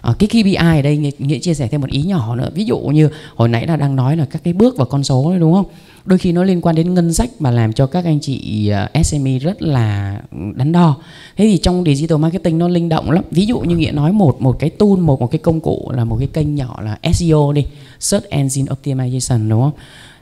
à, 0.04 0.14
cái 0.18 0.28
KPI 0.28 0.54
ở 0.54 0.82
đây 0.82 1.12
nghĩa 1.18 1.38
chia 1.38 1.54
sẻ 1.54 1.68
thêm 1.68 1.80
một 1.80 1.90
ý 1.90 2.02
nhỏ 2.02 2.36
nữa. 2.36 2.50
Ví 2.54 2.64
dụ 2.64 2.78
như 2.78 3.08
hồi 3.34 3.48
nãy 3.48 3.66
là 3.66 3.76
đang 3.76 3.96
nói 3.96 4.16
là 4.16 4.24
các 4.24 4.44
cái 4.44 4.54
bước 4.54 4.76
và 4.76 4.84
con 4.84 5.04
số 5.04 5.30
đấy 5.30 5.40
đúng 5.40 5.54
không? 5.54 5.66
Đôi 6.04 6.18
khi 6.18 6.32
nó 6.32 6.44
liên 6.44 6.60
quan 6.60 6.76
đến 6.76 6.94
ngân 6.94 7.14
sách 7.14 7.30
mà 7.38 7.50
làm 7.50 7.72
cho 7.72 7.86
các 7.86 8.04
anh 8.04 8.20
chị 8.20 8.68
ờ, 8.68 9.02
SME 9.04 9.38
rất 9.38 9.62
là 9.62 10.20
đắn 10.54 10.72
đo. 10.72 10.96
Thế 11.36 11.44
thì 11.44 11.58
trong 11.58 11.84
digital 11.84 12.18
marketing 12.18 12.58
nó 12.58 12.68
linh 12.68 12.88
động 12.88 13.10
lắm. 13.10 13.24
Ví 13.30 13.46
dụ 13.46 13.60
như 13.60 13.76
nghĩa 13.76 13.90
nói 13.90 14.12
một 14.12 14.40
một 14.40 14.56
cái 14.58 14.70
tool 14.70 14.88
một 14.88 15.20
một 15.20 15.30
cái 15.30 15.38
công 15.38 15.60
cụ 15.60 15.90
là 15.94 16.04
một 16.04 16.16
cái 16.18 16.28
kênh 16.32 16.54
nhỏ 16.54 16.82
là 16.82 17.12
SEO 17.12 17.52
đi. 17.52 17.66
Search 18.00 18.28
engine 18.28 18.72
optimization 18.72 19.48
đúng 19.48 19.62
không? 19.62 19.72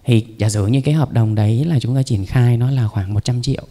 Thì 0.04 0.24
giả 0.38 0.48
sử 0.48 0.66
như 0.66 0.80
cái 0.80 0.94
hợp 0.94 1.12
đồng 1.12 1.34
đấy 1.34 1.64
là 1.64 1.80
chúng 1.80 1.94
ta 1.94 2.02
triển 2.02 2.26
khai 2.26 2.56
nó 2.56 2.70
là 2.70 2.88
khoảng 2.88 3.14
100 3.14 3.42
triệu 3.42 3.64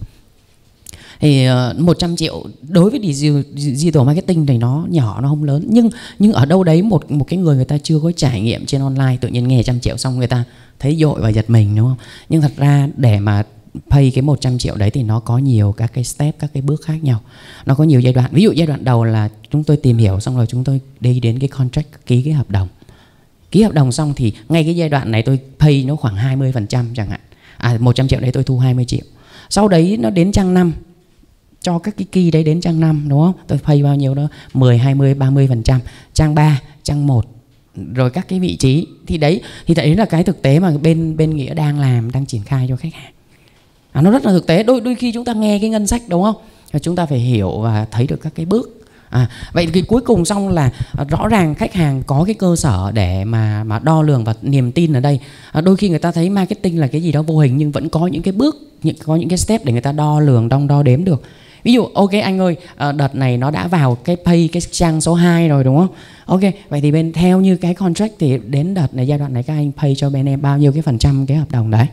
thì 1.21 1.45
ờ, 1.45 1.73
uh, 1.77 1.81
100 1.81 2.15
triệu 2.15 2.43
đối 2.69 2.89
với 2.89 3.13
digital 3.55 4.03
marketing 4.03 4.45
thì 4.45 4.57
nó 4.57 4.85
nhỏ 4.89 5.21
nó 5.21 5.29
không 5.29 5.43
lớn. 5.43 5.65
Nhưng 5.67 5.89
nhưng 6.19 6.33
ở 6.33 6.45
đâu 6.45 6.63
đấy 6.63 6.81
một 6.81 7.11
một 7.11 7.25
cái 7.27 7.39
người 7.39 7.55
người 7.55 7.65
ta 7.65 7.77
chưa 7.77 7.99
có 7.99 8.11
trải 8.11 8.41
nghiệm 8.41 8.65
trên 8.65 8.81
online 8.81 9.17
tự 9.21 9.27
nhiên 9.27 9.47
nghe 9.47 9.63
trăm 9.63 9.79
triệu 9.79 9.97
xong 9.97 10.17
người 10.17 10.27
ta 10.27 10.43
thấy 10.79 10.95
dội 10.95 11.21
và 11.21 11.29
giật 11.29 11.49
mình 11.49 11.75
đúng 11.75 11.87
không? 11.87 11.97
Nhưng 12.29 12.41
thật 12.41 12.51
ra 12.57 12.87
để 12.97 13.19
mà 13.19 13.43
pay 13.89 14.11
cái 14.15 14.21
100 14.21 14.57
triệu 14.57 14.75
đấy 14.75 14.89
thì 14.89 15.03
nó 15.03 15.19
có 15.19 15.37
nhiều 15.37 15.71
các 15.77 15.93
cái 15.93 16.03
step 16.03 16.39
các 16.39 16.49
cái 16.53 16.61
bước 16.61 16.81
khác 16.85 17.03
nhau. 17.03 17.21
Nó 17.65 17.75
có 17.75 17.83
nhiều 17.83 17.99
giai 17.99 18.13
đoạn. 18.13 18.29
Ví 18.31 18.43
dụ 18.43 18.51
giai 18.51 18.67
đoạn 18.67 18.83
đầu 18.83 19.03
là 19.03 19.29
chúng 19.51 19.63
tôi 19.63 19.77
tìm 19.77 19.97
hiểu 19.97 20.19
xong 20.19 20.35
rồi 20.35 20.45
chúng 20.47 20.63
tôi 20.63 20.79
đi 20.99 21.19
đến 21.19 21.39
cái 21.39 21.49
contract 21.49 21.87
ký 22.05 22.21
cái 22.21 22.33
hợp 22.33 22.49
đồng. 22.49 22.67
Ký 23.51 23.63
hợp 23.63 23.73
đồng 23.73 23.91
xong 23.91 24.13
thì 24.15 24.33
ngay 24.49 24.63
cái 24.63 24.75
giai 24.75 24.89
đoạn 24.89 25.11
này 25.11 25.21
tôi 25.21 25.39
pay 25.59 25.83
nó 25.87 25.95
khoảng 25.95 26.15
20% 26.15 26.85
chẳng 26.95 27.09
hạn. 27.09 27.19
À 27.57 27.77
100 27.79 28.07
triệu 28.07 28.19
đấy 28.19 28.31
tôi 28.31 28.43
thu 28.43 28.59
20 28.59 28.85
triệu. 28.85 29.03
Sau 29.49 29.67
đấy 29.67 29.97
nó 29.99 30.09
đến 30.09 30.31
trang 30.31 30.53
năm 30.53 30.73
cho 31.61 31.79
các 31.79 31.97
cái 31.97 32.07
kỳ 32.11 32.31
đấy 32.31 32.43
đến 32.43 32.61
trang 32.61 32.79
5 32.79 33.05
đúng 33.07 33.19
không? 33.19 33.33
Tôi 33.47 33.59
pay 33.63 33.83
bao 33.83 33.95
nhiêu 33.95 34.13
đó? 34.15 34.27
10, 34.53 34.77
20, 34.77 35.13
30 35.13 35.47
phần 35.47 35.63
trăm. 35.63 35.79
Trang 36.13 36.35
3, 36.35 36.61
trang 36.83 37.07
1 37.07 37.25
rồi 37.93 38.09
các 38.09 38.27
cái 38.27 38.39
vị 38.39 38.55
trí. 38.55 38.87
Thì 39.07 39.17
đấy 39.17 39.41
thì 39.67 39.73
đấy 39.73 39.95
là 39.95 40.05
cái 40.05 40.23
thực 40.23 40.41
tế 40.41 40.59
mà 40.59 40.73
bên 40.81 41.17
bên 41.17 41.35
nghĩa 41.35 41.53
đang 41.53 41.79
làm 41.79 42.11
đang 42.11 42.25
triển 42.25 42.41
khai 42.43 42.65
cho 42.69 42.75
khách 42.75 42.93
hàng. 42.93 43.11
À, 43.91 44.01
nó 44.01 44.11
rất 44.11 44.25
là 44.25 44.31
thực 44.31 44.47
tế. 44.47 44.63
Đôi 44.63 44.81
đôi 44.81 44.95
khi 44.95 45.11
chúng 45.11 45.25
ta 45.25 45.33
nghe 45.33 45.59
cái 45.59 45.69
ngân 45.69 45.87
sách 45.87 46.01
đúng 46.07 46.23
không? 46.23 46.35
Và 46.71 46.79
chúng 46.79 46.95
ta 46.95 47.05
phải 47.05 47.19
hiểu 47.19 47.59
và 47.59 47.85
thấy 47.91 48.07
được 48.07 48.21
các 48.21 48.35
cái 48.35 48.45
bước. 48.45 48.77
À, 49.09 49.29
vậy 49.53 49.67
thì 49.73 49.81
cuối 49.81 50.01
cùng 50.01 50.25
xong 50.25 50.49
là 50.49 50.71
à, 50.97 51.03
rõ 51.03 51.27
ràng 51.27 51.55
khách 51.55 51.73
hàng 51.73 52.03
có 52.07 52.23
cái 52.23 52.33
cơ 52.33 52.55
sở 52.55 52.91
để 52.93 53.25
mà 53.25 53.63
mà 53.63 53.79
đo 53.79 54.01
lường 54.01 54.23
và 54.23 54.33
niềm 54.41 54.71
tin 54.71 54.93
ở 54.93 54.99
đây. 54.99 55.19
À, 55.51 55.61
đôi 55.61 55.75
khi 55.75 55.89
người 55.89 55.99
ta 55.99 56.11
thấy 56.11 56.29
marketing 56.29 56.79
là 56.79 56.87
cái 56.87 57.03
gì 57.03 57.11
đó 57.11 57.21
vô 57.21 57.37
hình 57.37 57.57
nhưng 57.57 57.71
vẫn 57.71 57.89
có 57.89 58.07
những 58.07 58.21
cái 58.21 58.31
bước 58.31 58.55
những 58.83 58.95
có 59.05 59.15
những 59.15 59.29
cái 59.29 59.37
step 59.37 59.65
để 59.65 59.71
người 59.71 59.81
ta 59.81 59.91
đo 59.91 60.19
lường 60.19 60.49
đong 60.49 60.67
đo 60.67 60.83
đếm 60.83 61.03
được 61.03 61.23
ví 61.63 61.73
dụ 61.73 61.85
ok 61.85 62.11
anh 62.11 62.39
ơi 62.39 62.55
ờ, 62.75 62.91
đợt 62.91 63.15
này 63.15 63.37
nó 63.37 63.51
đã 63.51 63.67
vào 63.67 63.95
cái 63.95 64.15
pay 64.25 64.49
cái 64.51 64.61
trang 64.71 65.01
số 65.01 65.13
2 65.13 65.49
rồi 65.49 65.63
đúng 65.63 65.77
không? 65.77 65.95
Ok 66.25 66.41
vậy 66.69 66.81
thì 66.81 66.91
bên 66.91 67.13
theo 67.13 67.41
như 67.41 67.57
cái 67.57 67.73
contract 67.73 68.13
thì 68.19 68.39
đến 68.47 68.73
đợt 68.73 68.93
này 68.93 69.07
giai 69.07 69.19
đoạn 69.19 69.33
này 69.33 69.43
các 69.43 69.53
anh 69.53 69.71
pay 69.77 69.95
cho 69.97 70.09
bên 70.09 70.25
em 70.25 70.41
bao 70.41 70.57
nhiêu 70.57 70.71
cái 70.71 70.81
phần 70.81 70.97
trăm 70.97 71.25
cái 71.25 71.37
hợp 71.37 71.51
đồng 71.51 71.71
đấy? 71.71 71.85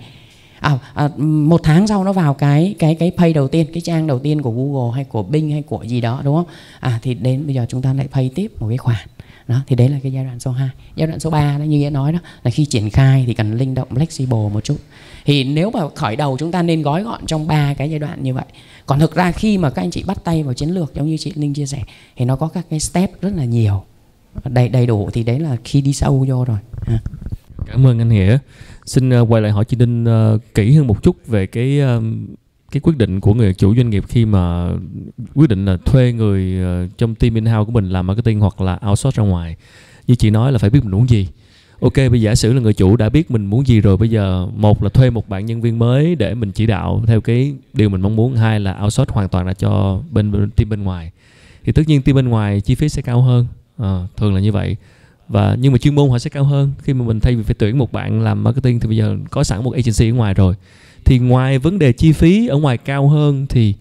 À, 0.61 0.79
à, 0.95 1.09
một 1.19 1.61
tháng 1.65 1.87
sau 1.87 2.05
nó 2.05 2.13
vào 2.13 2.35
cái 2.35 2.75
cái 2.79 2.95
cái 2.95 3.13
pay 3.17 3.33
đầu 3.33 3.49
tiên 3.49 3.67
cái 3.73 3.81
trang 3.81 4.07
đầu 4.07 4.19
tiên 4.19 4.43
của 4.43 4.51
Google 4.51 4.95
hay 4.95 5.05
của 5.05 5.23
Bing 5.23 5.51
hay 5.51 5.63
của 5.63 5.83
gì 5.83 6.01
đó 6.01 6.21
đúng 6.25 6.37
không? 6.37 6.47
À 6.81 6.99
thì 7.03 7.15
đến 7.15 7.47
bây 7.47 7.55
giờ 7.55 7.67
chúng 7.69 7.83
ta 7.83 7.93
lại 7.93 8.09
pay 8.13 8.31
tiếp 8.35 8.53
một 8.61 8.69
cái 8.69 8.79
khoản 8.79 9.07
đó 9.49 9.63
thì 9.67 9.77
đấy 9.77 9.89
là 9.89 9.99
cái 10.03 10.13
giai 10.13 10.25
đoạn 10.25 10.41
số 10.41 10.51
2 10.51 10.69
giai 10.97 11.07
đoạn 11.07 11.21
số 11.21 11.31
3 11.31 11.59
đó 11.59 11.63
như 11.63 11.79
nghĩa 11.79 11.91
nói 11.91 12.13
đó 12.13 12.19
là 12.43 12.51
khi 12.51 12.65
triển 12.65 12.91
khai 12.91 13.25
thì 13.27 13.35
cần 13.35 13.57
linh 13.57 13.75
động 13.75 13.89
flexible 13.91 14.49
một 14.49 14.65
chút. 14.65 14.77
Thì 15.25 15.45
nếu 15.45 15.71
mà 15.71 15.81
khởi 15.95 16.17
đầu 16.17 16.37
chúng 16.39 16.53
ta 16.53 16.63
nên 16.63 16.83
gói 16.83 17.03
gọn 17.03 17.27
trong 17.27 17.47
ba 17.47 17.75
cái 17.75 17.91
giai 17.91 17.99
đoạn 17.99 18.23
như 18.23 18.35
vậy. 18.35 18.45
Còn 18.87 18.99
thực 18.99 19.15
ra 19.15 19.33
khi 19.33 19.59
mà 19.59 19.71
các 19.71 19.83
anh 19.83 19.91
chị 19.91 20.03
bắt 20.07 20.25
tay 20.25 20.43
vào 20.43 20.55
chiến 20.55 20.69
lược 20.69 20.95
giống 20.95 21.07
như 21.07 21.17
chị 21.17 21.33
Linh 21.35 21.55
chia 21.55 21.67
sẻ 21.67 21.83
thì 22.17 22.25
nó 22.25 22.37
có 22.37 22.49
các 22.49 22.67
cái 22.71 22.81
step 22.81 23.23
rất 23.23 23.33
là 23.37 23.45
nhiều. 23.45 23.85
Đầy 24.45 24.69
đầy 24.69 24.87
đủ 24.87 25.11
thì 25.13 25.23
đấy 25.23 25.41
là 25.41 25.57
khi 25.65 25.81
đi 25.81 25.93
sâu 25.93 26.25
vô 26.29 26.45
rồi. 26.45 26.59
À. 26.87 26.99
cảm 27.67 27.87
ơn 27.87 27.99
anh 27.99 28.09
Nghĩa. 28.09 28.39
Xin 28.85 29.21
uh, 29.21 29.33
quay 29.33 29.43
lại 29.43 29.53
hỏi 29.53 29.65
chị 29.65 29.77
Đinh 29.77 30.05
uh, 30.05 30.55
kỹ 30.55 30.73
hơn 30.73 30.87
một 30.87 31.03
chút 31.03 31.27
về 31.27 31.47
cái 31.47 31.81
uh, 31.97 32.03
cái 32.71 32.81
quyết 32.81 32.97
định 32.97 33.21
của 33.21 33.35
người 33.35 33.55
chủ 33.55 33.77
doanh 33.77 33.91
nghiệp 33.91 34.05
khi 34.09 34.25
mà 34.25 34.71
quyết 35.35 35.49
định 35.49 35.65
là 35.65 35.77
thuê 35.77 36.13
người 36.13 36.59
ờ, 36.63 36.87
trong 36.99 37.15
team 37.15 37.35
in-house 37.35 37.65
của 37.65 37.73
mình 37.73 37.89
làm 37.89 38.07
marketing 38.07 38.41
hoặc 38.41 38.61
là 38.61 38.79
outsource 38.89 39.23
ra 39.23 39.29
ngoài. 39.29 39.57
Như 40.07 40.15
chị 40.15 40.31
nói 40.31 40.53
là 40.53 40.59
phải 40.59 40.71
biết 40.71 40.81
mình 40.83 40.91
muốn 40.91 41.09
gì. 41.09 41.29
Ok 41.81 41.95
bây 41.97 42.21
giờ 42.21 42.31
giả 42.31 42.35
sử 42.35 42.53
là 42.53 42.61
người 42.61 42.75
chủ 42.75 42.97
đã 42.97 43.09
biết 43.09 43.31
mình 43.31 43.47
muốn 43.47 43.67
gì 43.67 43.81
rồi 43.81 43.97
bây 43.97 44.11
giờ 44.11 44.47
một 44.57 44.83
là 44.83 44.89
thuê 44.89 45.11
một 45.11 45.29
bạn 45.29 45.47
nhân 45.47 45.61
viên 45.61 45.79
mới 45.79 46.15
để 46.15 46.35
mình 46.35 46.53
chỉ 46.53 46.67
đạo 46.67 47.03
theo 47.07 47.21
cái 47.21 47.55
điều 47.73 47.89
mình 47.89 48.01
mong 48.01 48.17
muốn 48.17 48.37
hai 48.37 48.61
là 48.61 48.81
outsource 48.83 49.15
hoàn 49.15 49.29
toàn 49.29 49.47
là 49.47 49.55
cho 49.55 50.03
bên, 50.11 50.33
bên 50.33 50.51
team 50.51 50.69
bên 50.69 50.83
ngoài. 50.83 51.13
Thì 51.65 51.73
tất 51.73 51.83
nhiên 51.87 52.03
team 52.03 52.17
bên 52.17 52.29
ngoài 52.29 52.61
chi 52.61 52.75
phí 52.75 52.89
sẽ 52.89 53.03
cao 53.03 53.23
hơn 53.23 53.47
à, 53.79 54.07
thường 54.17 54.35
là 54.35 54.41
như 54.41 54.53
vậy. 54.53 54.77
Và 55.29 55.57
nhưng 55.61 55.73
mà 55.73 55.79
chuyên 55.79 55.95
môn 55.95 56.11
họ 56.11 56.19
sẽ 56.19 56.31
cao 56.31 56.45
hơn. 56.45 56.73
Khi 56.83 56.95
mà 56.95 57.05
mình 57.05 57.21
thay 57.21 57.35
vì 57.35 57.43
phải 57.43 57.55
tuyển 57.59 57.79
một 57.79 57.93
bạn 57.93 58.21
làm 58.21 58.45
marketing 58.45 58.81
thì 58.81 58.87
bây 58.87 58.97
giờ 58.97 59.17
có 59.31 59.45
sẵn 59.45 59.65
một 59.65 59.75
agency 59.75 60.11
ở 60.11 60.15
ngoài 60.15 60.35
rồi 60.35 60.55
thì 61.09 61.19
ngoài 61.19 61.59
vấn 61.59 61.79
đề 61.79 61.93
chi 61.93 62.13
phí 62.13 62.47
ở 62.47 62.57
ngoài 62.57 62.79
cao 62.79 63.09
hơn 63.09 63.47
thì 63.49 63.75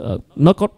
uh, 0.00 0.22
nó 0.36 0.52
có 0.52 0.68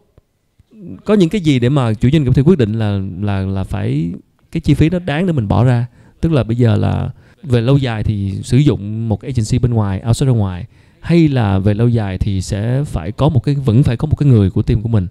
có 1.05 1.15
những 1.15 1.29
cái 1.29 1.41
gì 1.41 1.59
để 1.59 1.69
mà 1.69 1.95
chủ 1.95 2.09
doanh 2.13 2.25
nghiệp 2.25 2.31
thì 2.35 2.43
quyết 2.43 2.59
định 2.59 2.73
là 2.73 3.01
là 3.21 3.41
là 3.41 3.65
phải 3.65 4.11
cái 4.53 4.61
chi 4.61 4.75
phí 4.75 4.91
nó 4.91 4.99
đáng 4.99 5.27
để 5.27 5.33
mình 5.33 5.49
bỏ 5.49 5.65
ra? 5.65 5.87
Tức 6.21 6.33
là 6.33 6.43
bây 6.43 6.57
giờ 6.57 6.77
là 6.77 7.11
về 7.43 7.61
lâu 7.61 7.77
dài 7.77 8.05
thì 8.05 8.33
sử 8.43 8.57
dụng 8.57 9.09
một 9.09 9.23
agency 9.23 9.59
bên 9.59 9.75
ngoài 9.75 10.03
outsource 10.07 10.27
ra 10.27 10.33
ngoài 10.33 10.67
hay 11.01 11.29
là 11.29 11.59
về 11.59 11.75
lâu 11.75 11.89
dài 11.89 12.19
thì 12.19 12.43
sẽ 12.43 12.85
phải 12.85 13.13
có 13.13 13.29
một 13.29 13.41
cái 13.41 13.55
vẫn 13.55 13.83
phải 13.83 13.97
có 13.97 14.07
một 14.07 14.17
cái 14.17 14.29
người 14.29 14.51
của 14.51 14.63
team 14.63 14.83
của 14.83 14.89
mình? 14.89 15.07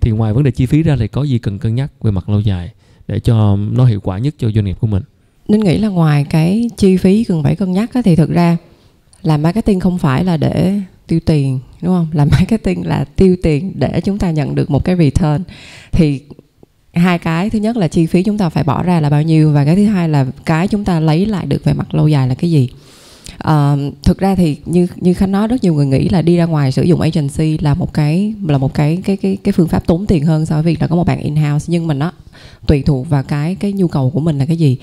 Thì 0.00 0.10
ngoài 0.10 0.32
vấn 0.32 0.42
đề 0.42 0.50
chi 0.50 0.66
phí 0.66 0.82
ra 0.82 0.96
thì 0.96 1.08
có 1.08 1.22
gì 1.22 1.38
cần 1.38 1.58
cân 1.58 1.74
nhắc 1.74 1.92
về 2.02 2.10
mặt 2.10 2.28
lâu 2.28 2.40
dài 2.40 2.70
để 3.08 3.20
cho 3.20 3.56
nó 3.56 3.84
hiệu 3.84 4.00
quả 4.00 4.18
nhất 4.18 4.34
cho 4.38 4.50
doanh 4.50 4.64
nghiệp 4.64 4.76
của 4.80 4.86
mình? 4.86 5.02
Nên 5.48 5.60
nghĩ 5.60 5.78
là 5.78 5.88
ngoài 5.88 6.26
cái 6.30 6.70
chi 6.76 6.96
phí 6.96 7.24
cần 7.24 7.42
phải 7.42 7.56
cân 7.56 7.72
nhắc 7.72 7.90
thì 8.04 8.16
thực 8.16 8.30
ra 8.30 8.56
làm 9.22 9.42
marketing 9.42 9.80
không 9.80 9.98
phải 9.98 10.24
là 10.24 10.36
để 10.36 10.80
tiêu 11.06 11.20
tiền 11.26 11.60
đúng 11.82 11.94
không? 11.94 12.08
Làm 12.12 12.28
marketing 12.30 12.86
là 12.86 13.04
tiêu 13.16 13.36
tiền 13.42 13.72
để 13.74 14.00
chúng 14.00 14.18
ta 14.18 14.30
nhận 14.30 14.54
được 14.54 14.70
một 14.70 14.84
cái 14.84 14.96
return. 14.96 15.42
Thì 15.92 16.20
hai 16.92 17.18
cái 17.18 17.50
thứ 17.50 17.58
nhất 17.58 17.76
là 17.76 17.88
chi 17.88 18.06
phí 18.06 18.22
chúng 18.22 18.38
ta 18.38 18.48
phải 18.48 18.64
bỏ 18.64 18.82
ra 18.82 19.00
là 19.00 19.10
bao 19.10 19.22
nhiêu 19.22 19.52
và 19.52 19.64
cái 19.64 19.76
thứ 19.76 19.84
hai 19.84 20.08
là 20.08 20.26
cái 20.44 20.68
chúng 20.68 20.84
ta 20.84 21.00
lấy 21.00 21.26
lại 21.26 21.46
được 21.46 21.64
về 21.64 21.72
mặt 21.72 21.94
lâu 21.94 22.08
dài 22.08 22.28
là 22.28 22.34
cái 22.34 22.50
gì. 22.50 22.68
Uh, 23.48 23.94
thực 24.02 24.18
ra 24.18 24.34
thì 24.34 24.56
như 24.66 24.86
như 24.96 25.14
khánh 25.14 25.32
nói 25.32 25.48
rất 25.48 25.64
nhiều 25.64 25.74
người 25.74 25.86
nghĩ 25.86 26.08
là 26.08 26.22
đi 26.22 26.36
ra 26.36 26.44
ngoài 26.44 26.72
sử 26.72 26.82
dụng 26.82 27.00
agency 27.00 27.58
là 27.58 27.74
một 27.74 27.94
cái 27.94 28.34
là 28.46 28.58
một 28.58 28.74
cái 28.74 28.98
cái 29.04 29.16
cái 29.16 29.36
cái 29.44 29.52
phương 29.52 29.68
pháp 29.68 29.86
tốn 29.86 30.06
tiền 30.06 30.24
hơn 30.24 30.46
so 30.46 30.54
với 30.54 30.62
việc 30.62 30.80
là 30.80 30.86
có 30.86 30.96
một 30.96 31.06
bạn 31.06 31.20
in 31.20 31.36
house 31.36 31.66
nhưng 31.68 31.86
mà 31.86 31.94
nó 31.94 32.12
tùy 32.66 32.82
thuộc 32.82 33.08
vào 33.08 33.22
cái 33.22 33.54
cái 33.54 33.72
nhu 33.72 33.88
cầu 33.88 34.10
của 34.10 34.20
mình 34.20 34.38
là 34.38 34.46
cái 34.46 34.56
gì 34.56 34.76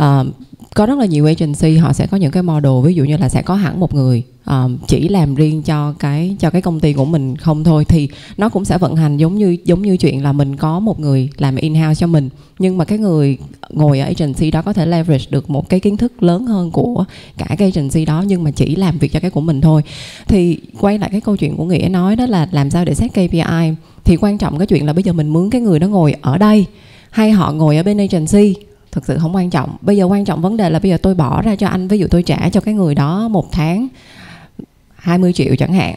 uh, 0.00 0.26
có 0.74 0.86
rất 0.86 0.98
là 0.98 1.06
nhiều 1.06 1.26
agency 1.26 1.76
họ 1.76 1.92
sẽ 1.92 2.06
có 2.06 2.16
những 2.16 2.30
cái 2.30 2.42
model 2.42 2.72
ví 2.84 2.94
dụ 2.94 3.04
như 3.04 3.16
là 3.16 3.28
sẽ 3.28 3.42
có 3.42 3.54
hẳn 3.54 3.80
một 3.80 3.94
người 3.94 4.24
um, 4.46 4.78
chỉ 4.86 5.08
làm 5.08 5.34
riêng 5.34 5.62
cho 5.62 5.94
cái 5.98 6.36
cho 6.38 6.50
cái 6.50 6.62
công 6.62 6.80
ty 6.80 6.92
của 6.92 7.04
mình 7.04 7.36
không 7.36 7.64
thôi. 7.64 7.84
Thì 7.84 8.08
nó 8.36 8.48
cũng 8.48 8.64
sẽ 8.64 8.78
vận 8.78 8.96
hành 8.96 9.16
giống 9.16 9.34
như 9.34 9.56
giống 9.64 9.82
như 9.82 9.96
chuyện 9.96 10.22
là 10.22 10.32
mình 10.32 10.56
có 10.56 10.80
một 10.80 11.00
người 11.00 11.30
làm 11.36 11.56
in 11.56 11.74
house 11.74 11.94
cho 11.94 12.06
mình. 12.06 12.28
Nhưng 12.58 12.78
mà 12.78 12.84
cái 12.84 12.98
người 12.98 13.38
ngồi 13.70 14.00
ở 14.00 14.06
agency 14.06 14.50
đó 14.50 14.62
có 14.62 14.72
thể 14.72 14.86
leverage 14.86 15.24
được 15.30 15.50
một 15.50 15.68
cái 15.68 15.80
kiến 15.80 15.96
thức 15.96 16.22
lớn 16.22 16.46
hơn 16.46 16.70
của 16.70 17.04
cả 17.38 17.46
cái 17.58 17.72
agency 17.74 18.04
đó 18.04 18.24
nhưng 18.26 18.44
mà 18.44 18.50
chỉ 18.50 18.76
làm 18.76 18.98
việc 18.98 19.12
cho 19.12 19.20
cái 19.20 19.30
của 19.30 19.40
mình 19.40 19.60
thôi. 19.60 19.82
Thì 20.28 20.58
quay 20.80 20.98
lại 20.98 21.10
cái 21.12 21.20
câu 21.20 21.36
chuyện 21.36 21.56
của 21.56 21.64
nghĩa 21.64 21.88
nói 21.88 22.16
đó 22.16 22.26
là 22.26 22.48
làm 22.50 22.70
sao 22.70 22.84
để 22.84 22.94
xét 22.94 23.10
KPI 23.12 23.74
thì 24.04 24.16
quan 24.20 24.38
trọng 24.38 24.58
cái 24.58 24.66
chuyện 24.66 24.86
là 24.86 24.92
bây 24.92 25.02
giờ 25.02 25.12
mình 25.12 25.32
mướn 25.32 25.50
cái 25.50 25.60
người 25.60 25.78
nó 25.78 25.88
ngồi 25.88 26.14
ở 26.20 26.38
đây 26.38 26.66
hay 27.10 27.30
họ 27.30 27.52
ngồi 27.52 27.76
ở 27.76 27.82
bên 27.82 27.98
agency 27.98 28.54
thực 28.92 29.06
sự 29.06 29.18
không 29.18 29.34
quan 29.34 29.50
trọng. 29.50 29.76
Bây 29.80 29.96
giờ 29.96 30.04
quan 30.04 30.24
trọng 30.24 30.40
vấn 30.40 30.56
đề 30.56 30.70
là 30.70 30.78
bây 30.78 30.90
giờ 30.90 30.96
tôi 31.02 31.14
bỏ 31.14 31.42
ra 31.42 31.56
cho 31.56 31.68
anh, 31.68 31.88
ví 31.88 31.98
dụ 31.98 32.06
tôi 32.10 32.22
trả 32.22 32.48
cho 32.48 32.60
cái 32.60 32.74
người 32.74 32.94
đó 32.94 33.28
một 33.28 33.52
tháng 33.52 33.88
20 34.94 35.32
triệu 35.32 35.56
chẳng 35.56 35.72
hạn, 35.72 35.94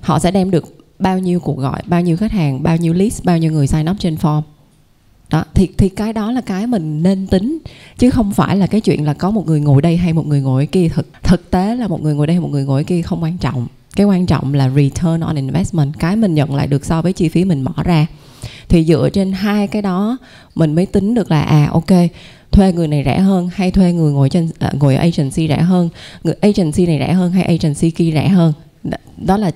họ 0.00 0.18
sẽ 0.18 0.30
đem 0.30 0.50
được 0.50 0.64
bao 0.98 1.18
nhiêu 1.18 1.40
cuộc 1.40 1.58
gọi, 1.58 1.82
bao 1.86 2.00
nhiêu 2.00 2.16
khách 2.16 2.32
hàng, 2.32 2.62
bao 2.62 2.76
nhiêu 2.76 2.92
list, 2.92 3.24
bao 3.24 3.38
nhiêu 3.38 3.52
người 3.52 3.66
sign 3.66 3.90
up 3.90 3.96
trên 3.98 4.14
form. 4.14 4.42
Đó, 5.30 5.44
thì 5.54 5.68
thì 5.78 5.88
cái 5.88 6.12
đó 6.12 6.32
là 6.32 6.40
cái 6.40 6.66
mình 6.66 7.02
nên 7.02 7.26
tính, 7.26 7.58
chứ 7.98 8.10
không 8.10 8.32
phải 8.32 8.56
là 8.56 8.66
cái 8.66 8.80
chuyện 8.80 9.04
là 9.04 9.14
có 9.14 9.30
một 9.30 9.46
người 9.46 9.60
ngồi 9.60 9.82
đây 9.82 9.96
hay 9.96 10.12
một 10.12 10.26
người 10.26 10.40
ngồi 10.40 10.66
kia. 10.66 10.88
Thực 10.88 11.06
thực 11.22 11.50
tế 11.50 11.76
là 11.76 11.88
một 11.88 12.02
người 12.02 12.14
ngồi 12.14 12.26
đây 12.26 12.34
hay 12.34 12.40
một 12.40 12.48
người 12.48 12.64
ngồi 12.64 12.84
kia 12.84 13.02
không 13.02 13.22
quan 13.22 13.38
trọng. 13.38 13.66
Cái 13.96 14.06
quan 14.06 14.26
trọng 14.26 14.54
là 14.54 14.70
return 14.70 15.20
on 15.20 15.36
investment, 15.36 15.98
cái 15.98 16.16
mình 16.16 16.34
nhận 16.34 16.54
lại 16.54 16.66
được 16.66 16.84
so 16.84 17.02
với 17.02 17.12
chi 17.12 17.28
phí 17.28 17.44
mình 17.44 17.64
bỏ 17.64 17.82
ra 17.84 18.06
thì 18.68 18.84
dựa 18.84 19.08
trên 19.12 19.32
hai 19.32 19.66
cái 19.66 19.82
đó 19.82 20.18
mình 20.54 20.74
mới 20.74 20.86
tính 20.86 21.14
được 21.14 21.30
là 21.30 21.42
à 21.42 21.68
ok 21.72 22.10
thuê 22.52 22.72
người 22.72 22.88
này 22.88 23.02
rẻ 23.04 23.18
hơn 23.18 23.48
hay 23.54 23.70
thuê 23.70 23.92
người 23.92 24.12
ngồi 24.12 24.28
trên 24.28 24.48
à, 24.58 24.72
ngồi 24.80 24.94
ở 24.94 25.00
agency 25.00 25.48
rẻ 25.48 25.56
hơn 25.56 25.88
người 26.24 26.34
agency 26.40 26.86
này 26.86 26.98
rẻ 26.98 27.12
hơn 27.12 27.32
hay 27.32 27.42
agency 27.42 27.90
kia 27.90 28.10
rẻ 28.14 28.28
hơn. 28.28 28.52
Đó 29.16 29.36
là 29.36 29.50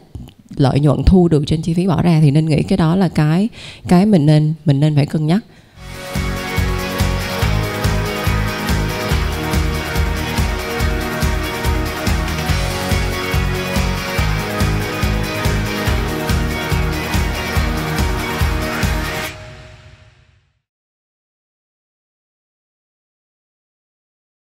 lợi 0.56 0.80
nhuận 0.80 1.02
thu 1.04 1.28
được 1.28 1.44
trên 1.46 1.62
chi 1.62 1.74
phí 1.74 1.86
bỏ 1.86 2.02
ra. 2.02 2.20
Thì 2.22 2.30
nên 2.30 2.46
nghĩ 2.46 2.62
cái 2.62 2.76
đó 2.76 2.96
là 2.96 3.08
cái 3.08 3.48
cái 3.88 4.06
mình 4.06 4.26
nên 4.26 4.54
mình 4.64 4.80
nên 4.80 4.94
phải 4.94 5.06
cân 5.06 5.26
nhắc. 5.26 5.44